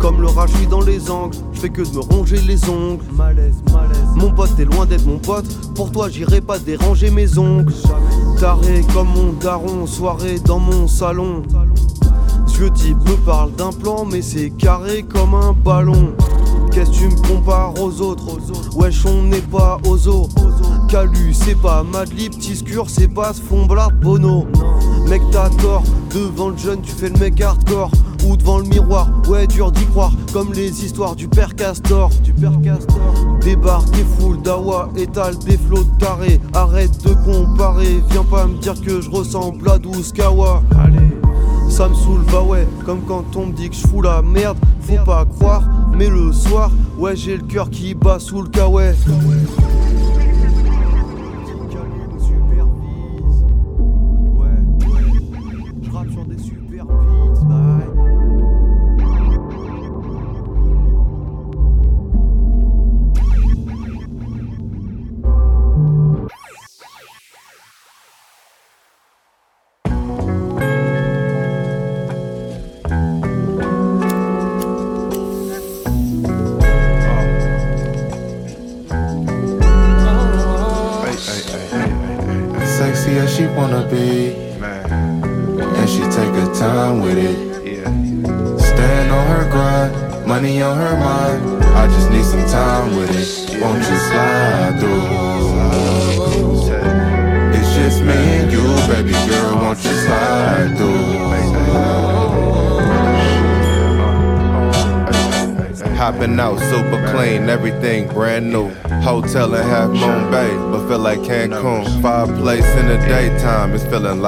Comme 0.00 0.20
le 0.20 0.26
rat, 0.26 0.48
je 0.48 0.56
suis 0.56 0.66
dans 0.66 0.80
les 0.80 1.08
angles, 1.08 1.36
je 1.52 1.60
fais 1.60 1.68
que 1.68 1.82
de 1.82 1.94
me 1.94 2.00
ronger 2.00 2.40
les 2.40 2.68
ongles. 2.68 3.04
Malaise, 3.12 3.54
malaise. 3.72 3.96
Mon 4.16 4.32
pote, 4.32 4.56
t'es 4.56 4.64
loin 4.64 4.86
d'être 4.86 5.06
mon 5.06 5.18
pote. 5.18 5.46
Pour 5.76 5.92
toi, 5.92 6.08
j'irai 6.08 6.40
pas 6.40 6.58
déranger 6.58 7.12
mes 7.12 7.38
ongles. 7.38 7.72
Taré 8.40 8.84
comme 8.92 9.08
mon 9.08 9.34
daron, 9.34 9.86
soirée 9.86 10.40
dans 10.44 10.58
mon 10.58 10.88
salon. 10.88 11.42
Vieux 12.48 12.70
type 12.70 12.98
me 13.08 13.16
parle 13.24 13.52
d'un 13.52 13.70
plan, 13.70 14.04
mais 14.04 14.20
c'est 14.20 14.50
carré 14.50 15.04
comme 15.04 15.34
un 15.34 15.52
ballon. 15.52 16.12
Qu'est-ce 16.74 16.90
que 16.90 16.96
tu 16.96 17.08
me 17.08 17.28
compares 17.28 17.80
aux 17.80 18.00
autres? 18.00 18.36
Wesh, 18.74 19.06
on 19.06 19.22
n'est 19.22 19.38
pas 19.38 19.78
aux 19.86 20.08
os. 20.08 20.28
Calu, 20.88 21.32
c'est 21.32 21.54
pas 21.54 21.84
Madlib, 21.84 22.32
Tiscure, 22.36 22.90
c'est 22.90 23.06
pas 23.06 23.32
ce 23.32 23.40
fond 23.40 23.66
blard 23.66 23.92
Bono. 23.92 24.44
Mec, 25.08 25.22
t'as 25.30 25.50
tort, 25.50 25.84
devant 26.12 26.48
le 26.48 26.56
jeune, 26.56 26.80
tu 26.80 26.90
fais 26.90 27.10
le 27.10 27.18
mec 27.20 27.40
hardcore. 27.40 27.92
Ou 28.26 28.36
devant 28.36 28.58
le 28.58 28.64
miroir, 28.64 29.08
ouais, 29.28 29.46
dur 29.46 29.70
d'y 29.70 29.84
croire. 29.86 30.10
Comme 30.32 30.52
les 30.52 30.84
histoires 30.84 31.14
du 31.14 31.28
père 31.28 31.54
Castor. 31.54 32.10
Du 32.24 32.32
père 32.32 32.60
Castor. 32.60 33.14
Débarque 33.40 33.96
et 33.96 34.04
foule 34.18 34.42
d'Awa, 34.42 34.88
étale 34.96 35.38
des 35.38 35.58
flots 35.58 35.84
de 35.84 35.98
taré. 36.00 36.40
Arrête 36.54 37.04
de 37.04 37.14
comparer, 37.14 38.02
viens 38.10 38.24
pas 38.24 38.46
me 38.46 38.58
dire 38.58 38.80
que 38.80 39.00
je 39.00 39.10
ressemble 39.10 39.70
à 39.70 39.78
12 39.78 40.12
Kawa. 40.12 40.60
Allez. 40.82 41.14
Ça 41.68 41.88
me 41.88 41.94
saoule, 41.94 42.20
bah 42.30 42.42
ouais, 42.42 42.68
comme 42.84 43.00
quand 43.02 43.24
on 43.36 43.46
me 43.46 43.52
dit 43.52 43.68
que 43.68 43.74
je 43.74 43.86
fous 43.86 44.02
la 44.02 44.22
merde, 44.22 44.56
faut 44.80 45.04
pas 45.04 45.24
croire, 45.24 45.62
mais 45.96 46.08
le 46.08 46.32
soir, 46.32 46.70
ouais, 46.98 47.16
j'ai 47.16 47.36
le 47.36 47.42
cœur 47.42 47.70
qui 47.70 47.94
bat 47.94 48.18
sous 48.18 48.42
le 48.42 48.48
kawaii. 48.48 48.94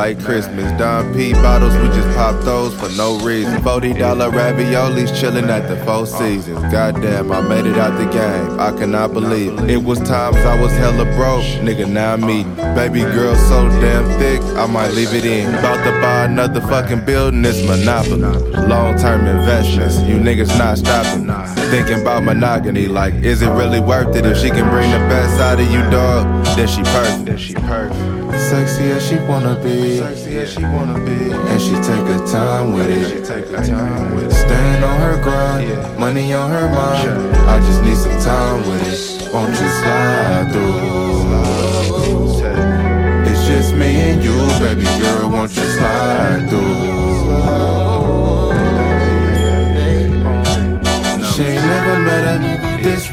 Like 0.06 0.24
Christmas. 0.24 0.70
Don 0.78 1.12
P 1.14 1.32
bottles, 1.32 1.74
we 1.78 1.88
just 1.88 2.16
pop 2.16 2.40
those 2.44 2.72
for 2.78 2.88
no 2.96 3.18
reason. 3.24 3.60
$40 3.62 3.94
raviolis 4.30 5.10
chillin' 5.18 5.48
at 5.48 5.68
the 5.68 5.76
Four 5.84 6.06
Seasons. 6.06 6.60
Goddamn, 6.72 7.32
I 7.32 7.40
made 7.40 7.66
it 7.66 7.76
out 7.76 7.98
the 7.98 8.08
game, 8.10 8.60
I 8.60 8.70
cannot 8.78 9.12
believe 9.12 9.58
it. 9.58 9.70
It 9.70 9.82
was 9.82 9.98
times 9.98 10.36
I 10.36 10.60
was 10.60 10.70
hella 10.72 11.06
broke, 11.16 11.42
nigga, 11.66 11.88
now 11.88 12.12
I'm 12.12 12.30
eating. 12.30 12.54
Baby 12.76 13.00
girl 13.00 13.34
so 13.34 13.68
damn 13.80 14.06
thick, 14.20 14.40
I 14.56 14.66
might 14.66 14.92
leave 14.92 15.12
it 15.12 15.24
in. 15.24 15.52
About 15.52 15.82
to 15.84 15.90
buy 16.00 16.26
another 16.26 16.60
fucking 16.60 17.04
building, 17.04 17.44
it's 17.44 17.62
Monopoly. 17.66 18.20
Long 18.68 18.96
term 18.96 19.26
investments, 19.26 19.98
you 20.02 20.16
niggas 20.18 20.56
not 20.56 20.78
stopping. 20.78 21.25
Thinking 21.70 22.00
about 22.00 22.22
monogamy, 22.22 22.86
like, 22.86 23.14
is 23.14 23.42
it 23.42 23.48
really 23.50 23.80
worth 23.80 24.14
it? 24.16 24.24
If 24.24 24.38
she 24.38 24.50
can 24.50 24.70
bring 24.70 24.90
the 24.90 24.98
best 25.10 25.40
out 25.40 25.58
of 25.60 25.70
you, 25.70 25.82
dog, 25.90 26.46
then 26.56 26.68
she 26.68 26.82
perfect. 26.82 27.24
Then 27.26 27.36
she 27.36 27.54
perfect. 27.54 28.40
Sexy 28.40 28.84
as 28.92 29.06
she 29.06 29.16
wanna 29.26 29.60
be, 29.62 29.98
sexy 29.98 30.38
as 30.38 30.52
she 30.52 30.62
wanna 30.62 30.98
be, 31.04 31.32
and 31.32 31.60
she 31.60 31.74
take 31.74 32.06
her 32.06 32.26
time 32.26 32.72
with 32.72 32.88
it. 32.88 33.08
She 33.08 33.16
take 33.24 33.48
her 33.48 33.64
time 33.66 34.14
with 34.14 34.26
it. 34.26 34.32
Stand 34.32 34.84
on 34.84 35.00
her 35.00 35.22
grind, 35.22 35.98
money 35.98 36.32
on 36.32 36.50
her 36.50 36.68
mind. 36.68 37.36
I 37.48 37.58
just 37.58 37.82
need 37.82 37.96
some 37.96 38.18
time 38.20 38.66
with 38.68 38.82
it. 38.86 39.32
Won't 39.34 39.50
you 39.50 39.68
slide 39.80 40.52
through? 40.52 40.96
It's 43.28 43.46
just 43.46 43.74
me 43.74 44.12
and 44.12 44.22
you, 44.22 44.36
baby 44.60 44.84
girl. 45.02 45.30
Won't 45.30 45.54
you 45.56 45.64
slide 45.64 46.48
through? 46.48 47.95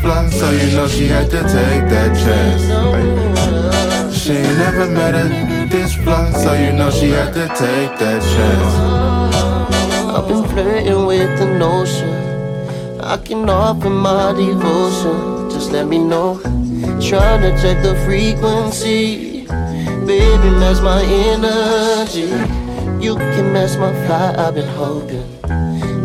Fly, 0.03 0.29
so 0.29 0.51
you 0.51 0.75
know 0.75 0.87
she 0.87 1.07
had 1.07 1.29
to 1.31 1.41
take 1.57 1.85
that 1.95 2.11
chance. 2.23 2.63
She 4.19 4.33
ain't 4.33 4.57
never 4.57 4.85
met 4.91 5.15
a 5.15 5.25
this 5.69 5.95
fly, 5.95 6.29
so 6.31 6.53
you 6.53 6.71
know 6.73 6.91
she 6.91 7.09
had 7.09 7.33
to 7.33 7.47
take 7.47 7.91
that 8.03 8.21
chance. 8.33 8.73
I've 10.15 10.27
been 10.27 10.43
flirting 10.51 11.05
with 11.05 11.31
the 11.39 11.47
notion. 11.57 12.13
I 13.01 13.17
can 13.17 13.49
offer 13.49 13.89
my 13.89 14.33
devotion. 14.33 15.49
Just 15.49 15.71
let 15.71 15.87
me 15.87 15.99
know. 15.99 16.39
Trying 17.09 17.41
to 17.45 17.51
check 17.61 17.81
the 17.81 17.95
frequency. 18.05 19.45
Baby, 20.11 20.49
match 20.61 20.81
my 20.91 21.01
energy. 21.31 22.27
You 23.03 23.15
can 23.15 23.53
match 23.53 23.77
my 23.77 23.91
fly, 24.05 24.35
I've 24.37 24.55
been 24.55 24.67
hoping. 24.81 25.27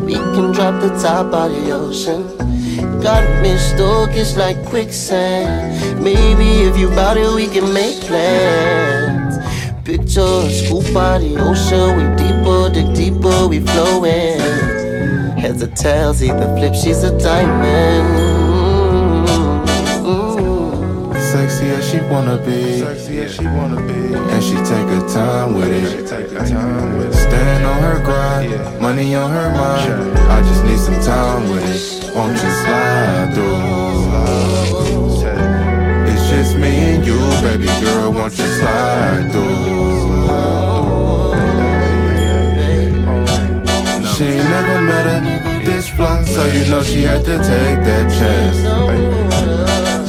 We 0.06 0.14
can 0.14 0.52
drop 0.52 0.80
the 0.80 0.90
top 1.02 1.34
of 1.34 1.50
the 1.52 1.72
ocean. 1.72 2.22
Got 3.02 3.24
me 3.42 3.56
stuck, 3.56 4.10
it's 4.14 4.36
like 4.36 4.62
quicksand. 4.66 6.02
Maybe 6.02 6.62
if 6.68 6.76
you 6.78 6.88
bout 6.90 7.16
it, 7.16 7.32
we 7.34 7.46
can 7.46 7.72
make 7.72 8.00
plans. 8.02 9.38
Picture 9.84 10.20
a 10.20 10.50
scoop 10.50 10.92
by 10.92 11.18
the 11.18 11.36
ocean, 11.38 11.96
we 11.96 12.04
deeper, 12.16 12.68
dig 12.70 12.94
deeper, 12.94 13.46
we 13.48 13.60
flowing. 13.60 14.38
Heads 15.38 15.62
or 15.62 15.68
tails, 15.68 16.22
either 16.22 16.54
flip, 16.56 16.74
she's 16.74 17.02
a 17.04 17.10
diamond. 17.18 18.08
Mm-hmm. 20.04 21.14
Sexy 21.18 21.66
as 21.70 21.88
she 21.90 22.00
wanna 22.00 22.36
be, 22.44 22.80
sexy 22.80 23.18
as 23.20 23.34
she 23.34 23.44
wanna 23.44 23.80
be, 23.86 24.14
and 24.14 24.42
she 24.44 24.54
take 24.56 24.88
her 24.88 25.08
time 25.08 25.54
with 25.54 25.68
it. 25.68 25.90
She 25.90 25.96
take 26.06 26.30
her 26.30 26.46
time 26.46 26.98
with 26.98 27.08
it. 27.08 27.14
Stand 27.14 27.64
on 27.64 27.80
her 27.80 28.00
grind, 28.04 28.80
money 28.80 29.14
on 29.14 29.30
her 29.30 29.50
mind. 29.52 30.18
I 30.28 30.42
just 30.42 30.64
need 30.64 30.78
some 30.78 31.00
time 31.02 31.48
with 31.50 31.64
it. 31.64 31.97
Won't 32.14 32.36
you 32.42 32.50
slide 32.62 33.30
through? 33.34 33.58
It's 36.10 36.24
just 36.30 36.56
me 36.56 36.72
and 36.94 37.06
you, 37.06 37.18
baby 37.42 37.70
girl. 37.82 38.12
Won't 38.12 38.36
you 38.38 38.46
slide 38.58 39.30
through? 39.32 39.78
She 44.14 44.28
never 44.54 44.80
met 44.82 45.06
a 45.06 45.18
this 45.64 45.88
fly, 45.90 46.24
so 46.24 46.44
you 46.46 46.64
know 46.70 46.82
she 46.82 47.02
had 47.02 47.24
to 47.24 47.36
take 47.38 47.80
that 47.88 48.06
chance. 48.18 48.58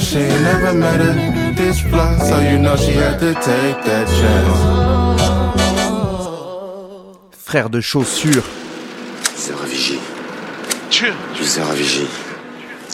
She 0.02 0.20
never 0.20 0.74
met 0.74 1.02
a 1.02 1.14
this 1.56 1.80
fly, 1.80 2.18
so 2.18 2.40
you 2.40 2.58
know 2.58 2.76
she 2.76 2.94
had 2.94 3.20
to 3.20 3.34
take 3.36 3.84
that 3.86 4.08
chance. 4.20 4.60
Frère 7.32 7.70
de 7.70 7.82
chaussures. 7.82 8.59
Zéro 11.00 11.14
vigie. 11.16 11.34
Du 11.34 11.44
zéro 11.46 11.72
vigie. 11.72 12.08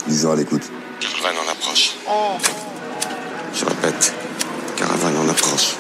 Liseur 0.08 0.34
à 0.34 0.36
l'écoute. 0.36 0.62
Caravane 1.00 1.38
en 1.44 1.52
approche. 1.52 1.96
Je 3.52 3.66
répète, 3.66 4.14
caravane 4.78 5.18
en 5.18 5.28
approche. 5.28 5.76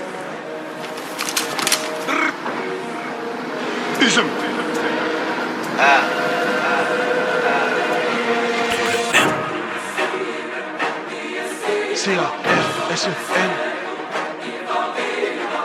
C-A-R-S-E-N 11.95 13.49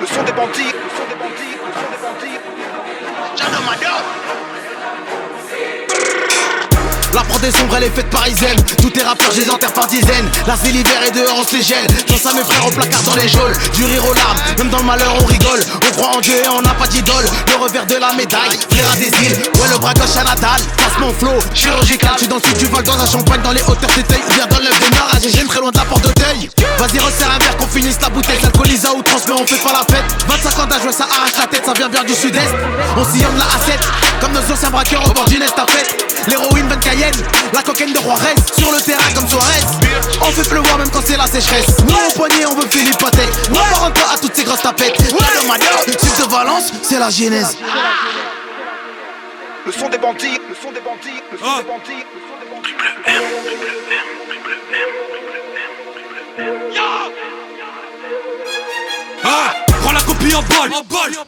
Le 0.01 0.07
son 0.07 0.23
des 0.23 0.33
bandits, 0.33 0.63
le 0.65 0.91
son 0.97 1.05
des 1.09 1.15
bandits, 1.15 1.57
le 1.57 1.73
son 1.73 1.87
des 1.89 1.99
bandits. 2.03 2.41
La 7.13 7.23
prod 7.23 7.43
est 7.45 7.57
sombre, 7.57 7.75
elle 7.77 7.85
est 7.85 7.95
faite 7.95 8.09
parisienne. 8.09 8.57
Tous 8.81 8.91
tes 8.91 9.03
rappeurs, 9.03 9.33
je 9.33 9.41
les 9.41 9.51
enterre 9.51 9.73
par 9.73 9.87
dizaines. 9.87 10.31
Là, 10.47 10.55
c'est 10.63 10.71
l'hiver 10.71 11.03
et 11.07 11.11
dehors, 11.11 11.39
on 11.41 11.45
se 11.45 11.57
les 11.57 11.63
gèle. 11.63 11.87
Pense 12.07 12.25
à 12.27 12.33
mes 12.35 12.45
frères 12.45 12.67
au 12.67 12.71
placard 12.71 13.03
dans 13.03 13.17
les 13.17 13.29
geôles. 13.29 13.57
Du 13.75 13.85
rire 13.85 14.05
aux 14.07 14.15
larmes, 14.15 14.39
même 14.59 14.69
dans 14.69 14.79
le 14.79 14.85
malheur, 14.85 15.15
on 15.21 15.25
rigole. 15.25 15.61
On 15.89 15.97
croit 15.97 16.17
en 16.17 16.21
Dieu 16.21 16.35
et 16.37 16.49
on 16.49 16.63
n'a 16.63 16.75
pas 16.75 16.87
d'idole. 16.87 17.27
Le 17.49 17.57
revers 17.57 17.87
de 17.87 17.97
la 17.97 18.13
médaille, 18.13 18.59
frère 18.71 18.91
à 18.93 18.97
des 18.97 19.09
îles. 19.27 19.43
Ouais, 19.59 19.69
le 19.73 19.79
bras 19.79 19.95
gauche 19.95 20.17
à 20.17 20.25
Natal. 20.25 20.61
Passe 20.77 20.99
mon 21.01 21.13
flow, 21.15 21.39
chirurgical. 21.55 22.15
Tu 22.19 22.27
dans 22.27 22.37
le 22.37 22.43
sud 22.43 22.59
du 22.59 22.67
dans 22.69 22.97
la 22.97 23.07
champagne, 23.07 23.43
dans 23.43 23.53
les 23.53 23.63
hauteurs. 23.63 23.91
Ou 23.91 24.33
bien 24.35 24.47
dans 24.47 24.59
l'œuf 24.59 24.79
des 24.81 24.97
Nord, 24.97 25.11
Gégène, 25.21 25.47
très 25.49 25.61
loin 25.61 25.71
de 25.71 25.79
la 25.79 25.85
porte 25.85 26.03
d'Auteuil. 26.03 26.49
Vas-y, 26.79 26.99
resserre 26.99 27.31
un 27.35 27.39
verre 27.39 27.57
qu'on 27.57 27.67
finisse 27.67 28.01
la 28.01 28.09
bouteille. 28.09 28.39
S'alcoolise 28.41 28.87
à 28.87 28.93
outrance, 28.93 29.23
mais 29.27 29.35
on 29.35 29.47
fait 29.47 29.63
pas 29.63 29.73
la 29.73 29.85
fête. 29.95 30.05
25 30.29 30.59
ans 30.61 30.67
d'âge, 30.67 30.81
ça 30.97 31.05
arrache 31.05 31.37
la 31.39 31.47
tête, 31.47 31.65
ça 31.67 31.73
vient 31.73 31.89
bien 31.89 32.05
du 32.05 32.15
sud-est. 32.15 32.55
On 32.97 33.05
sillonne 33.05 33.37
la 33.37 33.45
A7, 33.45 33.79
comme 34.21 34.33
nos 34.33 34.53
anciens 34.53 34.71
braqueurs 34.71 35.05
au 35.09 35.13
bord 35.13 35.25
d'une 35.25 35.43
estafette. 35.43 36.07
L'héroïne 36.29 36.69
20 36.69 36.77
Cayenne, 37.01 37.25
la 37.55 37.63
cocaine 37.63 37.93
de 37.93 37.99
Juarez. 37.99 38.35
Sur 38.59 38.71
le 38.73 38.81
terrain 38.81 39.11
comme 39.15 39.27
Suarez. 39.27 39.61
On 40.21 40.27
fait 40.27 40.49
pleuvoir 40.49 40.77
même 40.79 40.91
quand 40.91 41.01
c'est 41.05 41.17
la 41.17 41.27
sécheresse. 41.27 41.79
Nous 41.89 41.95
au 41.95 42.13
poignet, 42.15 42.45
on 42.47 42.55
veut 42.55 42.69
Philippe 42.69 42.99
Patek. 42.99 43.29
On 43.51 43.55
part 43.55 43.85
un 43.85 43.91
peu 43.91 44.03
à 44.13 44.19
toutes 44.19 44.35
ces 44.35 44.45
grosses 44.45 44.63
tapettes. 44.63 44.99
Là, 44.99 45.41
de 45.43 45.47
Madrid, 45.47 45.99
sud 45.99 46.25
de 46.25 46.31
Valence, 46.31 46.73
c'est 46.83 46.99
la 46.99 47.09
genèse. 47.11 47.57
Le 49.65 49.73
son 49.73 49.89
des 49.89 49.99
bandits, 49.99 50.39
le 50.49 50.55
son 50.55 50.73
des 50.73 50.81
bandits, 50.81 51.23
le 51.33 51.39
son 51.39 51.57
des 51.57 51.65
bandits, 51.65 52.05
le 52.15 52.21
son 52.21 52.37
des 52.41 52.49
bandits. 52.51 52.75
Ah, 59.25 59.55
prends 59.67 59.70
la 59.70 59.70
copie 60.21 60.35
en 60.35 60.43
balle, 60.43 60.71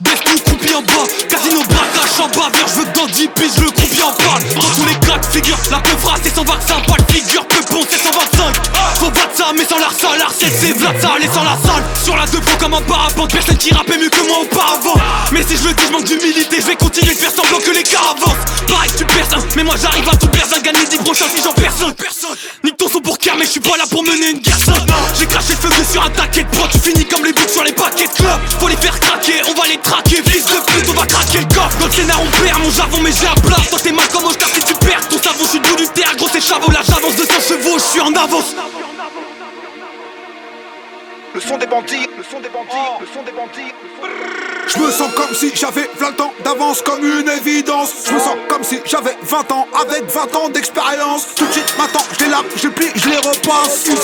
baisse 0.01 0.21
tout 0.25 0.43
croupi 0.45 0.75
en 0.75 0.83
bas, 0.83 1.07
casino 1.29 1.63
braquage 1.65 2.21
en 2.21 2.29
bas, 2.29 2.51
je 2.67 2.81
veux 2.81 2.87
dans 2.95 3.07
10 3.07 3.29
piges 3.29 3.59
le 3.59 3.71
croupi 3.71 4.03
en 4.03 4.13
balle. 4.13 4.55
Dans 4.55 4.63
tous 4.63 4.87
les 4.87 4.95
cas 5.07 5.19
de 5.19 5.27
figure, 5.27 5.57
la 5.71 5.79
peu 5.81 5.97
phrase 5.99 6.21
c'est 6.23 6.35
sans 6.35 6.45
vaccin, 6.45 6.75
pas 6.87 6.97
de 6.97 7.13
figure, 7.13 7.47
peu 7.47 7.61
bon 7.71 7.81
c'est 7.89 7.99
125. 7.99 8.55
Faut 8.97 9.11
battre 9.11 9.37
ça, 9.37 9.47
mais 9.57 9.65
sans 9.65 9.79
l'arsal, 9.79 10.19
l'arcel 10.19 10.51
c'est 10.59 10.77
Vlad 10.79 11.01
ça, 11.01 11.13
allez 11.17 11.27
sans 11.27 11.45
la 11.45 11.57
salle. 11.65 11.85
Sur 12.05 12.17
la 12.17 12.27
deux 12.27 12.41
pots 12.41 12.59
comme 12.59 12.75
un 12.75 12.83
parapente, 12.83 13.33
personne 13.33 13.57
qui 13.57 13.73
rappait 13.73 13.99
mieux 13.99 14.11
que 14.11 14.27
moi 14.27 14.41
auparavant. 14.43 15.01
Mais 15.33 15.43
si 15.43 15.57
je 15.57 15.69
le 15.69 15.75
dis, 15.75 15.85
je 15.87 15.93
manque 15.93 16.05
d'humilité, 16.05 16.57
je 16.61 16.67
vais 16.67 16.77
continuer 16.77 17.15
de 17.15 17.19
faire 17.19 17.33
semblant 17.33 17.59
que 17.59 17.71
les 17.71 17.83
cas 17.83 18.01
avancent. 18.11 18.67
Pareil, 18.69 18.91
tu 18.97 19.05
perds 19.05 19.39
un, 19.39 19.43
mais 19.57 19.65
moi 19.65 19.75
j'arrive 19.81 20.09
à 20.09 20.17
tout 20.17 20.29
perdre, 20.29 20.61
gagner 20.63 20.85
10 20.85 20.99
prochains 20.99 21.27
si 21.35 21.43
j'en. 21.43 21.53
Personne. 21.53 21.95
Mais 23.25 23.47
je 23.47 23.51
suis 23.51 23.61
pas 23.61 23.77
là 23.79 23.85
pour 23.89 24.03
mener 24.03 24.31
une 24.31 24.41
guerre. 24.41 24.59
J'ai 25.19 25.27
craché 25.27 25.55
le 25.55 25.57
feu 25.57 25.69
dessus 25.69 25.99
un 25.99 26.11
taquet 26.11 26.43
de 26.43 26.49
pro, 26.51 26.67
tu 26.71 26.79
finis 26.79 27.07
comme 27.07 27.25
les 27.25 27.33
boucs 27.33 27.49
sur 27.49 27.65
les 27.65 27.73
paquets 27.73 28.07
de 28.07 28.13
club. 28.13 28.41
Faut 28.61 28.69
les 28.69 28.77
faire 28.77 28.99
craquer, 29.01 29.41
on 29.49 29.55
va 29.59 29.67
les 29.69 29.79
traquer, 29.79 30.17
fils 30.17 30.45
de 30.45 30.61
pute, 30.67 30.89
on 30.91 30.93
va 30.93 31.07
craquer 31.07 31.39
le 31.39 31.47
coffre. 31.47 31.79
Dans 31.79 31.87
le 31.87 31.93
scénar, 31.93 32.21
on 32.21 32.45
perd 32.45 32.61
mon 32.61 32.71
javon, 32.71 32.99
mais 33.01 33.11
j'ai 33.11 33.27
un 33.27 33.35
plat. 33.41 33.57
Toi 33.71 33.79
t'es 33.83 33.93
mal 33.93 34.07
comme 34.09 34.25
Oscar 34.25 34.49
si 34.53 34.61
tu 34.61 34.75
perds 34.75 35.09
ton 35.09 35.17
savon, 35.23 35.45
je 35.45 35.49
suis 35.49 35.61
du 35.61 35.89
terre, 35.95 36.15
gros 36.19 36.29
c'est 36.31 36.43
chavot, 36.43 36.71
là 36.73 36.81
j'avance 36.87 37.17
de 37.17 37.23
100 37.23 37.27
chevaux, 37.49 37.79
je 37.79 37.85
suis 37.85 38.01
en 38.01 38.13
avance. 38.13 38.55
Le 41.35 41.41
son 41.41 41.57
des 41.57 41.67
bandits, 41.67 42.09
le 42.17 42.25
son 42.25 42.41
des 42.41 42.49
bandits, 42.49 42.91
le 43.01 43.07
son 43.07 43.23
des 43.23 43.33
bandits. 43.33 43.73
Je 44.69 44.79
me 44.79 44.91
sens 44.91 45.09
comme 45.15 45.35
si 45.35 45.53
j'avais 45.55 45.89
20 45.99 46.21
ans 46.21 46.33
d'avance 46.45 46.83
comme 46.83 47.01
une 47.01 47.29
évidence. 47.29 47.93
Je 48.07 48.13
me 48.13 48.19
sens 48.19 48.37
comme 48.49 48.63
si 48.63 48.81
j'avais 48.85 49.17
20 49.23 49.53
ans 49.53 49.67
avec 49.81 50.05
20 50.11 50.37
ans 50.37 50.49
d'expérience. 50.51 51.35
Tout 51.35 51.47
de 51.47 51.53
suite 51.53 51.75
maintenant 51.79 52.03
je 52.19 52.25
les 52.25 52.31
lave, 52.31 52.45
je 52.57 52.69
plie, 52.69 52.91
je 52.95 53.09
les 53.09 53.17
repasse. 53.17 53.85
Tout 53.85 53.95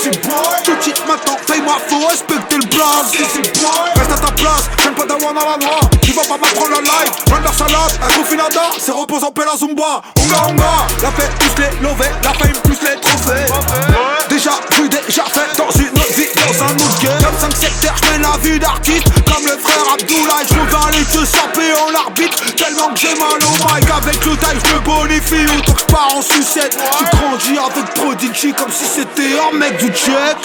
de 0.75 0.81
suite 0.81 1.07
maintenant 1.07 1.37
paye-moi 1.47 1.77
faut 1.87 2.07
respecter 2.07 2.57
le 2.57 2.65
blaze 2.65 3.11
Reste 3.95 4.11
à 4.11 4.25
ta 4.25 4.31
place, 4.33 4.69
j'aime 4.83 4.95
pas 4.95 5.05
d'avoir 5.05 5.33
dans 5.33 5.49
la 5.49 5.57
noix 5.57 5.79
Tu 6.01 6.11
vas 6.11 6.23
pas 6.23 6.37
m'apprendre 6.37 6.71
la 6.71 6.81
life, 6.81 7.11
run 7.31 7.41
la 7.43 7.53
salade, 7.53 7.99
un 8.03 8.17
confinada 8.17 8.61
C'est 8.79 8.91
repose 8.91 9.23
en 9.23 9.31
paix 9.31 9.43
la 9.45 9.57
zumba. 9.57 10.01
Onga 10.17 10.49
onga, 10.49 10.87
la 11.03 11.11
paix 11.11 11.29
plus 11.39 11.63
les 11.63 11.81
lovés, 11.81 12.11
la 12.23 12.33
fame 12.33 12.53
plus 12.63 12.77
les 12.81 12.99
trophées. 12.99 13.45
Déjà 14.29 14.51
vu, 14.71 14.89
déjà 14.89 15.23
fait 15.25 15.57
dans 15.57 15.69
Comme 17.79 17.87
5 17.87 17.95
secteurs, 17.95 17.95
j'mène 18.03 18.21
la 18.21 18.37
vie 18.37 18.59
d'artiste. 18.59 19.07
Comme 19.25 19.45
le 19.45 19.57
frère 19.57 19.93
Abdoulaye, 19.93 20.45
j'me 20.49 20.97
les 20.97 21.05
te 21.05 21.25
saper 21.25 21.73
en 21.73 21.91
l'arbitre 21.91 22.37
Tellement 22.55 22.93
que 22.93 22.99
j'ai 22.99 23.15
mal 23.15 23.39
au 23.41 23.75
mic 23.75 23.89
Avec 23.89 24.25
le 24.25 24.35
taille 24.37 24.57
je 24.65 24.73
me 24.73 24.79
bonifie. 24.79 25.45
Autant 25.57 25.73
que 25.73 25.91
pars 25.91 26.15
en 26.15 26.21
sucette. 26.21 26.77
Tu 26.97 27.17
grandis 27.17 27.57
avec 27.57 27.93
Prodigy 27.93 28.53
Comme 28.53 28.71
si 28.71 28.85
c'était 28.85 29.37
un 29.39 29.55
mec 29.57 29.77
du 29.77 29.87
jet 29.87 30.37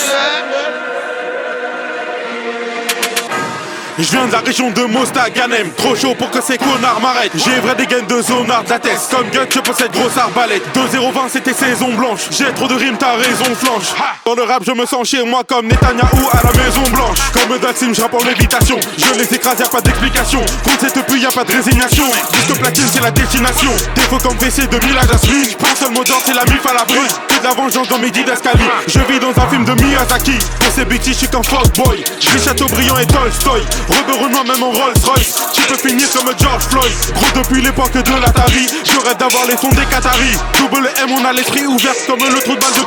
Je 3.97 4.11
viens 4.11 4.27
de 4.27 4.33
la 4.33 4.41
région 4.41 4.71
de 4.71 4.83
Mostaganem, 4.87 5.71
trop 5.77 5.95
chaud 5.95 6.17
pour 6.19 6.29
que 6.29 6.43
ces 6.43 6.59
connards 6.59 7.01
m'arrêtent. 7.01 7.31
J'ai 7.37 7.61
vrai 7.61 7.77
des 7.77 7.87
gaines 7.87 8.07
de 8.07 8.21
zonard 8.21 8.65
tête 8.65 8.89
Comme 9.09 9.29
Gut, 9.31 9.49
je 9.49 9.61
possède 9.61 9.93
grosse 9.93 10.17
arbalète. 10.17 10.65
2-0-20, 10.75 11.29
c'était 11.31 11.53
saison 11.53 11.93
blanche. 11.93 12.23
J'ai 12.33 12.53
trop 12.55 12.67
de 12.67 12.75
rimes, 12.75 12.97
t'as 12.99 13.15
raison 13.15 13.55
flanche. 13.55 13.95
Dans 14.27 14.35
le 14.35 14.43
rap, 14.43 14.65
je 14.67 14.73
me 14.73 14.85
sens 14.85 15.09
chez 15.09 15.25
moi 15.25 15.43
comme 15.47 15.69
Netanyahou 15.69 16.29
à 16.33 16.41
la 16.43 16.65
maison 16.65 16.83
blanche. 16.91 17.19
Comme 17.33 17.57
Daxim, 17.59 17.95
je 17.95 18.03
rappe 18.03 18.15
en. 18.15 18.19
Je 18.19 19.19
les 19.19 19.35
écrase, 19.35 19.61
y'a 19.61 19.69
pas 19.69 19.81
d'explication. 19.81 20.41
Contre 20.65 20.81
cette 20.81 21.07
pluie, 21.07 21.21
y'a 21.21 21.31
pas 21.31 21.45
de 21.45 21.53
résignation. 21.53 22.07
Disque 22.33 22.59
platine, 22.59 22.85
c'est 22.93 23.03
la 23.03 23.13
destination. 23.13 23.71
Défaut 23.95 24.19
comme 24.19 24.37
PC 24.39 24.67
de 24.67 24.87
Mila 24.87 25.03
Jasmine. 25.03 25.55
Pour 25.57 25.69
seul 25.77 25.93
mot 25.93 26.03
c'est 26.05 26.35
la 26.35 26.45
mif 26.45 26.67
à 26.69 26.75
la 26.75 26.85
brune. 26.85 27.34
La 27.45 27.51
vengeance 27.51 27.89
dans 27.89 27.99
mes 27.99 28.11
d'escalier. 28.11 28.65
Je 28.87 29.01
vis 29.01 29.21
dans 29.21 29.29
un 29.29 29.47
film 29.51 29.67
de 29.67 29.75
Miyazaki. 29.75 30.39
Pour 30.61 30.73
ces 30.73 30.87
bêtises, 30.87 31.13
je 31.13 31.19
suis 31.19 31.29
qu'un 31.29 31.43
fuckboy. 31.43 32.03
Je 32.19 32.39
Chateaubriand 32.39 32.97
et 32.97 33.05
Tolstoy. 33.05 33.61
Rebeu 33.87 34.15
même 34.45 34.63
en 34.63 34.71
Rolls 34.71 34.95
Royce 35.05 35.53
Tu 35.53 35.61
peux 35.63 35.77
finir 35.77 36.09
comme 36.11 36.33
George 36.39 36.65
Floyd 36.65 36.93
Gros 37.15 37.43
depuis 37.43 37.61
l'époque 37.61 37.93
de 37.93 38.21
l'Atari 38.21 38.67
Je 38.85 38.99
rêve 39.07 39.17
d'avoir 39.19 39.47
les 39.47 39.57
fonds 39.57 39.69
des 39.71 39.85
Qataris 39.87 40.39
Double 40.59 40.89
M 41.03 41.11
on 41.11 41.25
a 41.25 41.33
l'esprit 41.33 41.67
ouvert 41.67 41.95
comme 42.07 42.21
le 42.21 42.41
trou 42.41 42.55
de 42.55 42.61
balle 42.61 42.73
de 42.73 42.81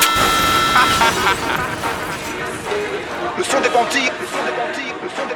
Le 3.38 3.44
son 3.44 3.60
des 3.60 3.70
Le 3.70 5.10
son 5.16 5.26
des 5.28 5.36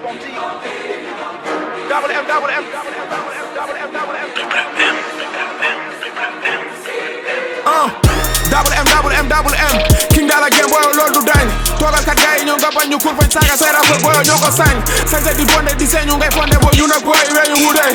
double 8.91 9.11
M, 9.11 9.27
double 9.29 9.55
M. 9.55 9.75
King 10.09 10.27
Dala 10.27 10.49
game, 10.49 10.67
boy, 10.67 10.83
Lord 10.97 11.13
do 11.13 11.23
dine. 11.23 11.70
Toogal 11.81 12.03
kat 12.05 12.15
gars 12.21 12.37
yi 12.39 12.45
ñoo 12.45 12.57
nga 12.61 12.69
bañ 12.75 12.85
ñu 12.89 12.97
kur 13.03 13.13
fañ 13.17 13.29
saaga 13.33 13.55
say 13.57 13.71
rappeur 13.73 13.97
boy 14.05 14.13
ñoo 14.27 14.37
ko 14.43 14.49
sañ 14.59 14.75
sañse 15.11 15.33
di 15.37 15.43
bonde 15.49 15.73
di 15.79 15.85
seeñu 15.91 16.13
ngay 16.17 16.29
fonde 16.37 16.57
boy 16.61 16.73
ñu 16.77 16.85
nag 16.87 17.01
boy 17.03 17.17
weñu 17.35 17.55
wuute 17.65 17.85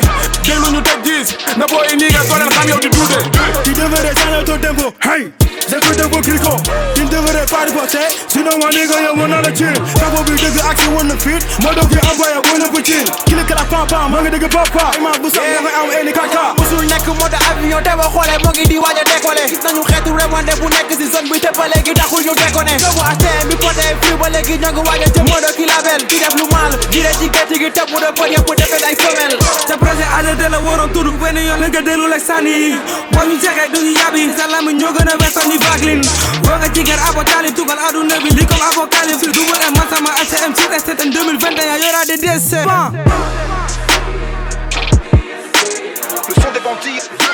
déglu 0.43 0.67
ñu 0.75 0.81
teg 0.81 0.99
na 1.57 1.65
boy 1.71 1.87
nii 1.95 2.09
nga 2.11 2.21
soo 2.27 2.37
leen 2.37 2.49
xam 2.55 2.67
yow 2.69 2.79
di 2.83 2.89
duute 2.89 3.19
Tu 3.63 3.73
devrais 3.73 4.13
changer 4.15 4.43
ton 4.45 4.57
tempo 4.59 4.93
Hey 5.03 5.31
J'écoute 5.69 5.99
vos 6.11 6.21
cricos 6.21 6.57
Tu 6.95 7.03
ne 7.03 7.09
devrais 7.09 7.45
pas 7.45 7.65
riposter 7.65 8.07
Sinon 8.27 8.51
mon 8.61 8.69
nigga 8.69 8.95
yo 9.05 9.15
mon 9.15 9.27
la 9.27 9.41
chill. 9.55 9.73
Capo 9.99 10.23
bi 10.23 10.35
dëgg 10.39 10.59
ak 10.69 10.77
si 10.79 10.87
wan 10.95 11.07
na 11.07 11.15
fit 11.17 11.43
moo 11.59 11.73
doog 11.73 11.89
fi 11.91 11.99
envoyé 12.07 12.35
bu 12.43 12.59
na 12.59 12.67
puccin 12.69 13.03
Kili 13.25 13.43
kala 13.43 13.63
papa 13.65 14.07
maa 14.09 14.21
ngi 14.21 14.29
dëgg 14.29 14.47
papa. 14.51 14.91
Ima 14.97 15.11
bu 15.21 15.29
sax 15.29 15.43
nga 15.63 15.71
am 15.81 15.91
eni 15.99 16.13
kaka 16.13 16.53
musul 16.57 16.85
nekk 16.87 17.07
avion 17.51 17.81
te 17.83 17.91
boo 17.99 18.09
xoolee 18.13 18.37
moo 18.43 18.51
ngi 18.55 18.63
di 18.67 18.77
waaj 18.77 18.99
a 18.99 19.03
décoller 19.03 19.47
gis 19.49 19.59
nañu 19.65 19.83
xeetu 19.89 20.11
remonde 20.15 20.53
bu 20.61 20.67
nekk 20.69 20.91
si 20.99 21.05
zone 21.11 21.27
bi 21.31 21.39
te 21.39 21.49
ba 21.57 21.67
léegi 21.67 21.93
taxul 21.93 22.23
ñu 22.23 22.33
déconné 22.35 22.77
Poté 23.77 23.95
fii 24.01 24.17
ba 24.17 24.29
léegi 24.29 24.57
ñoo 24.57 24.71
ngi 24.73 24.81
waaj 24.89 25.01
a 25.03 25.07
jëm 25.13 25.25
mode 25.29 25.49
ki 25.55 25.65
label 25.69 26.01
ki 26.09 26.17
def 26.19 26.33
lu 26.39 26.45
mal 26.51 26.71
di 26.89 26.99
de 27.01 27.11
ci 27.19 27.29
gerte 27.29 27.55
gi 27.61 27.69
te 27.71 27.81
mu 27.91 27.99
de 27.99 28.09
poñ 28.17 28.31
yëpp 28.33 28.49
defee 28.57 28.83
ay 28.89 28.95
femelle 28.95 29.37
Sa 29.67 29.77
projet 29.77 30.07
arrêté 30.17 30.49
la 30.49 30.59
waroon 30.59 30.89
tudd 30.93 31.07
benn 31.21 31.37
yoon 31.37 31.61
sa 34.37 34.47
lami 34.47 34.73
ñoo 34.73 34.91
gën 34.93 35.09
a 35.09 35.15
vaglin 35.17 36.01
boo 36.41 36.57
nga 36.57 36.67
jigéen 36.73 36.99
abo 37.09 37.23
tali 37.23 37.53
tugal 37.53 37.77
aduna 37.87 38.15
bi 38.23 38.29
li 38.33 38.45
comme 38.47 38.65
apocalypse 38.71 39.27
double 39.31 39.57
M 39.69 39.73
masama 39.77 40.09
HTM 40.25 40.53
sur 40.55 40.69
STN 40.79 41.09
2021 41.11 41.77
y'aura 41.77 42.05
des 42.07 42.17
Le 46.27 46.33
son 46.33 46.51
des 46.51 46.59
bandits 46.65 47.26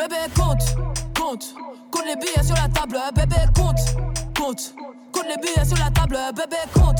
Bébé 0.00 0.16
compte, 0.34 0.64
compte, 1.14 1.54
compte 1.90 2.06
les 2.06 2.16
billets 2.16 2.42
sur 2.42 2.54
la 2.54 2.68
table, 2.68 2.98
bébé 3.14 3.36
compte, 3.54 3.76
compte, 4.34 4.74
compte 5.12 5.26
les 5.28 5.36
billets 5.36 5.66
sur 5.66 5.76
la 5.76 5.90
table, 5.90 6.16
bébé 6.34 6.56
compte, 6.72 6.96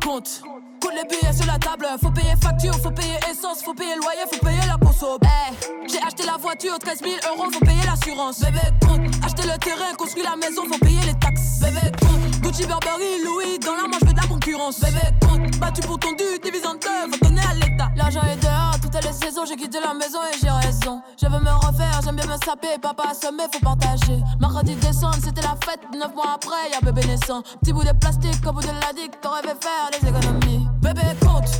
compte, 0.00 0.42
compte 0.80 0.92
les 0.94 1.08
billets 1.08 1.32
sur 1.32 1.46
la 1.46 1.58
table, 1.58 1.88
faut 2.00 2.12
payer 2.12 2.36
facture, 2.40 2.76
faut 2.76 2.92
payer 2.92 3.16
essence, 3.28 3.64
faut 3.64 3.74
payer 3.74 3.96
loyer, 3.96 4.20
faut 4.32 4.46
payer 4.46 4.60
la 4.68 4.76
conso. 4.78 5.18
Eh, 5.24 5.88
j'ai 5.90 6.00
acheté 6.00 6.22
la 6.24 6.36
voiture, 6.36 6.78
13 6.78 7.00
000 7.02 7.14
euros, 7.34 7.50
faut 7.50 7.64
payer 7.64 7.82
l'assurance. 7.84 8.38
Bébé 8.38 8.60
compte, 8.80 9.24
acheter 9.24 9.42
le 9.42 9.58
terrain, 9.58 9.92
construire 9.98 10.30
la 10.30 10.36
maison, 10.36 10.62
faut 10.72 10.78
payer 10.78 11.00
les 11.04 11.14
taxes. 11.14 11.58
Bébé 11.62 11.90
compte, 11.98 12.35
Gucci, 12.46 12.64
Burberry, 12.64 13.24
Louis, 13.24 13.58
dans 13.58 13.74
la 13.74 13.88
manche, 13.88 14.06
je 14.06 14.12
de 14.12 14.16
la 14.20 14.26
concurrence. 14.28 14.78
Bébé 14.78 15.00
compte, 15.20 15.58
battu 15.58 15.80
pour 15.80 15.98
ton 15.98 16.12
dû, 16.12 16.38
divise 16.44 16.64
en 16.64 16.74
faut 16.78 17.18
donner 17.24 17.40
à 17.40 17.54
l'État. 17.54 17.88
L'argent 17.96 18.20
est 18.22 18.40
dehors, 18.40 18.78
toutes 18.80 18.94
les 19.04 19.12
saisons, 19.12 19.44
j'ai 19.48 19.56
quitté 19.56 19.78
la 19.80 19.92
maison 19.94 20.20
et 20.32 20.38
j'ai 20.40 20.50
raison. 20.50 21.02
Je 21.20 21.26
veux 21.26 21.40
me 21.40 21.50
refaire, 21.66 22.00
j'aime 22.04 22.14
bien 22.14 22.26
me 22.26 22.36
saper, 22.44 22.78
papa 22.80 23.08
assommé, 23.10 23.42
faut 23.52 23.58
partager. 23.58 24.20
Mardi 24.38 24.76
décembre, 24.76 25.16
c'était 25.24 25.42
la 25.42 25.56
fête, 25.64 25.80
neuf 25.92 26.14
mois 26.14 26.36
après, 26.36 26.70
y'a 26.70 26.80
bébé 26.80 27.04
naissant. 27.08 27.42
Petit 27.60 27.72
bout 27.72 27.82
de 27.82 27.90
plastique, 27.98 28.46
au 28.46 28.52
bout 28.52 28.62
de 28.62 28.68
la 28.68 28.92
dick, 28.94 29.20
t'aurais 29.20 29.42
fait 29.42 29.56
faire 29.60 29.90
les 29.90 30.08
économies. 30.08 30.68
Bébé 30.80 31.02
compte, 31.20 31.50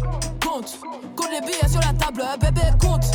compte, 0.40 0.78
compte 1.16 1.30
les 1.32 1.40
billets 1.40 1.68
sur 1.68 1.80
la 1.80 1.94
table, 1.94 2.22
bébé 2.40 2.62
compte, 2.80 3.06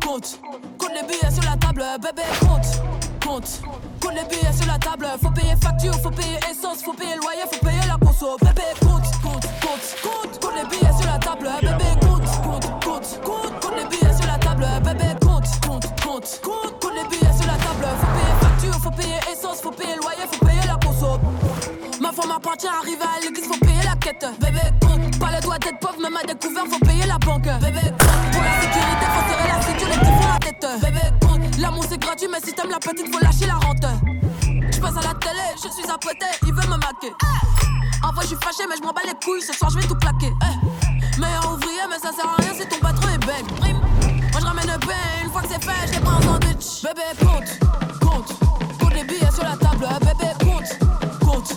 compte, 0.00 0.38
compte 0.78 0.92
les 0.94 1.02
billets 1.02 1.34
sur 1.34 1.42
la 1.42 1.56
table, 1.56 1.82
bébé 2.00 2.22
compte, 2.38 2.82
compte, 3.26 3.60
compte 4.00 4.14
les 4.14 4.24
billets 4.24 4.52
sur 4.52 4.66
la 4.66 4.78
table, 4.78 5.06
faut 5.20 5.30
payer 5.30 5.56
facture, 5.60 5.94
faut 6.00 6.10
payer 6.10 6.38
essence, 6.50 6.82
faut 6.84 6.92
payer 6.92 7.16
loyer, 7.16 7.42
faut 7.50 7.64
payer 7.64 7.80
la 7.88 7.96
conso. 7.98 8.36
Bébé 8.40 8.62
compte, 8.80 9.08
compte, 9.22 9.46
compte, 9.60 9.86
compte, 10.02 10.40
compte 10.40 10.54
les 10.54 10.68
billets 10.70 10.92
sur 10.96 11.06
la 11.10 11.18
table, 11.18 11.48
bébé 11.60 11.90
compte, 12.00 12.28
compte, 12.44 12.84
compte, 12.84 13.20
compte, 13.24 13.60
compte 13.60 13.76
les 13.76 13.86
billets 13.90 14.14
sur 14.14 14.26
la 14.26 14.38
table, 14.38 14.66
bébé 14.84 15.10
compte, 15.20 15.48
compte, 15.66 15.86
compte, 16.02 16.40
compte, 16.42 16.80
compte 16.80 16.94
les 16.94 17.08
billets 17.10 17.36
sur 17.36 17.46
la 17.46 17.58
table, 17.58 17.86
faut 18.00 18.12
payer 18.14 18.34
facture, 18.40 18.80
faut 18.80 18.90
payer 18.90 19.18
essence, 19.32 19.60
faut 19.60 19.72
payer 19.72 19.96
loyer, 19.96 20.26
faut 20.30 20.44
payer 20.46 20.66
la 20.66 20.76
conso. 20.86 21.18
Ma 22.00 22.12
femme 22.12 22.30
appartient, 22.30 22.68
arrive 22.68 23.02
à 23.02 23.20
l'église, 23.20 23.46
faut 23.46 23.58
payer 23.58 23.82
la 23.84 23.96
quête. 23.96 24.24
Bébé 24.40 24.60
compte, 24.80 25.18
pas 25.18 25.34
le 25.34 25.40
droit 25.42 25.58
d'être 25.58 25.80
pauvre, 25.80 26.00
même 26.00 26.16
à 26.16 26.22
découvert, 26.22 26.64
faut 26.70 26.84
payer 26.84 27.06
la 27.06 27.18
banque. 27.18 27.48
Bébé 27.60 27.90
compte, 27.98 28.30
pour 28.32 28.42
la 28.42 28.54
sécurité, 28.62 29.06
faut 29.14 29.24
serrer 29.30 29.48
la 29.48 29.62
ceinture, 29.62 29.88
les 29.88 29.98
petits 29.98 30.14
font 30.14 30.28
la 30.32 30.38
tête. 30.38 30.66
Bébé 30.80 31.00
compte, 31.20 31.25
l'amour 31.60 31.84
c'est 31.88 31.98
gratuit, 31.98 32.28
mais 32.30 32.38
si 32.44 32.52
t'aimes 32.52 32.70
la 32.70 32.78
petite, 32.78 33.12
faut 33.12 33.20
lâcher 33.20 33.46
la 33.46 33.54
rente. 33.54 33.84
Je 34.42 34.80
passe 34.80 34.96
à 34.96 35.02
la 35.08 35.14
télé, 35.14 35.46
je 35.56 35.68
suis 35.70 35.90
apprêté, 35.90 36.26
il 36.46 36.52
veut 36.52 36.66
me 36.68 36.76
maquer. 36.76 37.12
En 38.02 38.12
vrai, 38.12 38.22
je 38.22 38.28
suis 38.28 38.36
fâché, 38.36 38.64
mais 38.68 38.76
je 38.76 38.82
m'en 38.82 38.92
bats 38.92 39.02
les 39.06 39.14
couilles, 39.24 39.42
ce 39.42 39.52
soir 39.52 39.70
je 39.70 39.78
vais 39.78 39.86
tout 39.86 39.96
plaquer. 39.96 40.32
Eh, 40.42 41.20
Meilleur 41.20 41.52
ouvrier, 41.52 41.80
mais 41.88 41.98
ça 41.98 42.12
sert 42.12 42.26
à 42.28 42.36
rien 42.42 42.52
si 42.54 42.66
ton 42.68 42.78
patron 42.78 43.08
est. 43.08 43.18
Prime. 43.18 43.80
Moi 44.32 44.40
je 44.40 44.46
ramène 44.46 44.66
pain, 44.66 45.24
une 45.24 45.30
fois 45.30 45.42
que 45.42 45.48
c'est 45.48 45.64
fait, 45.64 45.86
je 45.88 45.92
les 45.94 46.00
prends 46.00 46.18
en 46.18 46.22
sandwich. 46.22 46.82
Bébé 46.82 47.02
compte, 47.20 48.00
compte, 48.00 48.38
compte 48.78 48.94
les 48.94 49.04
billets 49.04 49.32
sur 49.32 49.44
la 49.44 49.56
table. 49.56 49.86
Bébé 50.00 50.32
compte, 50.44 50.78
compte, 51.24 51.56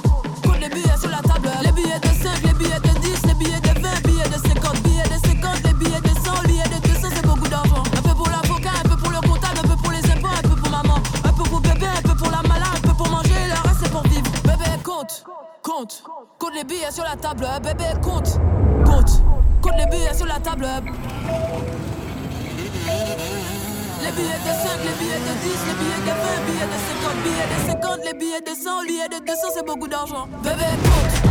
compte, 16.50 16.58
les 16.58 16.64
billets 16.64 16.91
sur 16.91 17.04
la 17.04 17.16
table. 17.16 17.47
Bébé 17.64 17.86
compte, 18.02 18.39
compte, 18.86 19.22
compte 19.62 19.74
les 19.78 19.86
billets 19.86 20.14
sur 20.14 20.26
la 20.26 20.39
table. 20.39 20.68
Les 24.02 24.12
billets 24.12 24.39
de 24.39 24.54
5, 24.54 24.80
les 24.84 24.95
billets 24.97 25.20
de 25.20 25.34
10, 25.43 25.50
les 25.68 25.74
billets 25.74 26.02
de 26.02 26.12
20, 26.12 26.45
billets 26.45 26.66
de 26.66 26.80
50, 27.02 27.18
billets 27.24 27.50
de 27.50 27.72
50, 27.72 28.00
les 28.06 28.14
billets 28.14 28.41
de 28.41 28.56
100, 28.56 28.84
billets 28.86 29.10
de 29.10 29.26
200, 29.26 29.47
c'est 29.54 29.66
beaucoup 29.66 29.88
d'argent. 29.88 30.28
Bébé 30.43 30.66
compte. 30.84 31.29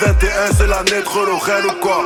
2021, 0.00 0.52
c'est 0.56 0.66
l'année 0.66 1.02
de 1.02 1.08
Relorel 1.08 1.66
ou 1.66 1.80
quoi 1.80 2.04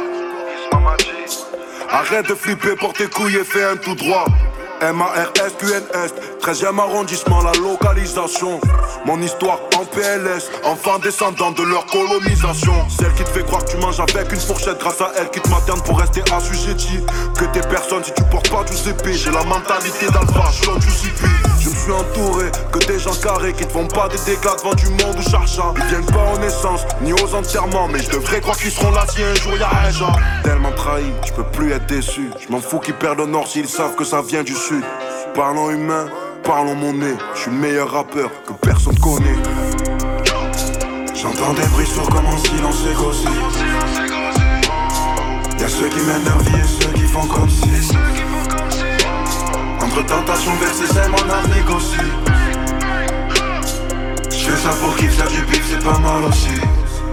Arrête 1.90 2.28
de 2.28 2.34
flipper, 2.34 2.74
pour 2.74 2.92
tes 2.92 3.06
couilles 3.06 3.36
et 3.36 3.44
fais 3.44 3.62
un 3.62 3.76
tout 3.76 3.94
droit. 3.94 4.24
M-A-R-S-Q-N-S, 4.80 6.14
13e 6.42 6.78
arrondissement, 6.80 7.42
la 7.42 7.52
localisation. 7.52 8.60
Mon 9.06 9.20
histoire 9.22 9.60
en 9.78 9.84
PLS, 9.84 10.50
enfant 10.64 10.98
descendant 10.98 11.52
de 11.52 11.62
leur 11.62 11.86
colonisation. 11.86 12.74
Celle 12.90 13.12
qui 13.14 13.22
te 13.22 13.28
fait 13.28 13.44
croire 13.44 13.64
que 13.64 13.70
tu 13.70 13.76
manges 13.76 14.00
avec 14.00 14.32
une 14.32 14.40
fourchette, 14.40 14.80
grâce 14.80 15.00
à 15.00 15.12
elle 15.16 15.30
qui 15.30 15.40
te 15.40 15.48
materne 15.48 15.80
pour 15.82 16.00
rester 16.00 16.22
assujetti. 16.32 16.98
Que 17.38 17.44
t'es 17.46 17.66
personne 17.68 18.02
si 18.02 18.12
tu 18.12 18.24
portes 18.24 18.50
pas 18.50 18.64
du 18.64 18.76
CP. 18.76 19.12
J'ai 19.12 19.30
la 19.30 19.44
mentalité 19.44 20.06
d'alpha, 20.06 20.50
je 20.50 20.90
suis 20.90 21.10
Je 21.64 21.70
me 21.70 21.74
suis 21.76 21.92
entouré 21.92 22.50
que 22.70 22.78
des 22.86 22.98
gens 22.98 23.14
carrés 23.22 23.54
qui 23.54 23.64
ne 23.64 23.70
font 23.70 23.86
pas 23.86 24.06
des 24.08 24.18
dégâts 24.26 24.54
devant 24.58 24.74
du 24.74 24.86
monde 24.90 25.16
ou 25.18 25.22
charchant. 25.22 25.72
Ils 25.78 25.84
viennent 25.84 26.04
pas 26.04 26.34
aux 26.34 26.38
naissances 26.38 26.84
ni 27.00 27.14
aux 27.14 27.34
enterrements, 27.34 27.88
mais 27.88 28.00
je 28.00 28.10
devrais 28.10 28.42
croire 28.42 28.58
qu'ils 28.58 28.70
seront 28.70 28.90
là 28.90 29.06
si 29.08 29.22
un 29.22 29.34
jour 29.34 29.56
y'a 29.56 29.70
un 29.86 29.90
genre. 29.90 30.18
Tellement 30.42 30.72
trahi, 30.72 31.10
je 31.26 31.32
peux 31.32 31.42
plus 31.44 31.72
être 31.72 31.86
déçu. 31.86 32.28
Je 32.38 32.52
m'en 32.52 32.60
fous 32.60 32.80
qu'ils 32.80 32.92
perdent 32.94 33.20
le 33.20 33.26
nord 33.26 33.48
s'ils 33.48 33.66
savent 33.66 33.96
que 33.96 34.04
ça 34.04 34.20
vient 34.20 34.42
du 34.42 34.52
sud. 34.52 34.84
Parlons 35.34 35.70
humain, 35.70 36.04
parlons 36.42 36.74
mon 36.74 36.92
nez. 36.92 37.14
Je 37.34 37.40
suis 37.40 37.50
le 37.50 37.56
meilleur 37.56 37.90
rappeur 37.90 38.30
que 38.46 38.52
personne 38.52 38.98
connaît. 38.98 39.38
J'entends 41.14 41.54
des 41.54 41.66
bruits 41.68 41.86
sourds 41.86 42.10
comme 42.10 42.26
un 42.26 42.36
silence 42.36 42.84
égossé. 42.92 43.28
Y'a 45.58 45.68
ceux 45.68 45.88
qui 45.88 46.00
mènent 46.00 46.24
leur 46.26 46.38
vie 46.40 46.60
et 46.60 46.82
ceux 46.82 46.92
qui 46.92 47.06
font 47.06 47.26
comme 47.26 47.48
si. 47.48 47.64
Entre 49.94 50.06
tentation 50.06 50.52
verser 50.56 50.92
c'est 50.92 51.08
mon 51.08 51.32
âme 51.32 51.48
négocie. 51.54 51.94
J'fais 54.28 54.56
ça 54.56 54.70
pour 54.70 54.96
qu'il 54.96 55.08
faire 55.08 55.28
du 55.28 55.40
bif, 55.42 55.64
c'est 55.70 55.84
pas 55.84 55.96
mal 56.00 56.24
aussi. 56.28 56.48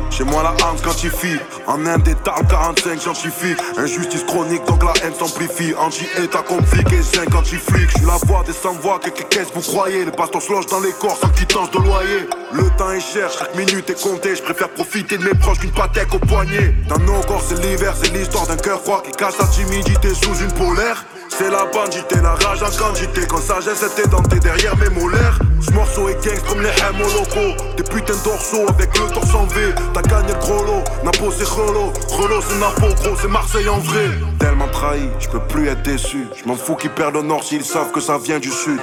Chez 0.09 0.23
moi 0.23 0.41
la 0.41 0.49
haine 0.49 0.81
quantifie 0.83 1.37
En 1.67 1.85
Inde 1.85 2.01
des 2.01 2.15
45 2.15 2.99
scientifiques. 2.99 3.59
Injustice 3.77 4.23
chronique 4.23 4.65
donc 4.65 4.81
la 4.83 4.93
haine 5.03 5.13
s'amplifie. 5.13 5.75
Anti-état 5.75 6.41
compliqué, 6.41 7.03
5 7.03 7.35
anti-flics 7.35 7.91
Je 7.91 7.97
suis 7.99 8.07
la 8.07 8.17
voix 8.25 8.43
des 8.47 8.53
sans-voix, 8.53 8.97
que 8.97 9.11
qu'est-ce 9.11 9.53
vous 9.53 9.61
croyez? 9.61 10.03
Les 10.03 10.11
pasteurs 10.11 10.41
se 10.41 10.51
logent 10.51 10.65
dans 10.65 10.79
les 10.79 10.93
corps 10.93 11.17
sans 11.21 11.29
quittance 11.29 11.69
de 11.69 11.77
loyer. 11.77 12.27
Le 12.51 12.63
temps 12.77 12.89
est 12.89 12.99
cher, 12.99 13.29
chaque 13.29 13.55
minute 13.55 13.91
est 13.91 14.01
comptée. 14.01 14.35
Je 14.35 14.41
préfère 14.41 14.69
profiter 14.69 15.19
de 15.19 15.23
mes 15.23 15.35
proches 15.35 15.59
qu'une 15.59 15.71
patek 15.71 16.15
au 16.15 16.19
poignet. 16.19 16.73
Dans 16.89 16.97
nos 16.97 17.21
corps 17.21 17.43
c'est 17.47 17.63
l'hiver, 17.63 17.93
c'est 18.01 18.11
l'histoire 18.11 18.47
d'un 18.47 18.57
cœur 18.57 18.81
froid 18.81 19.03
Qui 19.03 19.11
casse 19.11 19.35
sa 19.35 19.45
timidité 19.45 20.15
sous 20.15 20.35
une 20.41 20.51
polaire 20.53 21.05
c'est 21.37 21.49
la 21.49 21.65
bandité, 21.65 22.15
la 22.21 22.33
rage 22.35 22.61
en 22.63 22.71
quantité. 22.77 23.21
Quand 23.27 23.37
sagesse 23.37 23.83
était 23.83 24.07
dentée 24.07 24.39
derrière 24.39 24.75
mes 24.77 24.89
molaires 24.89 25.39
Ce 25.61 25.71
morceau 25.71 26.09
est 26.09 26.23
gangsta 26.23 26.47
comme 26.47 26.61
les 26.61 26.69
hémos 26.69 27.13
locaux. 27.13 27.55
Des 27.77 27.83
putains 27.83 28.15
de 28.15 28.23
dorsaux 28.23 28.67
avec 28.67 28.97
le 28.97 29.07
torse 29.11 29.33
en 29.33 29.45
V. 29.45 29.73
T'as 29.93 30.01
gagné 30.01 30.33
le 30.33 30.39
gros 30.39 30.63
lot, 30.63 30.83
Napo 31.03 31.31
c'est 31.31 31.47
Rolo 31.47 31.93
Rolo 32.09 32.41
c'est 32.47 32.59
Napo, 32.59 32.93
gros 32.95 33.15
c'est 33.19 33.27
Marseille 33.27 33.69
en 33.69 33.79
vrai. 33.79 34.09
Tellement 34.39 34.67
trahi, 34.67 35.09
je 35.19 35.29
peux 35.29 35.39
plus 35.39 35.67
être 35.67 35.81
déçu. 35.83 36.27
Je 36.35 36.47
m'en 36.47 36.55
fous 36.55 36.75
qu'ils 36.75 36.91
perdent 36.91 37.15
le 37.15 37.23
nord 37.23 37.43
s'ils 37.43 37.65
savent 37.65 37.91
que 37.91 38.01
ça 38.01 38.17
vient 38.17 38.39
du 38.39 38.49
sud. 38.49 38.79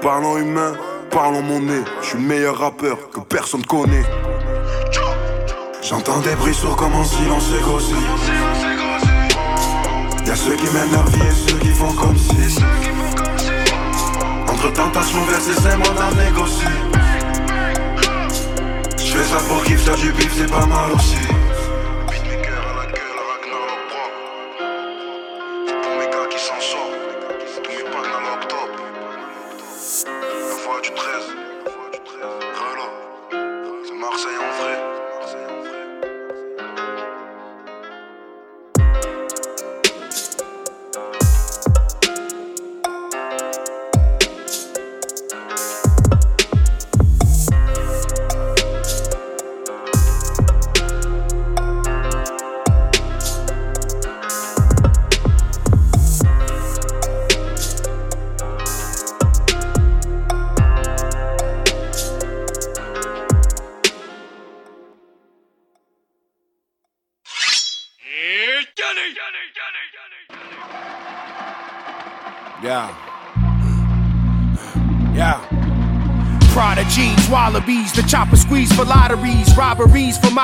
Parlons 0.00 0.36
humain, 0.36 0.72
parlons 1.10 1.42
mon 1.42 1.60
nez 1.60 1.82
Je 2.02 2.08
suis 2.08 2.18
le 2.18 2.24
meilleur 2.24 2.58
rappeur 2.58 2.98
que 3.10 3.20
personne 3.20 3.64
connaît. 3.64 4.04
J'entends 5.82 6.20
des 6.20 6.34
bruits 6.36 6.54
sourds 6.54 6.76
comme 6.76 6.94
un 6.94 7.04
silence 7.04 7.48
égossé 7.58 7.94
Y'a 10.32 10.36
ceux 10.36 10.56
qui 10.56 10.64
mènent 10.72 10.90
leur 10.92 11.06
vie 11.10 11.20
et 11.20 11.50
ceux 11.50 11.58
qui 11.58 11.68
font 11.72 11.92
comme 11.92 12.16
si. 12.16 12.58
Entre 14.48 14.72
tentation 14.72 15.22
versée 15.26 15.52
c'est 15.62 15.76
mon 15.76 16.00
âme 16.00 16.16
négocie 16.16 16.64
J'fais 18.96 19.24
ça 19.24 19.36
pour 19.46 19.62
kiff, 19.62 19.82
faire 19.82 19.96
du 19.96 20.10
bif 20.12 20.32
c'est 20.34 20.50
pas 20.50 20.64
mal 20.64 20.92
aussi 20.92 21.18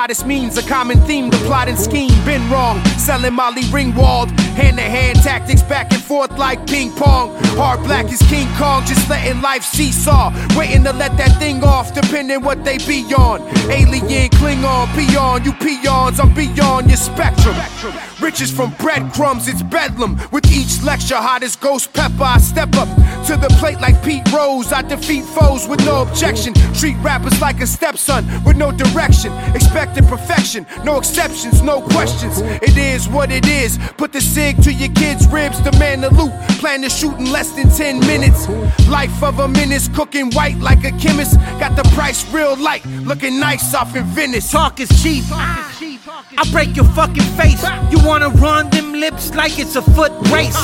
modest 0.09 0.26
means. 0.26 0.56
A 0.56 0.62
common 0.62 0.98
theme, 1.02 1.28
the 1.28 1.36
plot 1.48 1.68
and 1.68 1.78
scheme. 1.78 2.11
Been 2.24 2.48
wrong, 2.50 2.82
selling 2.96 3.34
Molly 3.34 3.62
Ringwald. 3.64 4.30
Hand 4.56 4.78
to 4.78 4.82
hand 4.82 5.18
tactics 5.22 5.62
back 5.62 5.92
and 5.92 6.02
forth 6.02 6.32
like 6.38 6.66
ping 6.66 6.90
pong. 6.92 7.36
Hard 7.61 7.82
black 7.84 8.11
is 8.11 8.22
King 8.22 8.48
Kong, 8.56 8.86
just 8.86 9.09
letting 9.11 9.42
life 9.42 9.62
seesaw. 9.62 10.32
Waiting 10.56 10.84
to 10.84 10.94
let 10.94 11.14
that 11.18 11.38
thing 11.38 11.62
off, 11.62 11.92
depending 11.92 12.40
what 12.40 12.64
they 12.64 12.78
be 12.78 13.04
on. 13.14 13.42
Alien, 13.70 14.30
Klingon, 14.30 14.86
peon, 14.96 15.44
you 15.44 15.52
peons, 15.52 16.18
I'm 16.18 16.32
beyond 16.32 16.88
your 16.88 16.96
spectrum. 16.96 17.56
Riches 18.29 18.51
from 18.51 18.74
breadcrumbs, 18.79 19.49
it's 19.49 19.62
bedlam. 19.62 20.20
With 20.31 20.53
each 20.53 20.83
lecture, 20.83 21.16
hot 21.16 21.43
as 21.43 21.57
ghost 21.57 21.95
pepper, 21.95 22.24
I 22.24 22.37
step 22.37 22.74
up 22.74 22.87
to 23.26 23.39
the 23.39 23.49
plate 23.59 23.81
like 23.81 24.05
Pete 24.05 24.31
Rose. 24.31 24.70
I 24.70 24.83
defeat 24.83 25.24
foes 25.24 25.66
with 25.66 25.83
no 25.87 26.03
objection. 26.03 26.53
Treat 26.74 26.97
rappers 26.99 27.41
like 27.41 27.62
a 27.62 27.66
stepson 27.66 28.26
with 28.45 28.59
no 28.59 28.70
direction. 28.70 29.33
Expecting 29.55 30.05
perfection, 30.05 30.66
no 30.85 30.99
exceptions, 30.99 31.62
no 31.62 31.81
questions. 31.81 32.41
It 32.61 32.76
is 32.76 33.09
what 33.09 33.33
it 33.33 33.47
is. 33.47 33.79
Put 33.97 34.12
the 34.12 34.20
sig 34.20 34.62
to 34.62 34.74
your 34.74 34.93
kids' 34.93 35.26
ribs, 35.29 35.59
demand 35.61 36.03
the 36.03 36.11
loot. 36.11 36.33
Plan 36.61 36.83
to 36.83 36.91
shoot 36.91 37.16
in 37.18 37.33
less 37.33 37.53
than 37.53 37.70
10 37.70 38.01
minutes. 38.01 38.47
Life 38.89 39.22
of 39.22 39.39
a 39.39 39.49
menace, 39.49 39.89
cooking 39.89 40.31
white 40.33 40.59
like 40.59 40.85
a 40.85 40.93
chemist. 40.99 41.41
Got 41.59 41.76
the 41.76 41.85
price 41.95 42.31
real 42.31 42.59
light, 42.59 42.85
looking 43.07 43.41
nice 43.41 43.72
off 43.72 43.97
in 43.97 44.05
Venice. 44.05 44.51
Talk 44.51 44.81
is 44.81 44.91
cheap. 45.03 45.24
I 46.37 46.51
break 46.51 46.75
your 46.75 46.85
fucking 46.85 47.29
face. 47.37 47.62
You 47.91 48.05
wanna 48.05 48.29
run 48.29 48.71
them 48.71 48.93
lips 48.93 49.35
like 49.35 49.59
it's 49.59 49.77
a 49.77 49.83
foot 49.83 50.12
race. 50.33 50.57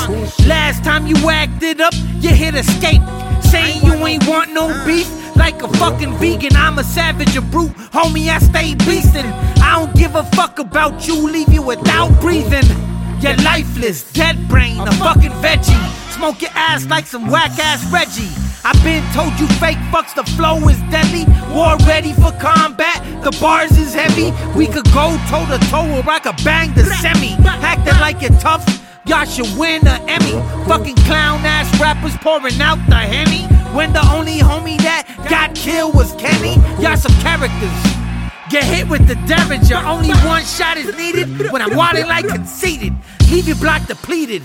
Last 0.45 0.83
time 0.83 1.07
you 1.07 1.15
acted 1.29 1.79
up, 1.79 1.93
you 2.19 2.29
hit 2.29 2.55
escape. 2.55 3.01
Saying 3.41 3.83
you 3.83 3.93
ain't 4.05 4.27
want 4.27 4.51
no 4.51 4.67
beef 4.85 5.09
like 5.35 5.61
a 5.61 5.67
fucking 5.77 6.17
vegan. 6.17 6.55
I'm 6.55 6.77
a 6.79 6.83
savage, 6.83 7.35
a 7.37 7.41
brute. 7.41 7.71
Homie, 7.93 8.27
I 8.27 8.39
stay 8.39 8.75
beastin'. 8.85 9.31
I 9.61 9.79
don't 9.79 9.95
give 9.95 10.15
a 10.15 10.23
fuck 10.35 10.59
about 10.59 11.07
you, 11.07 11.15
leave 11.15 11.51
you 11.53 11.61
without 11.61 12.09
breathing. 12.19 12.65
You're 13.25 13.35
lifeless, 13.37 14.03
dead 14.13 14.37
brain, 14.47 14.79
a 14.79 14.91
fucking 15.01 15.31
veggie. 15.41 16.11
Smoke 16.11 16.43
your 16.43 16.51
ass 16.53 16.85
like 16.85 17.07
some 17.07 17.25
whack 17.25 17.57
ass 17.57 17.83
Reggie. 17.91 18.29
I've 18.63 18.77
been 18.83 19.01
told 19.13 19.33
you 19.39 19.47
fake 19.57 19.81
fucks, 19.89 20.13
the 20.13 20.23
flow 20.37 20.57
is 20.69 20.77
deadly. 20.93 21.25
War 21.51 21.75
ready 21.87 22.13
for 22.13 22.31
combat, 22.33 23.01
the 23.23 23.35
bars 23.41 23.75
is 23.79 23.95
heavy. 23.95 24.29
We 24.55 24.67
could 24.67 24.85
go 24.93 25.17
toe 25.27 25.43
to 25.49 25.57
toe 25.71 25.89
or 25.89 26.07
I 26.07 26.19
could 26.19 26.37
bang 26.43 26.71
the 26.75 26.83
semi. 26.83 27.33
Acting 27.65 27.99
like 27.99 28.21
you're 28.21 28.39
tough, 28.39 28.63
y'all 29.07 29.25
should 29.25 29.57
win 29.57 29.87
an 29.87 30.07
Emmy. 30.07 30.37
Fucking 30.67 30.95
clown 31.09 31.43
ass 31.43 31.65
rappers 31.81 32.15
pouring 32.17 32.61
out 32.61 32.77
the 32.87 32.95
Henny. 32.95 33.41
When 33.75 33.91
the 33.91 34.05
only 34.13 34.37
homie 34.37 34.77
that 34.83 35.09
got 35.31 35.55
killed 35.55 35.95
was 35.95 36.13
Kenny. 36.21 36.61
Y'all 36.79 36.95
some 36.95 37.15
characters. 37.23 37.95
Get 38.51 38.63
hit 38.63 38.87
with 38.87 39.07
the 39.07 39.15
Derringer, 39.25 39.81
only 39.87 40.13
one 40.23 40.45
shot 40.45 40.77
is 40.77 40.95
needed 40.95 41.51
when 41.51 41.63
I'm 41.63 41.75
wilding 41.75 42.05
like 42.05 42.27
conceited. 42.27 42.93
Leave 43.31 43.47
your 43.47 43.57
block 43.57 43.87
depleted. 43.87 44.43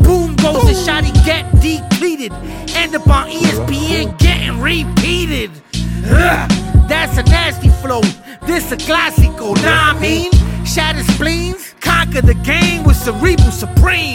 Boom 0.00 0.36
goes 0.36 0.64
the 0.64 0.74
shotty 0.86 1.12
get 1.24 1.44
depleted. 1.60 2.32
End 2.76 2.94
up 2.94 3.06
on 3.08 3.28
ESPN 3.28 4.18
getting 4.18 4.60
repeated. 4.60 5.50
Ugh, 6.06 6.50
that's 6.88 7.18
a 7.18 7.22
nasty 7.24 7.68
flow. 7.68 8.00
This 8.46 8.72
a 8.72 8.76
classical, 8.76 9.54
nah 9.56 9.92
I 9.94 10.00
mean? 10.00 10.30
Shatter 10.64 11.02
spleens, 11.12 11.74
conquer 11.80 12.22
the 12.22 12.34
game 12.34 12.84
with 12.84 12.96
cerebral 12.96 13.50
supreme. 13.50 14.14